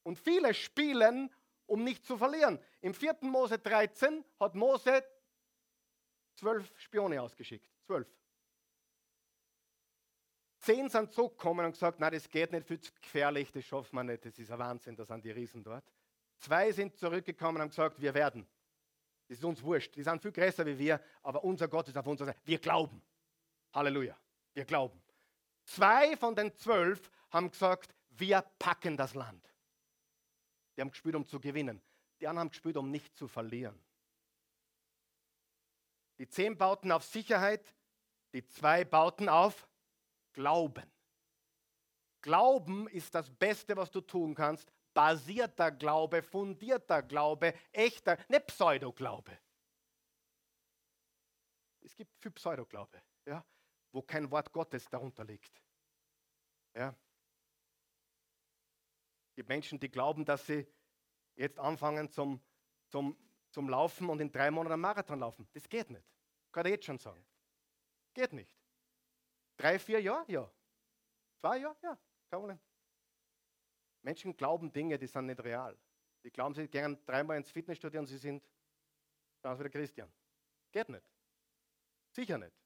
Und 0.03 0.19
viele 0.19 0.53
spielen, 0.53 1.34
um 1.65 1.84
nicht 1.84 2.05
zu 2.05 2.17
verlieren. 2.17 2.59
Im 2.82 2.93
4. 2.93 3.17
Mose 3.21 3.57
13 3.57 4.24
hat 4.39 4.53
Mose 4.53 5.03
zwölf 6.36 6.71
Spione 6.78 7.21
ausgeschickt. 7.21 7.69
Zwölf. 7.86 8.07
Zehn 10.59 10.89
sind 10.89 11.11
zurückgekommen 11.11 11.65
und 11.65 11.74
gesagt, 11.74 11.99
nein, 11.99 12.13
das 12.13 12.30
geht 12.30 12.51
nicht, 12.51 12.65
viel 12.65 12.80
zu 12.80 12.91
gefährlich, 13.01 13.51
das 13.51 13.65
schaffen 13.65 13.95
wir 13.97 14.03
nicht, 14.03 14.24
das 14.24 14.39
ist 14.39 14.49
ein 14.49 14.59
Wahnsinn, 14.59 14.95
da 14.95 15.03
sind 15.03 15.26
die 15.26 15.32
Riesen 15.32 15.61
dort. 15.61 15.84
Zwei 16.38 16.71
sind 16.71 16.95
zurückgekommen 16.95 17.61
und 17.61 17.69
gesagt, 17.69 17.99
wir 17.99 18.13
werden. 18.13 18.47
Das 19.28 19.39
ist 19.39 19.43
uns 19.43 19.61
wurscht, 19.61 19.95
die 19.95 20.03
sind 20.03 20.21
viel 20.21 20.32
größer 20.32 20.65
wie 20.65 20.78
wir, 20.78 21.01
aber 21.21 21.43
unser 21.43 21.67
Gott 21.67 21.89
ist 21.89 21.97
auf 21.97 22.07
unserer 22.07 22.28
Seite. 22.28 22.39
Wir 22.45 22.59
glauben. 22.59 23.01
Halleluja. 23.74 24.17
Wir 24.53 24.65
glauben. 24.65 25.01
Zwei 25.65 26.15
von 26.17 26.36
den 26.36 26.55
zwölf 26.55 27.09
haben 27.32 27.49
gesagt, 27.49 27.95
wir 28.09 28.41
packen 28.59 28.97
das 28.97 29.15
Land. 29.15 29.53
Die 30.76 30.82
haben 30.82 30.91
gespielt, 30.91 31.15
um 31.15 31.26
zu 31.26 31.39
gewinnen. 31.39 31.82
Die 32.19 32.28
anderen 32.28 32.47
haben 32.47 32.51
gespielt, 32.51 32.78
um 32.78 32.91
nicht 32.91 33.15
zu 33.15 33.28
verlieren. 33.28 33.84
Die 36.19 36.28
zehn 36.28 36.57
bauten 36.57 36.91
auf 36.91 37.03
Sicherheit, 37.03 37.76
die 38.34 38.45
zwei 38.45 38.86
bauten 38.86 39.30
auf 39.30 39.67
Glauben. 40.34 40.91
Glauben 42.21 42.88
ist 42.88 43.13
das 43.13 43.30
Beste, 43.30 43.76
was 43.76 43.91
du 43.91 44.01
tun 44.01 44.34
kannst. 44.34 44.71
Basierter 44.93 45.71
Glaube, 45.71 46.21
fundierter 46.21 47.01
Glaube, 47.01 47.53
echter, 47.71 48.17
nicht 48.30 48.47
Pseudoglaube. 48.47 49.38
Es 51.82 51.95
gibt 51.95 52.15
viel 52.17 52.32
Pseudoglaube, 52.32 53.01
ja, 53.26 53.43
wo 53.94 54.02
kein 54.02 54.30
Wort 54.30 54.52
Gottes 54.52 54.89
darunter 54.89 55.24
liegt. 55.24 55.62
Ja. 56.74 56.94
Gibt 59.36 59.48
Menschen, 59.48 59.80
die 59.80 59.89
glauben, 59.89 60.26
dass 60.26 60.46
sie 60.46 60.68
jetzt 61.36 61.60
anfangen 61.60 62.10
zum, 62.10 62.41
zum, 62.89 63.18
zum 63.52 63.70
Laufen 63.70 64.10
und 64.10 64.20
in 64.20 64.32
drei 64.32 64.52
Monaten 64.52 64.74
einen 64.74 64.82
Marathon 64.82 65.20
laufen. 65.20 65.48
Das 65.54 65.70
geht 65.70 65.89
nicht. 65.89 66.06
Kann 66.52 66.66
ich 66.66 66.74
jetzt 66.74 66.86
schon 66.86 66.98
sagen. 66.98 67.24
Geht 68.14 68.34
nicht. 68.34 68.52
Drei, 69.58 69.80
vier 69.80 70.02
Jahre? 70.02 70.32
Ja. 70.32 70.52
Zwei 71.39 71.60
Jahre? 71.60 71.78
Ja. 71.82 71.98
Kein 72.30 72.39
Problem. 72.39 72.60
Menschen 74.02 74.36
glauben 74.36 74.72
Dinge, 74.72 74.98
die 74.98 75.08
sind 75.08 75.28
nicht 75.28 75.44
real. 75.44 75.78
Die 76.24 76.32
glauben, 76.32 76.54
sie 76.56 76.68
gehen 76.68 77.04
dreimal 77.06 77.38
ins 77.38 77.52
Fitnessstudio 77.52 78.00
und 78.00 78.08
sie 78.08 78.18
sind 78.18 78.44
dann 79.41 79.58
wieder 79.60 79.70
Christian. 79.70 80.12
Geht 80.72 80.89
nicht. 80.89 81.06
Sicher 82.12 82.38
nicht. 82.38 82.62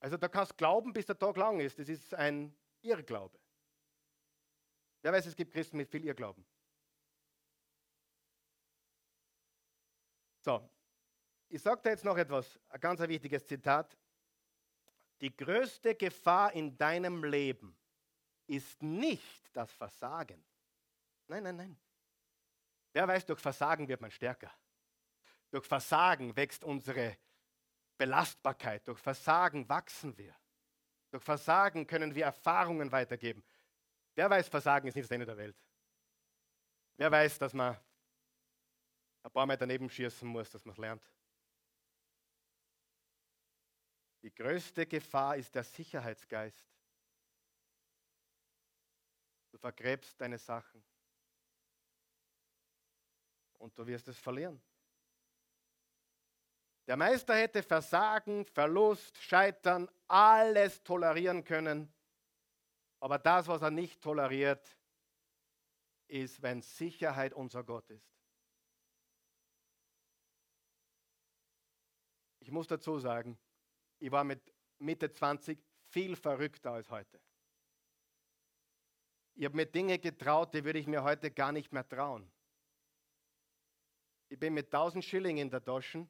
Also 0.00 0.16
da 0.16 0.28
kannst 0.28 0.52
du 0.52 0.56
glauben, 0.56 0.92
bis 0.92 1.06
der 1.06 1.18
Tag 1.18 1.36
lang 1.36 1.60
ist. 1.60 1.78
Das 1.78 1.88
ist 1.88 2.14
ein 2.14 2.54
Irrglaube. 2.82 3.38
Wer 5.02 5.12
weiß, 5.12 5.26
es 5.26 5.36
gibt 5.36 5.52
Christen 5.52 5.76
mit 5.76 5.90
viel 5.90 6.04
Irrglauben. 6.04 6.44
So, 10.40 10.68
ich 11.48 11.62
sage 11.62 11.80
da 11.82 11.90
jetzt 11.90 12.04
noch 12.04 12.16
etwas, 12.16 12.58
ein 12.68 12.80
ganz 12.80 13.00
wichtiges 13.00 13.46
Zitat. 13.46 13.96
Die 15.20 15.36
größte 15.36 15.94
Gefahr 15.94 16.52
in 16.52 16.76
deinem 16.76 17.24
Leben 17.24 17.76
ist 18.46 18.80
nicht 18.82 19.50
das 19.52 19.72
Versagen. 19.72 20.44
Nein, 21.26 21.42
nein, 21.42 21.56
nein. 21.56 21.78
Wer 22.92 23.06
weiß, 23.06 23.26
durch 23.26 23.40
Versagen 23.40 23.88
wird 23.88 24.00
man 24.00 24.10
stärker. 24.10 24.50
Durch 25.50 25.66
Versagen 25.66 26.34
wächst 26.36 26.64
unsere 26.64 27.16
Belastbarkeit. 27.98 28.86
Durch 28.86 28.98
Versagen 29.00 29.68
wachsen 29.68 30.16
wir. 30.16 30.34
Durch 31.10 31.22
Versagen 31.22 31.86
können 31.86 32.14
wir 32.14 32.24
Erfahrungen 32.24 32.90
weitergeben. 32.92 33.44
Wer 34.14 34.30
weiß, 34.30 34.48
Versagen 34.48 34.88
ist 34.88 34.94
nicht 34.94 35.04
das 35.04 35.10
Ende 35.10 35.26
der 35.26 35.36
Welt. 35.36 35.56
Wer 36.96 37.10
weiß, 37.10 37.38
dass 37.38 37.52
man 37.52 37.76
ein 39.22 39.30
paar 39.30 39.46
Meter 39.46 39.60
daneben 39.60 39.90
schießen 39.90 40.26
muss, 40.26 40.50
dass 40.50 40.64
man 40.64 40.72
es 40.72 40.78
lernt. 40.78 41.12
Die 44.22 44.34
größte 44.34 44.86
Gefahr 44.86 45.36
ist 45.36 45.54
der 45.54 45.64
Sicherheitsgeist. 45.64 46.66
Du 49.50 49.58
vergräbst 49.58 50.20
deine 50.20 50.38
Sachen 50.38 50.84
und 53.58 53.78
du 53.78 53.86
wirst 53.86 54.08
es 54.08 54.18
verlieren. 54.18 54.60
Der 56.88 56.96
Meister 56.96 57.36
hätte 57.36 57.62
Versagen, 57.62 58.46
Verlust, 58.46 59.18
Scheitern, 59.18 59.90
alles 60.06 60.82
tolerieren 60.82 61.44
können. 61.44 61.92
Aber 62.98 63.18
das, 63.18 63.46
was 63.46 63.60
er 63.60 63.70
nicht 63.70 64.00
toleriert, 64.00 64.74
ist, 66.06 66.40
wenn 66.40 66.62
Sicherheit 66.62 67.34
unser 67.34 67.62
Gott 67.62 67.90
ist. 67.90 68.10
Ich 72.40 72.50
muss 72.50 72.66
dazu 72.66 72.98
sagen, 72.98 73.38
ich 73.98 74.10
war 74.10 74.24
mit 74.24 74.40
Mitte 74.78 75.12
20 75.12 75.62
viel 75.90 76.16
verrückter 76.16 76.72
als 76.72 76.88
heute. 76.88 77.20
Ich 79.34 79.44
habe 79.44 79.56
mir 79.56 79.66
Dinge 79.66 79.98
getraut, 79.98 80.54
die 80.54 80.64
würde 80.64 80.78
ich 80.78 80.86
mir 80.86 81.02
heute 81.02 81.30
gar 81.30 81.52
nicht 81.52 81.70
mehr 81.70 81.86
trauen. 81.86 82.32
Ich 84.30 84.38
bin 84.38 84.54
mit 84.54 84.68
1000 84.68 85.04
Schilling 85.04 85.36
in 85.36 85.50
der 85.50 85.62
Tasche 85.62 86.08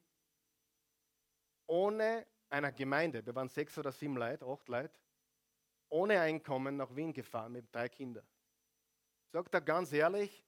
ohne 1.69 2.27
einer 2.51 2.73
Gemeinde, 2.73 3.25
wir 3.25 3.35
waren 3.35 3.49
sechs 3.49 3.79
oder 3.79 3.93
sieben 3.93 4.17
Leute, 4.17 4.45
acht 4.45 4.69
Leute, 4.69 4.99
ohne 5.91 6.21
Einkommen 6.21 6.77
nach 6.77 6.95
Wien 6.97 7.13
gefahren 7.13 7.53
mit 7.53 7.73
drei 7.73 7.89
Kindern. 7.89 8.27
Sagt 9.31 9.55
er 9.55 9.61
ganz 9.61 9.93
ehrlich, 9.93 10.45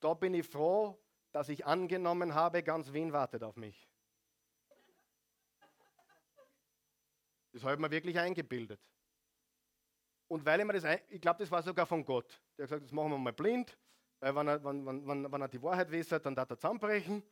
da 0.00 0.14
bin 0.14 0.34
ich 0.34 0.46
froh, 0.46 0.98
dass 1.32 1.48
ich 1.48 1.64
angenommen 1.64 2.34
habe, 2.34 2.62
ganz 2.62 2.92
Wien 2.92 3.12
wartet 3.12 3.42
auf 3.42 3.56
mich. 3.56 3.88
Das 7.52 7.62
habe 7.62 7.74
ich 7.74 7.80
mir 7.80 7.90
wirklich 7.90 8.18
eingebildet. 8.18 8.80
Und 10.28 10.44
weil 10.44 10.60
ich 10.60 10.66
mir 10.66 10.72
das, 10.72 10.84
ein, 10.84 11.00
ich 11.08 11.20
glaube, 11.20 11.38
das 11.38 11.50
war 11.50 11.62
sogar 11.62 11.86
von 11.86 12.04
Gott. 12.04 12.42
Der 12.56 12.64
hat 12.64 12.70
gesagt, 12.70 12.84
das 12.84 12.92
machen 12.92 13.10
wir 13.10 13.18
mal 13.18 13.32
blind, 13.32 13.78
weil 14.20 14.34
wenn 14.34 14.48
er, 14.48 14.64
wenn, 14.64 14.84
wenn, 14.84 15.32
wenn 15.32 15.40
er 15.40 15.48
die 15.48 15.62
Wahrheit 15.62 15.90
wisst, 15.90 16.12
dann 16.12 16.34
darf 16.34 16.50
er 16.50 16.58
zusammenbrechen. 16.58 17.22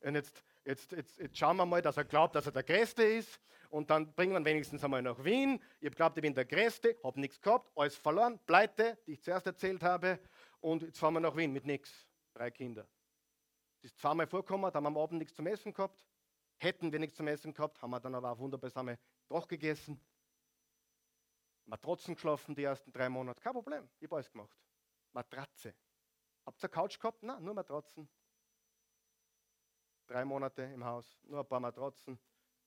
Und 0.00 0.14
jetzt, 0.14 0.42
jetzt, 0.64 0.92
jetzt, 0.92 1.18
jetzt 1.18 1.36
schauen 1.36 1.56
wir 1.56 1.66
mal, 1.66 1.82
dass 1.82 1.96
er 1.96 2.04
glaubt, 2.04 2.34
dass 2.34 2.46
er 2.46 2.52
der 2.52 2.62
Größte 2.62 3.02
ist. 3.02 3.40
Und 3.70 3.90
dann 3.90 4.12
bringen 4.14 4.32
wir 4.32 4.38
ihn 4.38 4.44
wenigstens 4.44 4.82
einmal 4.82 5.02
nach 5.02 5.22
Wien. 5.22 5.62
Ich 5.80 5.94
glaubt, 5.94 6.16
ich 6.16 6.22
bin 6.22 6.34
der 6.34 6.46
Größte, 6.46 6.96
habe 7.04 7.20
nichts 7.20 7.40
gehabt, 7.40 7.70
alles 7.76 7.96
verloren, 7.96 8.38
pleite, 8.46 8.98
die 9.06 9.12
ich 9.12 9.22
zuerst 9.22 9.46
erzählt 9.46 9.82
habe. 9.82 10.18
Und 10.60 10.82
jetzt 10.82 10.98
fahren 10.98 11.14
wir 11.14 11.20
nach 11.20 11.36
Wien 11.36 11.52
mit 11.52 11.66
nichts. 11.66 12.06
Drei 12.32 12.50
Kinder. 12.50 12.86
Das 13.82 13.92
ist 13.92 13.98
zweimal 13.98 14.26
vorgekommen, 14.26 14.70
da 14.70 14.76
haben 14.76 14.84
wir 14.84 14.88
am 14.88 14.96
Abend 14.96 15.18
nichts 15.18 15.34
zum 15.34 15.46
Essen 15.46 15.72
gehabt. 15.72 16.06
Hätten 16.56 16.90
wir 16.90 16.98
nichts 16.98 17.16
zum 17.16 17.28
Essen 17.28 17.52
gehabt, 17.52 17.80
haben 17.82 17.90
wir 17.90 18.00
dann 18.00 18.14
aber 18.14 18.32
auch 18.32 18.38
wunderbare 18.38 18.98
doch 19.28 19.46
gegessen. 19.46 20.00
Matratzen 21.66 22.14
geschlafen 22.14 22.54
die 22.54 22.64
ersten 22.64 22.90
drei 22.90 23.08
Monate. 23.08 23.40
Kein 23.40 23.52
Problem, 23.52 23.88
ich 24.00 24.06
habe 24.06 24.16
alles 24.16 24.30
gemacht. 24.30 24.56
Matratze. 25.12 25.74
Habt 26.46 26.62
ihr 26.62 26.68
Couch 26.68 26.98
gehabt? 26.98 27.22
Nein, 27.22 27.44
nur 27.44 27.54
Matratzen 27.54 28.08
drei 30.08 30.24
Monate 30.24 30.62
im 30.62 30.84
Haus, 30.84 31.20
nur 31.24 31.40
ein 31.40 31.46
paar 31.46 31.60
Matratzen. 31.60 32.18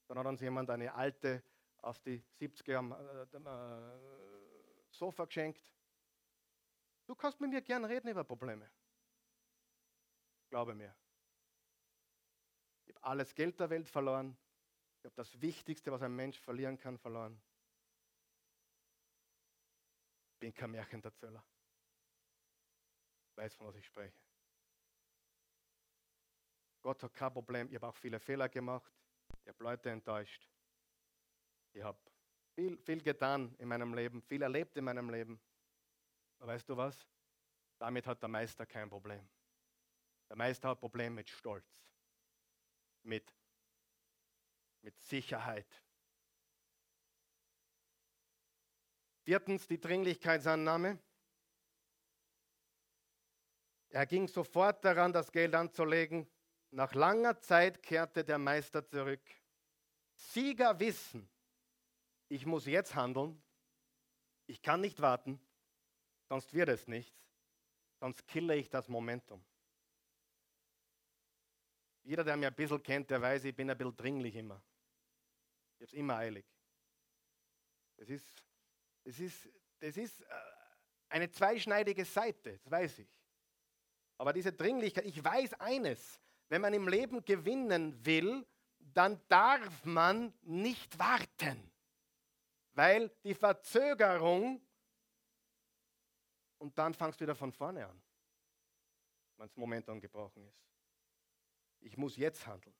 Dann 0.07 0.17
hat 0.17 0.25
uns 0.25 0.41
jemand 0.41 0.69
eine 0.69 0.93
alte 0.93 1.43
aus 1.79 2.01
die 2.01 2.23
70er 2.39 2.75
am 2.75 2.91
äh, 2.91 3.23
äh, 3.23 4.91
Sofa 4.91 5.25
geschenkt. 5.25 5.61
Du 7.07 7.15
kannst 7.15 7.41
mit 7.41 7.49
mir 7.49 7.61
gern 7.61 7.83
reden 7.83 8.07
über 8.07 8.23
Probleme. 8.23 8.69
Glaube 10.49 10.75
mir. 10.75 10.95
Ich 12.85 12.95
habe 12.95 13.03
alles 13.03 13.33
Geld 13.33 13.59
der 13.59 13.69
Welt 13.69 13.89
verloren. 13.89 14.37
Ich 14.99 15.05
habe 15.05 15.15
das 15.15 15.41
Wichtigste, 15.41 15.91
was 15.91 16.01
ein 16.03 16.15
Mensch 16.15 16.39
verlieren 16.39 16.77
kann, 16.77 16.97
verloren. 16.97 17.41
Ich 20.33 20.39
bin 20.39 20.53
kein 20.53 20.71
Märchenerzähler. 20.71 21.43
Ich 23.29 23.37
weiß, 23.37 23.55
von 23.55 23.67
was 23.67 23.75
ich 23.75 23.85
spreche. 23.85 24.15
Gott 26.81 27.03
hat 27.03 27.13
kein 27.13 27.31
Problem. 27.31 27.67
Ich 27.69 27.75
habe 27.75 27.87
auch 27.87 27.95
viele 27.95 28.19
Fehler 28.19 28.49
gemacht. 28.49 28.91
Ich 29.43 29.49
habe 29.49 29.63
Leute 29.63 29.89
enttäuscht. 29.89 30.49
Ich 31.73 31.83
habe 31.83 31.99
viel, 32.55 32.77
viel 32.77 33.01
getan 33.01 33.55
in 33.59 33.67
meinem 33.67 33.93
Leben, 33.93 34.21
viel 34.21 34.41
erlebt 34.41 34.75
in 34.77 34.83
meinem 34.83 35.09
Leben. 35.09 35.39
Aber 36.39 36.53
weißt 36.53 36.67
du 36.67 36.75
was? 36.75 37.07
Damit 37.77 38.05
hat 38.07 38.21
der 38.21 38.29
Meister 38.29 38.65
kein 38.65 38.89
Problem. 38.89 39.27
Der 40.29 40.37
Meister 40.37 40.69
hat 40.69 40.77
ein 40.77 40.79
Problem 40.79 41.15
mit 41.15 41.29
Stolz, 41.29 41.83
mit, 43.03 43.35
mit 44.81 44.97
Sicherheit. 44.99 45.67
Viertens 49.23 49.67
die 49.67 49.79
Dringlichkeitsannahme. 49.79 50.99
Er 53.89 54.05
ging 54.05 54.27
sofort 54.27 54.83
daran, 54.85 55.11
das 55.11 55.31
Geld 55.31 55.53
anzulegen, 55.53 56.30
nach 56.71 56.93
langer 56.93 57.39
Zeit 57.39 57.83
kehrte 57.83 58.23
der 58.23 58.37
Meister 58.37 58.85
zurück. 58.85 59.21
Sieger 60.15 60.79
wissen, 60.79 61.29
ich 62.29 62.45
muss 62.45 62.65
jetzt 62.65 62.95
handeln, 62.95 63.41
ich 64.47 64.61
kann 64.61 64.81
nicht 64.81 65.01
warten, 65.01 65.39
sonst 66.29 66.53
wird 66.53 66.69
es 66.69 66.87
nichts, 66.87 67.17
sonst 67.99 68.25
kille 68.27 68.55
ich 68.55 68.69
das 68.69 68.87
Momentum. 68.87 69.43
Jeder, 72.03 72.23
der 72.23 72.37
mich 72.37 72.47
ein 72.47 72.55
bisschen 72.55 72.81
kennt, 72.81 73.09
der 73.09 73.21
weiß, 73.21 73.43
ich 73.43 73.55
bin 73.55 73.69
ein 73.69 73.77
bisschen 73.77 73.95
dringlich 73.95 74.35
immer. 74.35 74.61
Ich 75.75 75.75
habe 75.75 75.85
es 75.85 75.93
immer 75.93 76.15
eilig. 76.15 76.45
Das 77.97 78.09
ist, 78.09 78.25
das, 79.03 79.19
ist, 79.19 79.49
das 79.79 79.97
ist 79.97 80.21
äh, 80.21 80.25
eine 81.09 81.29
zweischneidige 81.29 82.05
Seite, 82.05 82.57
das 82.57 82.71
weiß 82.71 82.99
ich. 82.99 83.21
Aber 84.17 84.33
diese 84.33 84.53
Dringlichkeit, 84.53 85.05
ich 85.05 85.23
weiß 85.23 85.53
eines, 85.55 86.19
wenn 86.51 86.61
man 86.61 86.73
im 86.73 86.89
Leben 86.89 87.23
gewinnen 87.23 88.05
will, 88.05 88.45
dann 88.77 89.25
darf 89.29 89.85
man 89.85 90.33
nicht 90.41 90.99
warten. 90.99 91.71
weil 92.73 93.09
die 93.23 93.33
Verzögerung 93.33 94.61
und 96.57 96.77
dann 96.77 96.93
fangst 96.93 97.19
du 97.19 97.23
wieder 97.23 97.35
von 97.35 97.51
vorne 97.51 97.85
an, 97.85 98.01
wenn 99.37 99.47
das 99.47 99.57
Momentum 99.57 99.99
gebrochen 99.99 100.45
ist. 100.45 100.61
Ich 101.81 101.97
muss 101.97 102.15
jetzt 102.15 102.45
handeln. 102.45 102.75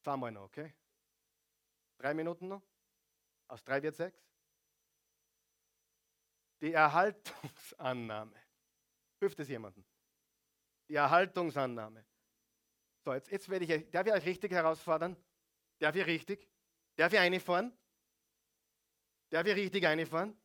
Fahren 0.00 0.20
wir 0.20 0.30
noch, 0.30 0.44
okay? 0.44 0.74
Drei 1.96 2.14
Minuten 2.14 2.48
noch? 2.48 2.62
Aus 3.46 3.62
drei 3.64 3.82
wird 3.82 3.94
sechs. 3.94 4.20
Die 6.60 6.72
Erhaltungsannahme. 6.72 8.36
Hilft 9.18 9.38
es 9.40 9.48
jemandem? 9.48 9.84
Die 10.88 10.94
Erhaltungsannahme. 10.94 12.04
So, 13.04 13.14
jetzt, 13.14 13.30
jetzt 13.30 13.48
werde 13.48 13.64
ich, 13.64 13.90
darf 13.90 14.06
ich 14.06 14.12
euch 14.12 14.26
richtig 14.26 14.52
herausfordern? 14.52 15.16
Darf 15.78 15.94
ich 15.94 16.06
richtig? 16.06 16.48
Darf 16.96 17.12
ich 17.12 17.18
einfahren? 17.18 17.76
Darf 19.30 19.46
ich 19.46 19.54
richtig 19.54 19.86
einfahren? 19.86 20.36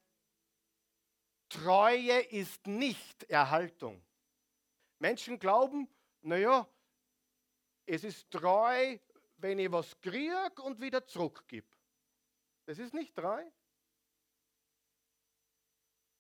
Treue 1.50 2.20
ist 2.20 2.66
nicht 2.68 3.24
Erhaltung. 3.24 4.04
Menschen 5.00 5.40
glauben, 5.40 5.88
naja, 6.22 6.68
es 7.86 8.04
ist 8.04 8.32
treu, 8.32 8.98
wenn 9.38 9.60
ich 9.60 9.72
was 9.72 10.00
kriege 10.00 10.62
und 10.64 10.80
wieder 10.80 11.06
zurückgib. 11.06 11.66
Das 12.66 12.80
ist 12.80 12.94
nicht 12.94 13.16
treu. 13.16 13.44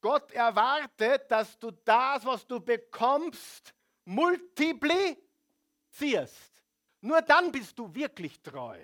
Gott 0.01 0.31
erwartet, 0.31 1.31
dass 1.31 1.57
du 1.57 1.71
das, 1.71 2.25
was 2.25 2.45
du 2.45 2.59
bekommst, 2.59 3.73
multiplizierst. 4.05 6.63
Nur 7.01 7.21
dann 7.21 7.51
bist 7.51 7.77
du 7.77 7.93
wirklich 7.93 8.41
treu. 8.41 8.83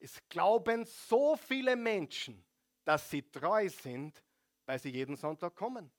Es 0.00 0.18
glauben 0.28 0.84
so 0.86 1.36
viele 1.36 1.76
Menschen, 1.76 2.44
dass 2.84 3.10
sie 3.10 3.22
treu 3.22 3.68
sind, 3.68 4.24
weil 4.64 4.78
sie 4.78 4.90
jeden 4.90 5.16
Sonntag 5.16 5.54
kommen. 5.54 5.92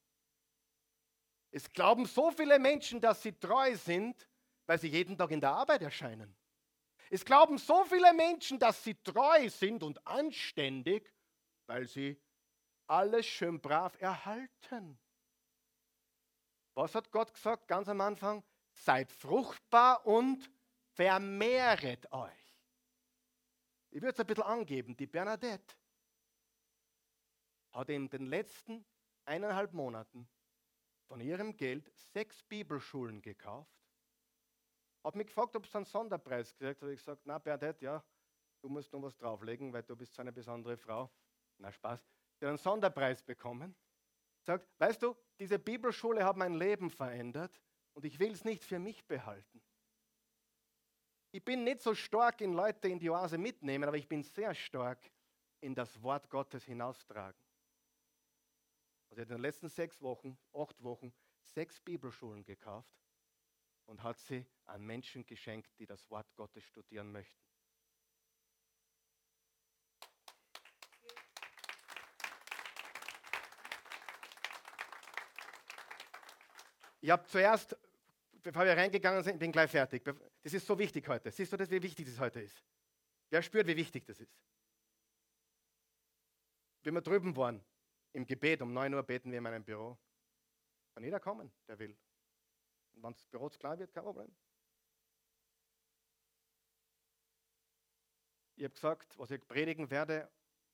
Es 1.51 1.71
glauben 1.71 2.05
so 2.05 2.31
viele 2.31 2.57
Menschen, 2.57 2.99
dass 2.99 3.21
sie 3.21 3.33
treu 3.33 3.75
sind, 3.75 4.27
weil 4.65 4.79
sie 4.79 4.87
jeden 4.87 5.17
Tag 5.17 5.31
in 5.31 5.41
der 5.41 5.51
Arbeit 5.51 5.83
erscheinen. 5.83 6.35
Es 7.09 7.25
glauben 7.25 7.57
so 7.57 7.83
viele 7.83 8.13
Menschen, 8.13 8.57
dass 8.57 8.83
sie 8.83 8.95
treu 8.95 9.49
sind 9.49 9.83
und 9.83 10.05
anständig, 10.07 11.13
weil 11.67 11.85
sie 11.85 12.19
alles 12.91 13.25
schön 13.25 13.59
brav 13.61 13.99
erhalten. 14.01 14.99
Was 16.73 16.95
hat 16.95 17.11
Gott 17.11 17.33
gesagt 17.33 17.67
ganz 17.67 17.87
am 17.87 18.01
Anfang? 18.01 18.43
Seid 18.73 19.11
fruchtbar 19.11 20.05
und 20.05 20.51
vermehret 20.93 22.11
euch. 22.11 22.57
Ich 23.89 24.01
würde 24.01 24.13
es 24.13 24.19
ein 24.19 24.27
bisschen 24.27 24.43
angeben. 24.43 24.95
Die 24.95 25.07
Bernadette 25.07 25.75
hat 27.71 27.89
in 27.89 28.09
den 28.09 28.25
letzten 28.25 28.85
eineinhalb 29.25 29.73
Monaten 29.73 30.29
von 31.07 31.19
ihrem 31.19 31.55
Geld 31.55 31.91
sechs 32.13 32.43
Bibelschulen 32.43 33.21
gekauft 33.21 33.81
habe 35.03 35.17
mich 35.17 35.27
gefragt, 35.27 35.55
ob 35.55 35.65
es 35.65 35.75
einen 35.75 35.85
Sonderpreis 35.85 36.55
gekriegt 36.55 36.81
habe. 36.81 36.93
Ich 36.93 36.99
gesagt, 36.99 37.21
na 37.25 37.39
Bernadette, 37.39 37.85
ja, 37.85 38.03
du 38.61 38.69
musst 38.69 38.91
noch 38.93 39.01
was 39.01 39.17
drauflegen, 39.17 39.73
weil 39.73 39.83
du 39.83 39.95
bist 39.95 40.13
so 40.13 40.21
eine 40.21 40.31
besondere 40.31 40.77
Frau. 40.77 41.11
Na 41.57 41.71
Spaß. 41.71 42.07
Hat 42.41 42.49
einen 42.49 42.57
Sonderpreis 42.57 43.21
bekommen. 43.21 43.75
Sagt, 44.41 44.67
weißt 44.79 45.03
du, 45.03 45.15
diese 45.39 45.59
Bibelschule 45.59 46.25
hat 46.25 46.37
mein 46.37 46.55
Leben 46.55 46.89
verändert 46.89 47.61
und 47.93 48.05
ich 48.05 48.19
will 48.19 48.31
es 48.31 48.43
nicht 48.43 48.63
für 48.63 48.79
mich 48.79 49.05
behalten. 49.05 49.61
Ich 51.31 51.45
bin 51.45 51.63
nicht 51.63 51.81
so 51.81 51.93
stark 51.93 52.41
in 52.41 52.53
Leute 52.53 52.87
in 52.87 52.99
die 52.99 53.09
Oase 53.09 53.37
mitnehmen, 53.37 53.87
aber 53.87 53.97
ich 53.97 54.07
bin 54.07 54.23
sehr 54.23 54.53
stark 54.55 54.99
in 55.61 55.75
das 55.75 56.01
Wort 56.01 56.29
Gottes 56.29 56.65
hinaustragen. 56.65 57.39
Also 59.09 59.21
er 59.21 59.25
hat 59.25 59.29
in 59.29 59.35
den 59.35 59.41
letzten 59.41 59.69
sechs 59.69 60.01
Wochen, 60.01 60.37
acht 60.53 60.81
Wochen, 60.83 61.13
sechs 61.43 61.79
Bibelschulen 61.79 62.43
gekauft 62.43 62.91
und 63.85 64.01
hat 64.01 64.17
sie 64.17 64.45
an 64.65 64.83
Menschen 64.83 65.25
geschenkt, 65.25 65.77
die 65.79 65.85
das 65.85 66.09
Wort 66.09 66.33
Gottes 66.35 66.63
studieren 66.63 67.11
möchten. 67.11 67.50
Ich 77.01 77.09
habe 77.09 77.25
zuerst, 77.25 77.75
bevor 78.43 78.63
wir 78.63 78.77
reingegangen 78.77 79.23
sind, 79.23 79.39
bin 79.39 79.51
gleich 79.51 79.71
fertig. 79.71 80.03
Das 80.03 80.53
ist 80.53 80.65
so 80.65 80.77
wichtig 80.77 81.07
heute. 81.07 81.31
Siehst 81.31 81.51
du 81.51 81.57
das, 81.57 81.69
wie 81.69 81.81
wichtig 81.81 82.05
das 82.05 82.19
heute 82.19 82.41
ist? 82.41 82.63
Wer 83.29 83.41
spürt, 83.41 83.67
wie 83.67 83.75
wichtig 83.75 84.05
das 84.05 84.19
ist? 84.19 84.39
Wenn 86.83 86.93
wir 86.93 87.01
drüben 87.01 87.35
waren, 87.35 87.63
im 88.13 88.25
Gebet, 88.25 88.61
um 88.61 88.73
9 88.73 88.93
Uhr 88.93 89.03
beten 89.03 89.31
wir 89.31 89.37
in 89.37 89.43
meinem 89.43 89.63
Büro. 89.63 89.97
Kann 90.93 91.03
jeder 91.03 91.19
kommen, 91.19 91.51
der 91.67 91.79
will. 91.79 91.97
Wenn 92.93 93.13
das 93.13 93.25
Büro 93.25 93.49
zu 93.49 93.57
klein 93.57 93.79
wird, 93.79 93.93
kein 93.93 94.03
Problem. 94.03 94.35
Ich 98.57 98.63
habe 98.63 98.73
gesagt, 98.73 99.17
was 99.17 99.31
ich 99.31 99.47
predigen 99.47 99.89
werde, 99.89 100.29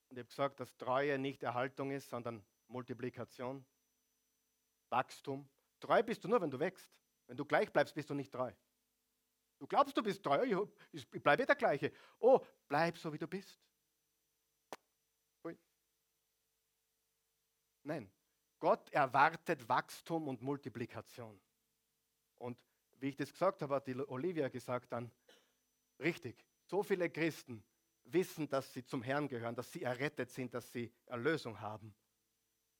und 0.10 0.18
ich 0.18 0.20
habe 0.20 0.30
gesagt, 0.30 0.60
dass 0.60 0.76
Treue 0.78 1.18
nicht 1.20 1.44
Erhaltung 1.44 1.92
ist, 1.92 2.10
sondern 2.10 2.44
Multiplikation, 2.68 3.66
Wachstum. 4.90 5.48
Treu 5.80 6.04
bist 6.04 6.24
du 6.24 6.28
nur, 6.28 6.42
wenn 6.42 6.52
du 6.52 6.60
wächst. 6.60 6.92
Wenn 7.28 7.38
du 7.38 7.46
gleich 7.46 7.72
bleibst, 7.72 7.94
bist 7.94 8.10
du 8.10 8.14
nicht 8.14 8.32
treu. 8.32 8.52
Du 9.60 9.68
glaubst, 9.68 9.98
du 9.98 10.04
bist 10.04 10.24
treu, 10.24 10.68
ich, 10.92 11.10
bleibe 11.10 11.46
der 11.46 11.56
gleiche. 11.56 11.92
Oh, 12.20 12.40
bleib 12.68 12.98
so, 12.98 13.12
wie 13.12 13.18
du 13.18 13.28
bist. 13.28 13.60
Nein, 17.88 18.12
Gott 18.60 18.90
erwartet 18.92 19.70
Wachstum 19.70 20.28
und 20.28 20.42
Multiplikation. 20.42 21.40
Und 22.36 22.58
wie 23.00 23.08
ich 23.08 23.16
das 23.16 23.32
gesagt 23.32 23.62
habe, 23.62 23.76
hat 23.76 23.88
die 23.88 23.96
Olivia 23.96 24.50
gesagt 24.50 24.92
dann, 24.92 25.10
richtig, 26.00 26.46
so 26.66 26.84
viele 26.84 27.10
Christen 27.10 27.64
wissen, 28.04 28.50
dass 28.50 28.74
sie 28.74 28.84
zum 28.84 29.02
Herrn 29.04 29.30
gehören, 29.30 29.56
dass 29.56 29.72
sie 29.72 29.84
errettet 29.84 30.30
sind, 30.32 30.54
dass 30.54 30.70
sie 30.70 30.92
Erlösung 31.06 31.62
haben. 31.62 31.96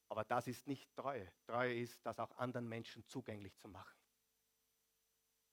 Aber 0.10 0.24
das 0.24 0.48
ist 0.48 0.68
nicht 0.68 0.94
Treue. 0.96 1.32
Treue 1.46 1.80
ist, 1.80 2.06
das 2.06 2.20
auch 2.20 2.32
anderen 2.38 2.68
Menschen 2.68 3.06
zugänglich 3.08 3.58
zu 3.58 3.68
machen. 3.68 3.98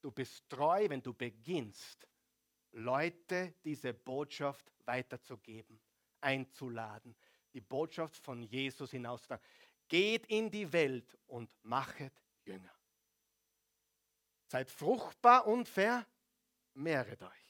Du 0.01 0.11
bist 0.11 0.49
treu, 0.49 0.89
wenn 0.89 1.03
du 1.03 1.15
beginnst, 1.15 2.07
Leute 2.73 3.55
diese 3.65 3.95
Botschaft 3.95 4.71
weiterzugeben, 4.85 5.81
einzuladen, 6.21 7.17
die 7.53 7.61
Botschaft 7.61 8.17
von 8.23 8.43
Jesus 8.43 8.91
hinauszutragen. 8.91 9.45
Geht 9.89 10.27
in 10.27 10.51
die 10.51 10.73
Welt 10.73 11.17
und 11.27 11.51
machet 11.63 12.13
Jünger. 12.45 12.75
Seid 14.47 14.71
fruchtbar 14.71 15.47
und 15.47 15.69
vermehret 15.69 17.23
euch. 17.23 17.44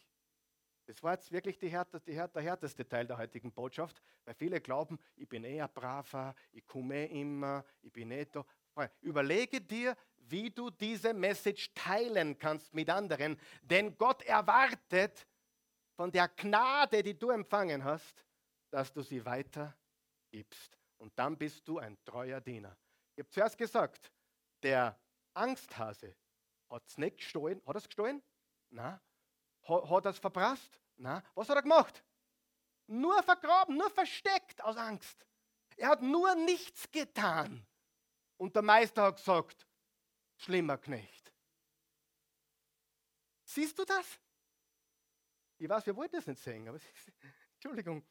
Das 0.87 1.03
war 1.03 1.15
jetzt 1.15 1.33
wirklich 1.33 1.59
die 1.59 1.69
härteste, 1.69 2.11
die, 2.11 2.17
der 2.17 2.43
härteste 2.43 2.87
Teil 2.87 3.07
der 3.07 3.17
heutigen 3.17 3.53
Botschaft, 3.53 4.03
weil 4.25 4.35
viele 4.35 4.61
glauben, 4.61 4.99
ich 5.17 5.29
bin 5.29 5.45
eher 5.45 5.69
braver, 5.69 6.35
ich 6.53 6.67
komme 6.67 7.09
eh 7.09 7.21
immer, 7.21 7.65
ich 7.81 7.93
bin 7.93 8.11
eh 8.11 8.27
da. 8.27 8.45
Überlege 9.01 9.61
dir, 9.61 9.97
wie 10.17 10.51
du 10.51 10.71
diese 10.71 11.15
Message 11.15 11.73
teilen 11.75 12.39
kannst 12.39 12.75
mit 12.75 12.91
anderen, 12.91 13.39
denn 13.63 13.97
Gott 13.97 14.23
erwartet 14.23 15.27
von 15.97 16.11
der 16.11 16.29
Gnade, 16.29 17.03
die 17.03 17.19
du 17.19 17.31
empfangen 17.31 17.85
hast, 17.85 18.25
dass 18.71 18.93
du 18.93 19.03
sie 19.03 19.25
weitergibst. 19.25 20.79
Und 20.99 21.17
dann 21.19 21.37
bist 21.37 21.67
du 21.69 21.79
ein 21.79 21.97
treuer 22.05 22.41
Diener. 22.41 22.77
Ich 23.15 23.23
habe 23.23 23.31
zuerst 23.31 23.57
gesagt, 23.57 24.11
der 24.63 24.99
Angsthase 25.35 26.17
hat 26.69 26.83
es 26.87 26.99
nicht 26.99 27.19
gestohlen. 27.19 27.61
Hat 27.67 27.77
er 27.77 27.79
es 27.79 27.87
gestohlen? 27.87 28.23
Nein. 28.71 28.99
Hat, 29.65 30.05
er 30.05 30.11
es 30.11 30.19
verprasst? 30.19 30.79
Nein. 30.97 31.23
Was 31.35 31.49
hat 31.49 31.57
er 31.57 31.63
gemacht? 31.63 32.05
Nur 32.87 33.23
vergraben, 33.23 33.77
nur 33.77 33.91
versteckt 33.91 34.63
aus 34.63 34.77
Angst. 34.77 35.27
Er 35.77 35.89
hat 35.89 36.03
nur 36.03 36.35
nichts 36.35 36.91
getan. 36.91 37.67
Und 38.37 38.55
der 38.55 38.63
Meister 38.63 39.05
hat 39.05 39.17
gesagt, 39.17 39.67
schlimmer 40.37 40.79
Knecht. 40.79 41.33
Siehst 43.45 43.79
du 43.79 43.85
das? 43.85 44.21
Ich 45.59 45.69
weiß, 45.69 45.87
wir 45.87 45.97
wollten 45.97 46.17
das 46.17 46.27
nicht 46.27 46.43
sehen, 46.43 46.69
aber 46.69 46.79
Entschuldigung. 47.55 48.05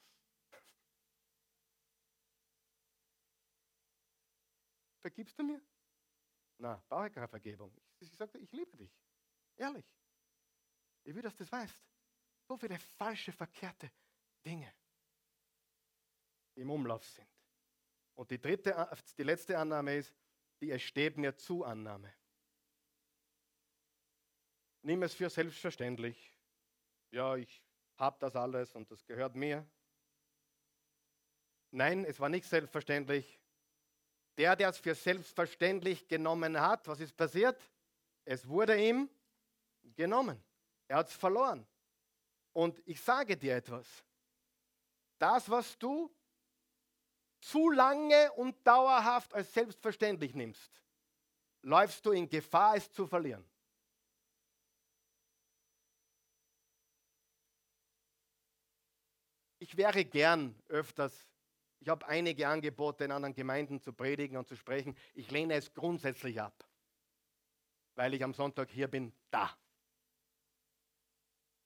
Vergibst 5.01 5.37
du 5.37 5.43
mir? 5.43 5.61
Na, 6.57 6.81
brauche 6.87 7.07
ich 7.07 7.13
keine 7.13 7.27
Vergebung. 7.27 7.75
Ich 7.99 8.15
sage, 8.15 8.37
ich 8.37 8.51
liebe 8.53 8.75
dich. 8.77 8.91
Ehrlich. 9.57 9.85
Ich 11.03 11.13
will, 11.13 11.21
dass 11.21 11.35
du 11.35 11.43
das 11.43 11.51
weißt. 11.51 11.75
So 12.47 12.57
viele 12.57 12.77
falsche, 12.77 13.31
verkehrte 13.31 13.91
Dinge 14.45 14.73
im 16.55 16.69
Umlauf 16.69 17.05
sind. 17.05 17.27
Und 18.15 18.29
die 18.29 18.39
dritte, 18.39 18.89
die 19.17 19.23
letzte 19.23 19.57
Annahme 19.57 19.95
ist, 19.95 20.13
die 20.61 20.71
Es 20.71 20.81
steht 20.81 21.17
mir 21.17 21.35
zu 21.35 21.63
Annahme. 21.63 22.13
nimm 24.83 25.01
es 25.03 25.13
für 25.13 25.29
selbstverständlich. 25.29 26.31
Ja, 27.11 27.35
ich 27.35 27.63
habe 27.97 28.17
das 28.19 28.35
alles 28.35 28.75
und 28.75 28.89
das 28.91 29.03
gehört 29.05 29.35
mir. 29.35 29.65
Nein, 31.71 32.05
es 32.05 32.19
war 32.19 32.29
nicht 32.29 32.45
selbstverständlich. 32.45 33.39
Der, 34.37 34.55
der 34.55 34.69
es 34.69 34.77
für 34.77 34.95
selbstverständlich 34.95 36.07
genommen 36.07 36.59
hat, 36.59 36.87
was 36.87 36.99
ist 36.99 37.15
passiert? 37.15 37.59
Es 38.25 38.47
wurde 38.47 38.79
ihm 38.79 39.09
genommen. 39.95 40.43
Er 40.93 40.99
hat 40.99 41.07
es 41.07 41.15
verloren. 41.15 41.65
Und 42.51 42.79
ich 42.85 43.01
sage 43.01 43.35
dir 43.35 43.55
etwas. 43.55 44.05
Das, 45.17 45.49
was 45.49 45.75
du 45.79 46.15
zu 47.39 47.71
lange 47.71 48.31
und 48.33 48.55
dauerhaft 48.63 49.33
als 49.33 49.51
selbstverständlich 49.51 50.35
nimmst, 50.35 50.83
läufst 51.63 52.05
du 52.05 52.11
in 52.11 52.29
Gefahr, 52.29 52.75
es 52.75 52.91
zu 52.91 53.07
verlieren. 53.07 53.43
Ich 59.57 59.75
wäre 59.75 60.05
gern 60.05 60.55
öfters, 60.67 61.27
ich 61.79 61.89
habe 61.89 62.05
einige 62.05 62.47
Angebote 62.47 63.05
in 63.05 63.11
anderen 63.11 63.33
Gemeinden 63.33 63.81
zu 63.81 63.93
predigen 63.93 64.37
und 64.37 64.47
zu 64.47 64.55
sprechen. 64.55 64.95
Ich 65.15 65.31
lehne 65.31 65.55
es 65.55 65.73
grundsätzlich 65.73 66.39
ab, 66.39 66.63
weil 67.95 68.13
ich 68.13 68.23
am 68.23 68.35
Sonntag 68.35 68.69
hier 68.69 68.87
bin, 68.87 69.11
da. 69.31 69.57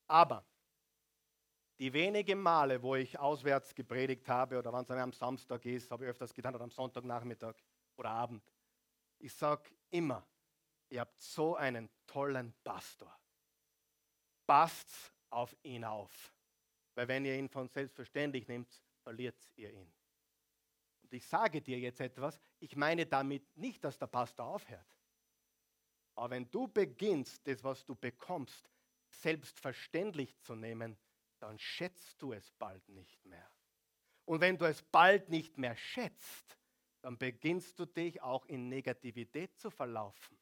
Aber 0.08 0.46
die 1.80 1.94
wenigen 1.94 2.42
Male, 2.42 2.82
wo 2.82 2.96
ich 2.96 3.20
auswärts 3.20 3.76
gepredigt 3.76 4.28
habe 4.28 4.58
oder 4.58 4.74
wann 4.74 4.84
es 4.84 4.90
am 4.90 5.14
Samstag 5.14 5.64
ist, 5.66 5.92
habe 5.92 6.06
ich 6.06 6.10
öfters 6.10 6.34
getan 6.34 6.56
oder 6.56 6.64
am 6.64 6.72
Sonntagnachmittag 6.72 7.56
oder 7.98 8.10
Abend. 8.10 8.44
Ich 9.20 9.34
sage 9.34 9.70
immer, 9.90 10.26
ihr 10.90 11.02
habt 11.02 11.20
so 11.20 11.56
einen 11.56 11.90
tollen 12.08 12.54
Pastor. 12.64 13.16
Passt 14.48 15.14
auf 15.30 15.56
ihn 15.64 15.84
auf. 15.84 16.34
Weil 16.96 17.08
wenn 17.08 17.26
ihr 17.26 17.38
ihn 17.38 17.50
von 17.50 17.68
selbstverständlich 17.68 18.48
nehmt, 18.48 18.82
verliert 19.04 19.38
ihr 19.56 19.72
ihn. 19.72 19.94
Und 21.04 21.14
ich 21.14 21.26
sage 21.28 21.62
dir 21.62 21.78
jetzt 21.78 22.00
etwas, 22.00 22.40
ich 22.60 22.76
meine 22.76 23.06
damit 23.06 23.56
nicht, 23.56 23.84
dass 23.84 24.00
der 24.00 24.08
Pastor 24.08 24.48
aufhört. 24.48 24.98
Aber 26.16 26.32
wenn 26.32 26.50
du 26.50 26.68
beginnst, 26.68 27.46
das, 27.48 27.64
was 27.64 27.86
du 27.86 27.94
bekommst, 27.94 28.68
selbstverständlich 29.22 30.38
zu 30.40 30.56
nehmen, 30.56 30.98
dann 31.40 31.58
schätzt 31.60 32.22
du 32.22 32.34
es 32.34 32.52
bald 32.52 32.88
nicht 32.90 33.24
mehr. 33.26 33.50
Und 34.26 34.42
wenn 34.42 34.58
du 34.58 34.66
es 34.66 34.82
bald 34.82 35.30
nicht 35.30 35.58
mehr 35.58 35.76
schätzt, 35.76 36.58
dann 37.02 37.18
beginnst 37.18 37.80
du 37.80 37.86
dich 37.86 38.22
auch 38.22 38.46
in 38.46 38.68
Negativität 38.68 39.58
zu 39.58 39.70
verlaufen. 39.70 40.38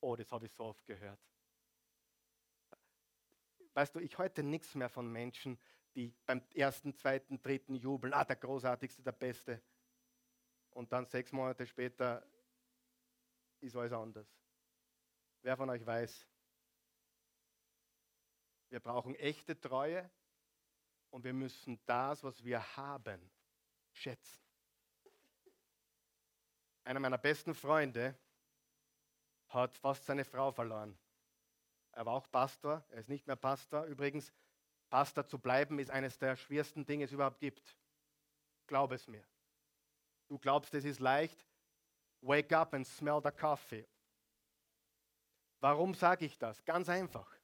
Oh, 0.00 0.16
das 0.16 0.30
habe 0.32 0.46
ich 0.46 0.52
so 0.52 0.64
oft 0.64 0.84
gehört. 0.86 1.20
Weißt 3.74 3.94
du, 3.94 4.00
ich 4.00 4.16
heute 4.18 4.42
nichts 4.42 4.74
mehr 4.74 4.88
von 4.88 5.10
Menschen, 5.10 5.58
die 5.94 6.12
beim 6.26 6.42
ersten, 6.54 6.94
zweiten, 6.94 7.40
dritten 7.40 7.74
jubeln, 7.74 8.12
ah, 8.12 8.24
der 8.24 8.36
großartigste, 8.36 9.02
der 9.02 9.12
beste. 9.12 9.62
Und 10.70 10.92
dann 10.92 11.06
sechs 11.06 11.32
Monate 11.32 11.66
später 11.66 12.26
ist 13.60 13.76
alles 13.76 13.92
anders. 13.92 14.26
Wer 15.42 15.56
von 15.56 15.70
euch 15.70 15.84
weiß, 15.84 16.27
wir 18.70 18.80
brauchen 18.80 19.14
echte 19.16 19.58
Treue 19.58 20.10
und 21.10 21.24
wir 21.24 21.32
müssen 21.32 21.80
das, 21.86 22.22
was 22.22 22.42
wir 22.44 22.76
haben, 22.76 23.30
schätzen. 23.92 24.42
Einer 26.84 27.00
meiner 27.00 27.18
besten 27.18 27.54
Freunde 27.54 28.16
hat 29.48 29.76
fast 29.76 30.04
seine 30.04 30.24
Frau 30.24 30.50
verloren. 30.50 30.98
Er 31.92 32.06
war 32.06 32.14
auch 32.14 32.30
Pastor, 32.30 32.84
er 32.90 33.00
ist 33.00 33.08
nicht 33.08 33.26
mehr 33.26 33.36
Pastor. 33.36 33.84
Übrigens, 33.84 34.32
Pastor 34.88 35.26
zu 35.26 35.38
bleiben 35.38 35.78
ist 35.78 35.90
eines 35.90 36.18
der 36.18 36.36
schwersten 36.36 36.86
Dinge, 36.86 37.04
es 37.04 37.12
überhaupt 37.12 37.40
gibt. 37.40 37.76
Glaub 38.66 38.92
es 38.92 39.06
mir. 39.06 39.24
Du 40.28 40.38
glaubst, 40.38 40.74
es 40.74 40.84
ist 40.84 41.00
leicht. 41.00 41.46
Wake 42.20 42.52
up 42.52 42.74
and 42.74 42.86
smell 42.86 43.20
the 43.22 43.30
coffee. 43.30 43.86
Warum 45.60 45.94
sage 45.94 46.26
ich 46.26 46.38
das? 46.38 46.64
Ganz 46.64 46.88
einfach. 46.88 47.37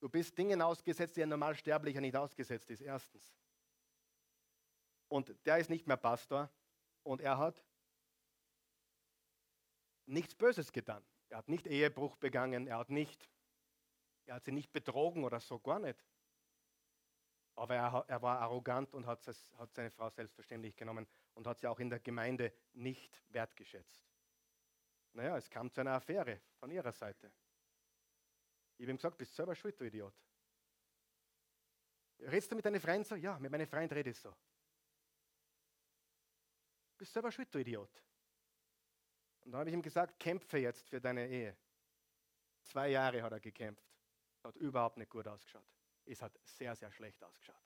Du 0.00 0.08
bist 0.08 0.36
Dingen 0.38 0.62
ausgesetzt, 0.62 1.16
die 1.16 1.22
ein 1.22 1.28
Normalsterblicher 1.28 2.00
nicht 2.00 2.16
ausgesetzt 2.16 2.70
ist, 2.70 2.80
erstens. 2.80 3.34
Und 5.08 5.34
der 5.44 5.58
ist 5.58 5.70
nicht 5.70 5.86
mehr 5.86 5.96
Pastor 5.96 6.50
und 7.02 7.20
er 7.20 7.38
hat 7.38 7.64
nichts 10.06 10.34
Böses 10.34 10.72
getan. 10.72 11.04
Er 11.30 11.38
hat 11.38 11.48
nicht 11.48 11.66
Ehebruch 11.66 12.16
begangen, 12.16 12.66
er 12.66 12.78
hat 12.78 12.90
nicht, 12.90 13.28
er 14.26 14.36
hat 14.36 14.44
sie 14.44 14.52
nicht 14.52 14.72
betrogen 14.72 15.24
oder 15.24 15.40
so, 15.40 15.58
gar 15.58 15.78
nicht. 15.78 16.02
Aber 17.56 17.74
er, 17.74 18.04
er 18.06 18.22
war 18.22 18.38
arrogant 18.38 18.94
und 18.94 19.06
hat, 19.06 19.26
hat 19.26 19.74
seine 19.74 19.90
Frau 19.90 20.08
selbstverständlich 20.10 20.76
genommen 20.76 21.06
und 21.34 21.46
hat 21.46 21.58
sie 21.58 21.66
auch 21.66 21.80
in 21.80 21.90
der 21.90 21.98
Gemeinde 21.98 22.52
nicht 22.72 23.20
wertgeschätzt. 23.30 24.08
Naja, 25.12 25.36
es 25.36 25.50
kam 25.50 25.70
zu 25.72 25.80
einer 25.80 25.94
Affäre 25.94 26.40
von 26.58 26.70
ihrer 26.70 26.92
Seite. 26.92 27.32
Ich 28.78 28.84
habe 28.84 28.92
ihm 28.92 28.96
gesagt, 28.96 29.18
bist 29.18 29.34
selber 29.34 29.56
schuld, 29.56 29.78
du 29.78 29.84
Idiot. 29.84 30.14
Redest 32.20 32.50
du 32.50 32.56
mit 32.56 32.64
deinen 32.64 32.80
Freunden 32.80 33.04
so? 33.04 33.16
Ja, 33.16 33.36
mit 33.38 33.50
meinen 33.50 33.66
Freunden 33.66 33.92
rede 33.92 34.10
ich 34.10 34.18
so. 34.18 34.34
Bist 36.96 37.12
selber 37.12 37.32
schuld, 37.32 37.52
du 37.52 37.58
Idiot. 37.58 37.90
Und 39.40 39.52
dann 39.52 39.60
habe 39.60 39.70
ich 39.70 39.74
ihm 39.74 39.82
gesagt, 39.82 40.18
kämpfe 40.20 40.58
jetzt 40.58 40.88
für 40.88 41.00
deine 41.00 41.28
Ehe. 41.28 41.56
Zwei 42.62 42.90
Jahre 42.90 43.22
hat 43.22 43.32
er 43.32 43.40
gekämpft. 43.40 43.84
Hat 44.44 44.54
überhaupt 44.56 44.96
nicht 44.96 45.10
gut 45.10 45.26
ausgeschaut. 45.26 45.66
Es 46.04 46.22
hat 46.22 46.38
sehr, 46.44 46.76
sehr 46.76 46.92
schlecht 46.92 47.22
ausgeschaut. 47.24 47.56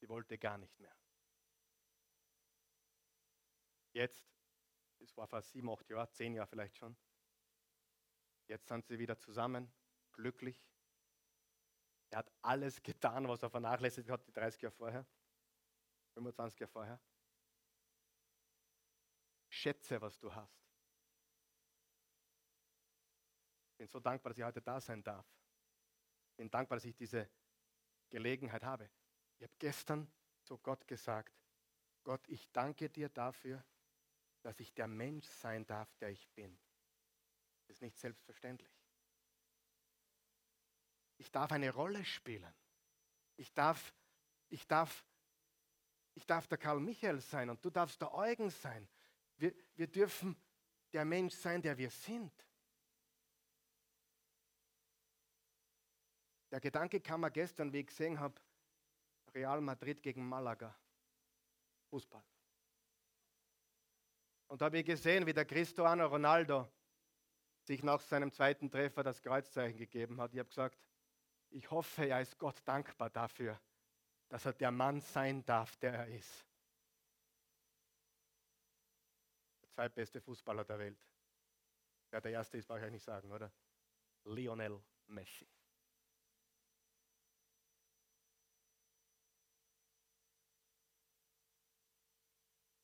Sie 0.00 0.08
wollte 0.08 0.38
gar 0.38 0.56
nicht 0.56 0.78
mehr. 0.80 0.96
Jetzt, 3.92 4.26
es 4.98 5.14
war 5.14 5.26
vor 5.26 5.42
sieben, 5.42 5.68
acht 5.68 5.88
Jahren, 5.90 6.10
zehn 6.10 6.34
Jahren 6.34 6.48
vielleicht 6.48 6.76
schon. 6.76 6.96
Jetzt 8.46 8.66
sind 8.68 8.86
sie 8.86 8.98
wieder 8.98 9.18
zusammen 9.18 9.70
glücklich. 10.12 10.62
Er 12.10 12.18
hat 12.18 12.32
alles 12.42 12.82
getan, 12.82 13.26
was 13.28 13.42
er 13.42 13.50
vernachlässigt 13.50 14.08
hat, 14.10 14.26
die 14.26 14.32
30 14.32 14.62
Jahre 14.62 14.74
vorher, 14.74 15.06
25 16.14 16.60
Jahre 16.60 16.70
vorher. 16.70 17.00
Schätze, 19.48 20.00
was 20.00 20.18
du 20.18 20.34
hast. 20.34 20.62
Ich 23.70 23.76
bin 23.78 23.86
so 23.88 24.00
dankbar, 24.00 24.30
dass 24.30 24.38
ich 24.38 24.44
heute 24.44 24.62
da 24.62 24.80
sein 24.80 25.02
darf. 25.02 25.26
Ich 26.30 26.36
bin 26.36 26.50
dankbar, 26.50 26.76
dass 26.76 26.84
ich 26.84 26.94
diese 26.94 27.28
Gelegenheit 28.10 28.62
habe. 28.62 28.90
Ich 29.38 29.44
habe 29.44 29.54
gestern 29.58 30.10
zu 30.42 30.58
Gott 30.58 30.86
gesagt, 30.86 31.32
Gott, 32.04 32.26
ich 32.28 32.50
danke 32.52 32.90
dir 32.90 33.08
dafür, 33.08 33.64
dass 34.42 34.58
ich 34.60 34.74
der 34.74 34.88
Mensch 34.88 35.26
sein 35.26 35.66
darf, 35.66 35.94
der 35.96 36.10
ich 36.10 36.28
bin. 36.30 36.58
Das 37.66 37.76
ist 37.76 37.82
nicht 37.82 37.98
selbstverständlich. 37.98 38.81
Ich 41.22 41.30
darf 41.30 41.52
eine 41.52 41.70
Rolle 41.70 42.04
spielen. 42.04 42.52
Ich 43.36 43.54
darf, 43.54 43.94
ich 44.48 44.66
darf, 44.66 45.04
ich 46.14 46.26
darf 46.26 46.48
der 46.48 46.58
Karl 46.58 46.80
Michael 46.80 47.20
sein 47.20 47.48
und 47.48 47.64
du 47.64 47.70
darfst 47.70 48.00
der 48.00 48.12
Eugen 48.12 48.50
sein. 48.50 48.88
Wir, 49.36 49.54
wir 49.76 49.86
dürfen 49.86 50.36
der 50.92 51.04
Mensch 51.04 51.34
sein, 51.34 51.62
der 51.62 51.78
wir 51.78 51.90
sind. 51.90 52.32
Der 56.50 56.58
Gedanke 56.58 57.00
kam 57.00 57.20
mir 57.20 57.30
gestern, 57.30 57.72
wie 57.72 57.78
ich 57.78 57.86
gesehen 57.86 58.18
habe, 58.18 58.34
Real 59.32 59.60
Madrid 59.60 60.02
gegen 60.02 60.28
Malaga. 60.28 60.76
Fußball. 61.90 62.24
Und 64.48 64.60
da 64.60 64.64
habe 64.64 64.80
ich 64.80 64.84
gesehen, 64.84 65.24
wie 65.24 65.32
der 65.32 65.44
Cristiano 65.44 66.04
Ronaldo 66.04 66.68
sich 67.62 67.84
nach 67.84 68.00
seinem 68.00 68.32
zweiten 68.32 68.68
Treffer 68.68 69.04
das 69.04 69.22
Kreuzzeichen 69.22 69.78
gegeben 69.78 70.20
hat. 70.20 70.32
Ich 70.32 70.40
habe 70.40 70.48
gesagt, 70.48 70.76
ich 71.52 71.70
hoffe, 71.70 72.06
er 72.06 72.20
ist 72.20 72.38
Gott 72.38 72.60
dankbar 72.64 73.10
dafür, 73.10 73.60
dass 74.28 74.46
er 74.46 74.52
der 74.54 74.70
Mann 74.70 75.00
sein 75.00 75.44
darf, 75.44 75.76
der 75.76 75.92
er 75.92 76.08
ist. 76.08 76.46
Der 79.60 79.70
zweitbeste 79.70 80.20
Fußballer 80.20 80.64
der 80.64 80.78
Welt. 80.78 81.06
Ja, 82.10 82.20
der 82.20 82.32
erste 82.32 82.58
ist, 82.58 82.66
brauche 82.66 82.84
ich 82.84 82.90
nicht 82.90 83.04
sagen, 83.04 83.30
oder? 83.30 83.52
Lionel 84.24 84.82
Messi. 85.06 85.48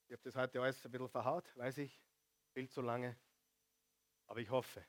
Ich 0.07 0.13
habe 0.13 0.23
das 0.23 0.37
heute 0.37 0.63
alles 0.63 0.85
ein 0.85 0.91
bisschen 0.91 1.09
verhaut, 1.09 1.55
weiß 1.57 1.79
ich, 1.79 2.03
viel 2.55 2.69
zu 2.69 2.81
lange. 2.81 3.19
Aber 4.27 4.41
ich 4.41 4.49
hoffe, 4.49 4.85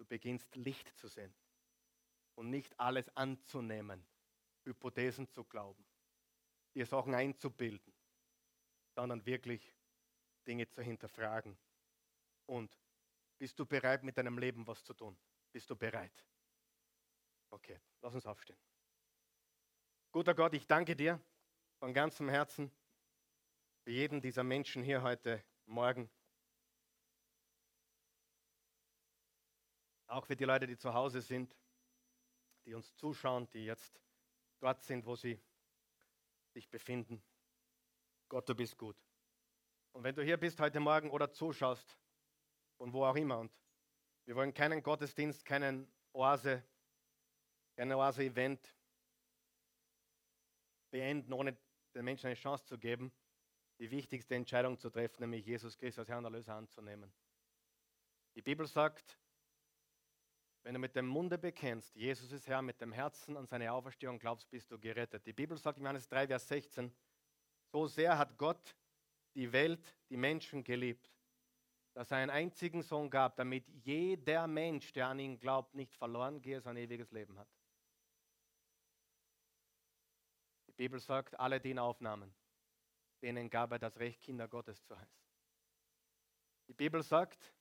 Du 0.00 0.06
beginnst 0.06 0.56
Licht 0.56 0.96
zu 0.96 1.08
sehen 1.08 1.34
und 2.34 2.48
nicht 2.48 2.80
alles 2.80 3.14
anzunehmen, 3.18 4.02
Hypothesen 4.64 5.28
zu 5.28 5.44
glauben, 5.44 5.86
dir 6.74 6.86
Sachen 6.86 7.14
einzubilden, 7.14 7.92
sondern 8.94 9.26
wirklich 9.26 9.76
Dinge 10.46 10.66
zu 10.70 10.80
hinterfragen 10.80 11.58
und 12.46 12.74
Bist 13.36 13.58
du 13.58 13.66
bereit, 13.66 14.02
mit 14.02 14.16
deinem 14.16 14.38
Leben 14.38 14.66
was 14.66 14.82
zu 14.82 14.94
tun? 14.94 15.18
Bist 15.52 15.68
du 15.68 15.76
bereit? 15.76 16.24
Okay, 17.50 17.78
lass 18.00 18.14
uns 18.14 18.24
aufstehen. 18.24 18.58
Guter 20.12 20.34
Gott, 20.34 20.54
ich 20.54 20.66
danke 20.66 20.96
dir 20.96 21.20
von 21.78 21.92
ganzem 21.92 22.30
Herzen 22.30 22.72
für 23.82 23.90
jeden 23.90 24.22
dieser 24.22 24.44
Menschen 24.44 24.82
hier 24.82 25.02
heute 25.02 25.44
Morgen. 25.66 26.10
Auch 30.10 30.26
für 30.26 30.34
die 30.34 30.44
Leute, 30.44 30.66
die 30.66 30.76
zu 30.76 30.92
Hause 30.92 31.20
sind, 31.20 31.56
die 32.66 32.74
uns 32.74 32.96
zuschauen, 32.96 33.48
die 33.52 33.64
jetzt 33.64 34.00
dort 34.58 34.82
sind, 34.82 35.06
wo 35.06 35.14
sie 35.14 35.40
sich 36.52 36.68
befinden. 36.68 37.22
Gott, 38.28 38.48
du 38.48 38.56
bist 38.56 38.76
gut. 38.76 38.96
Und 39.92 40.02
wenn 40.02 40.16
du 40.16 40.24
hier 40.24 40.36
bist 40.36 40.58
heute 40.58 40.80
Morgen 40.80 41.10
oder 41.10 41.30
zuschaust, 41.30 41.96
von 42.76 42.92
wo 42.92 43.04
auch 43.04 43.14
immer, 43.14 43.38
und 43.38 43.52
wir 44.24 44.34
wollen 44.34 44.52
keinen 44.52 44.82
Gottesdienst, 44.82 45.44
keinen 45.44 45.88
Oase, 46.12 46.64
kein 47.76 47.92
Oase-Event 47.92 48.74
beenden, 50.90 51.32
ohne 51.32 51.56
den 51.94 52.04
Menschen 52.04 52.26
eine 52.26 52.34
Chance 52.34 52.64
zu 52.64 52.78
geben, 52.78 53.12
die 53.78 53.92
wichtigste 53.92 54.34
Entscheidung 54.34 54.76
zu 54.76 54.90
treffen, 54.90 55.20
nämlich 55.20 55.46
Jesus 55.46 55.78
Christus 55.78 56.00
als 56.00 56.08
Herrn 56.08 56.24
und 56.24 56.32
Erlöser 56.32 56.56
anzunehmen. 56.56 57.12
Die 58.34 58.42
Bibel 58.42 58.66
sagt, 58.66 59.16
wenn 60.62 60.74
du 60.74 60.80
mit 60.80 60.94
dem 60.94 61.06
Munde 61.06 61.38
bekennst, 61.38 61.94
Jesus 61.96 62.32
ist 62.32 62.46
Herr, 62.46 62.62
mit 62.62 62.80
dem 62.80 62.92
Herzen 62.92 63.36
an 63.36 63.46
seine 63.46 63.72
Auferstehung 63.72 64.18
glaubst, 64.18 64.50
bist 64.50 64.70
du 64.70 64.78
gerettet. 64.78 65.26
Die 65.26 65.32
Bibel 65.32 65.56
sagt 65.56 65.78
in 65.78 65.84
Johannes 65.84 66.08
3, 66.08 66.26
Vers 66.26 66.48
16, 66.48 66.92
so 67.72 67.86
sehr 67.86 68.18
hat 68.18 68.36
Gott 68.36 68.76
die 69.34 69.52
Welt, 69.52 69.96
die 70.10 70.16
Menschen 70.16 70.62
geliebt, 70.62 71.10
dass 71.94 72.10
er 72.10 72.18
einen 72.18 72.30
einzigen 72.30 72.82
Sohn 72.82 73.08
gab, 73.08 73.36
damit 73.36 73.66
jeder 73.68 74.46
Mensch, 74.46 74.92
der 74.92 75.08
an 75.08 75.18
ihn 75.18 75.38
glaubt, 75.38 75.74
nicht 75.74 75.94
verloren 75.94 76.40
gehe, 76.42 76.60
sein 76.60 76.76
ewiges 76.76 77.10
Leben 77.10 77.38
hat. 77.38 77.48
Die 80.66 80.72
Bibel 80.72 81.00
sagt, 81.00 81.38
alle, 81.38 81.60
die 81.60 81.70
ihn 81.70 81.78
aufnahmen, 81.78 82.34
denen 83.22 83.50
gab 83.50 83.72
er 83.72 83.78
das 83.78 83.98
Recht, 83.98 84.20
Kinder 84.22 84.48
Gottes 84.48 84.82
zu 84.84 84.98
heißen. 84.98 85.20
Die 86.68 86.74
Bibel 86.74 87.02
sagt, 87.02 87.52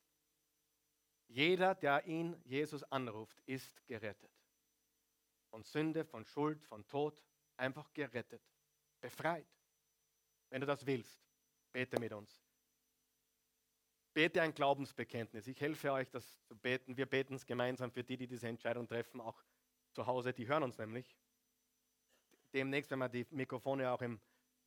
jeder, 1.30 1.76
der 1.76 2.06
ihn, 2.06 2.36
Jesus, 2.44 2.84
anruft, 2.84 3.40
ist 3.46 3.86
gerettet. 3.86 4.32
Von 5.50 5.64
Sünde, 5.64 6.04
von 6.04 6.26
Schuld, 6.26 6.64
von 6.66 6.86
Tod, 6.88 7.24
einfach 7.56 7.94
gerettet, 7.94 8.42
befreit. 9.00 9.48
Wenn 10.50 10.62
du 10.62 10.68
das 10.68 10.86
willst, 10.86 11.22
bete 11.72 12.00
mit 12.00 12.12
uns. 12.14 12.44
Bete 14.14 14.42
ein 14.42 14.54
Glaubensbekenntnis. 14.54 15.46
Ich 15.48 15.62
helfe 15.62 15.92
euch, 15.92 16.10
das 16.10 16.44
zu 16.46 16.58
beten. 16.58 16.98
Wir 16.98 17.06
beten 17.06 17.36
es 17.36 17.46
gemeinsam 17.46 17.92
für 17.92 18.04
die, 18.04 18.18
die 18.18 18.28
diese 18.28 18.48
Entscheidung 18.48 18.88
treffen, 18.88 19.22
auch 19.22 19.44
zu 19.92 20.08
Hause. 20.08 20.34
Die 20.34 20.48
hören 20.48 20.64
uns 20.64 20.80
nämlich. 20.80 21.16
Demnächst, 22.54 22.90
wenn 22.90 23.00
wir 23.00 23.10
die 23.10 23.28
Mikrofone 23.30 23.92
auch 23.92 24.02
im, 24.02 24.20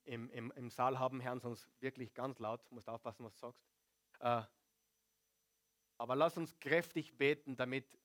im, 0.04 0.30
im, 0.30 0.52
im 0.52 0.70
Saal 0.70 1.00
haben, 1.00 1.22
hören 1.22 1.40
sie 1.40 1.48
uns 1.48 1.68
wirklich 1.80 2.14
ganz 2.14 2.38
laut. 2.38 2.64
Du 2.68 2.74
musst 2.76 2.88
aufpassen, 2.88 3.24
was 3.24 3.34
du 3.34 3.40
sagst. 3.40 3.64
Äh, 4.20 4.42
aber 6.02 6.16
lass 6.16 6.36
uns 6.36 6.58
kräftig 6.58 7.16
beten, 7.16 7.54
damit 7.54 7.96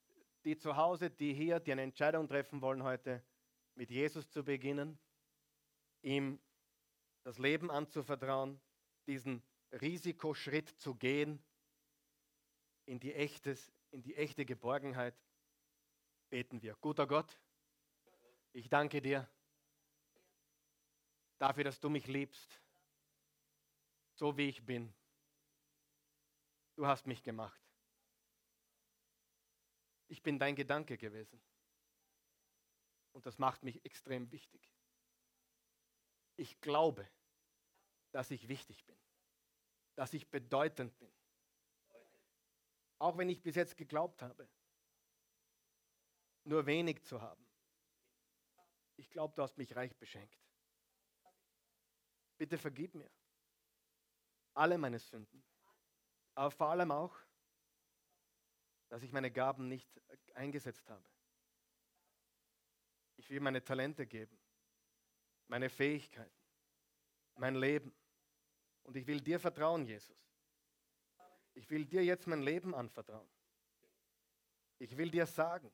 die 0.46 0.56
zu 0.56 0.78
Hause, 0.78 1.10
die 1.10 1.34
hier, 1.34 1.60
die 1.60 1.72
eine 1.72 1.82
Entscheidung 1.82 2.28
treffen 2.28 2.62
wollen 2.62 2.84
heute, 2.84 3.24
mit 3.74 3.90
Jesus 3.90 4.30
zu 4.30 4.44
beginnen, 4.44 5.00
ihm 6.04 6.40
das 7.24 7.40
Leben 7.40 7.72
anzuvertrauen, 7.72 8.62
diesen 9.08 9.42
Risikoschritt 9.72 10.70
zu 10.80 10.94
gehen 10.94 11.44
in 12.86 13.00
die, 13.00 13.16
echtes, 13.16 13.74
in 13.90 14.04
die 14.04 14.16
echte 14.16 14.46
Geborgenheit, 14.46 15.16
beten 16.30 16.62
wir. 16.62 16.76
Guter 16.76 17.08
Gott, 17.08 17.42
ich 18.54 18.70
danke 18.70 19.02
dir 19.02 19.28
dafür, 21.40 21.64
dass 21.64 21.80
du 21.80 21.90
mich 21.90 22.06
liebst, 22.06 22.62
so 24.14 24.38
wie 24.38 24.50
ich 24.50 24.64
bin. 24.64 24.94
Du 26.76 26.86
hast 26.86 27.08
mich 27.08 27.24
gemacht. 27.24 27.67
Ich 30.08 30.22
bin 30.22 30.40
dein 30.40 30.56
Gedanke 30.56 30.98
gewesen. 30.98 31.42
Und 33.12 33.26
das 33.26 33.38
macht 33.40 33.64
mich 33.64 33.84
extrem 33.84 34.32
wichtig. 34.32 34.72
Ich 36.36 36.62
glaube, 36.62 37.10
dass 38.12 38.32
ich 38.32 38.48
wichtig 38.48 38.86
bin, 38.86 38.98
dass 39.96 40.14
ich 40.14 40.30
bedeutend 40.30 40.98
bin. 41.00 41.12
Auch 43.00 43.18
wenn 43.18 43.30
ich 43.30 43.42
bis 43.42 43.56
jetzt 43.56 43.76
geglaubt 43.76 44.22
habe, 44.22 44.48
nur 46.44 46.66
wenig 46.66 47.04
zu 47.04 47.22
haben. 47.22 47.46
Ich 48.96 49.10
glaube, 49.10 49.36
du 49.36 49.44
hast 49.44 49.58
mich 49.58 49.76
reich 49.76 49.96
beschenkt. 49.98 50.40
Bitte 52.38 52.58
vergib 52.58 52.96
mir 52.96 53.10
alle 54.54 54.78
meine 54.78 55.00
Sünden, 55.00 55.44
aber 56.34 56.52
vor 56.52 56.70
allem 56.70 56.92
auch 56.92 57.16
dass 58.90 59.04
ich 59.04 59.12
meine 59.12 59.32
Gaben 59.32 59.68
nicht 59.68 59.90
eingesetzt 60.34 60.90
habe. 60.90 61.04
Ich 63.18 63.30
will 63.30 63.40
meine 63.40 63.64
Talente 63.64 64.06
geben, 64.06 64.38
meine 65.48 65.70
Fähigkeiten, 65.70 66.40
mein 67.36 67.56
Leben. 67.56 67.94
Und 68.84 68.96
ich 68.96 69.06
will 69.08 69.20
dir 69.20 69.40
vertrauen, 69.40 69.86
Jesus. 69.86 70.26
Ich 71.54 71.70
will 71.70 71.86
dir 71.86 72.04
jetzt 72.04 72.28
mein 72.28 72.42
Leben 72.42 72.76
anvertrauen. 72.76 73.30
Ich 74.80 74.96
will 74.96 75.10
dir 75.10 75.26
sagen, 75.26 75.72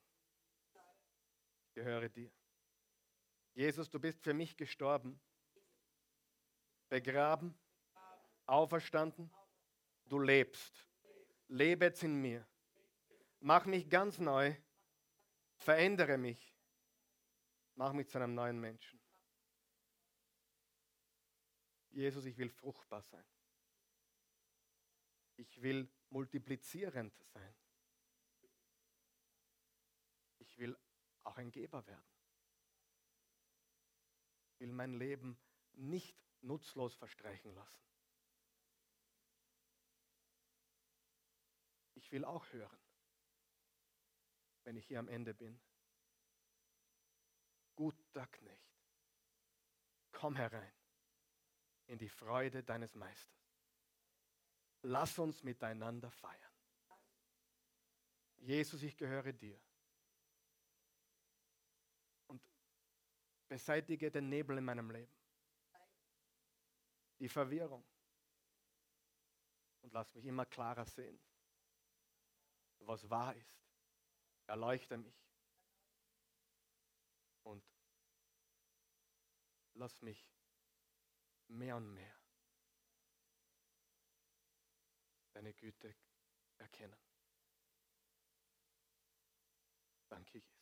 ich 1.61 1.73
gehöre 1.73 2.09
dir. 2.09 2.31
Jesus, 3.53 3.89
du 3.89 3.99
bist 3.99 4.23
für 4.23 4.33
mich 4.33 4.55
gestorben, 4.55 5.19
begraben, 6.89 7.53
auferstanden, 8.45 9.29
du 10.05 10.19
lebst. 10.19 10.87
Lebe 11.49 11.85
jetzt 11.85 12.03
in 12.03 12.15
mir. 12.15 12.47
Mach 13.45 13.65
mich 13.65 13.89
ganz 13.89 14.19
neu. 14.19 14.55
Verändere 15.57 16.17
mich. 16.17 16.55
Mach 17.75 17.91
mich 17.91 18.07
zu 18.07 18.17
einem 18.17 18.35
neuen 18.35 18.57
Menschen. 18.57 19.01
Jesus, 21.89 22.23
ich 22.23 22.37
will 22.37 22.49
fruchtbar 22.49 23.01
sein. 23.01 23.25
Ich 25.35 25.61
will 25.61 25.91
multiplizierend 26.09 27.13
sein. 27.33 27.55
Ich 30.39 30.57
will 30.57 30.77
auch 31.23 31.37
ein 31.37 31.51
Geber 31.51 31.85
werden. 31.85 32.07
Ich 34.53 34.59
will 34.61 34.71
mein 34.71 34.93
Leben 34.93 35.37
nicht 35.73 36.15
nutzlos 36.39 36.95
verstreichen 36.95 37.53
lassen. 37.53 37.83
Ich 41.95 42.09
will 42.09 42.23
auch 42.23 42.47
hören 42.53 42.82
wenn 44.63 44.75
ich 44.75 44.87
hier 44.87 44.99
am 44.99 45.07
Ende 45.07 45.33
bin. 45.33 45.59
Guter 47.75 48.27
Knecht, 48.27 48.77
komm 50.11 50.35
herein 50.35 50.73
in 51.87 51.97
die 51.97 52.09
Freude 52.09 52.63
deines 52.63 52.95
Meisters. 52.95 53.43
Lass 54.83 55.17
uns 55.17 55.43
miteinander 55.43 56.11
feiern. 56.11 56.53
Jesus, 58.37 58.83
ich 58.83 58.95
gehöre 58.95 59.31
dir. 59.33 59.59
Und 62.27 62.41
beseitige 63.47 64.11
den 64.11 64.29
Nebel 64.29 64.57
in 64.57 64.65
meinem 64.65 64.91
Leben. 64.91 65.15
Die 67.19 67.29
Verwirrung. 67.29 67.85
Und 69.81 69.93
lass 69.93 70.13
mich 70.13 70.25
immer 70.25 70.45
klarer 70.45 70.85
sehen, 70.85 71.19
was 72.79 73.09
wahr 73.09 73.35
ist 73.35 73.63
Erleuchte 74.53 74.99
mich. 74.99 75.19
Und 77.41 77.65
lass 79.73 79.99
mich 80.03 80.31
mehr 81.47 81.75
und 81.75 81.91
mehr 81.91 82.15
deine 85.31 85.55
Güte 85.55 85.95
erkennen. 86.59 86.99
Danke, 90.07 90.37
Jesus. 90.37 90.52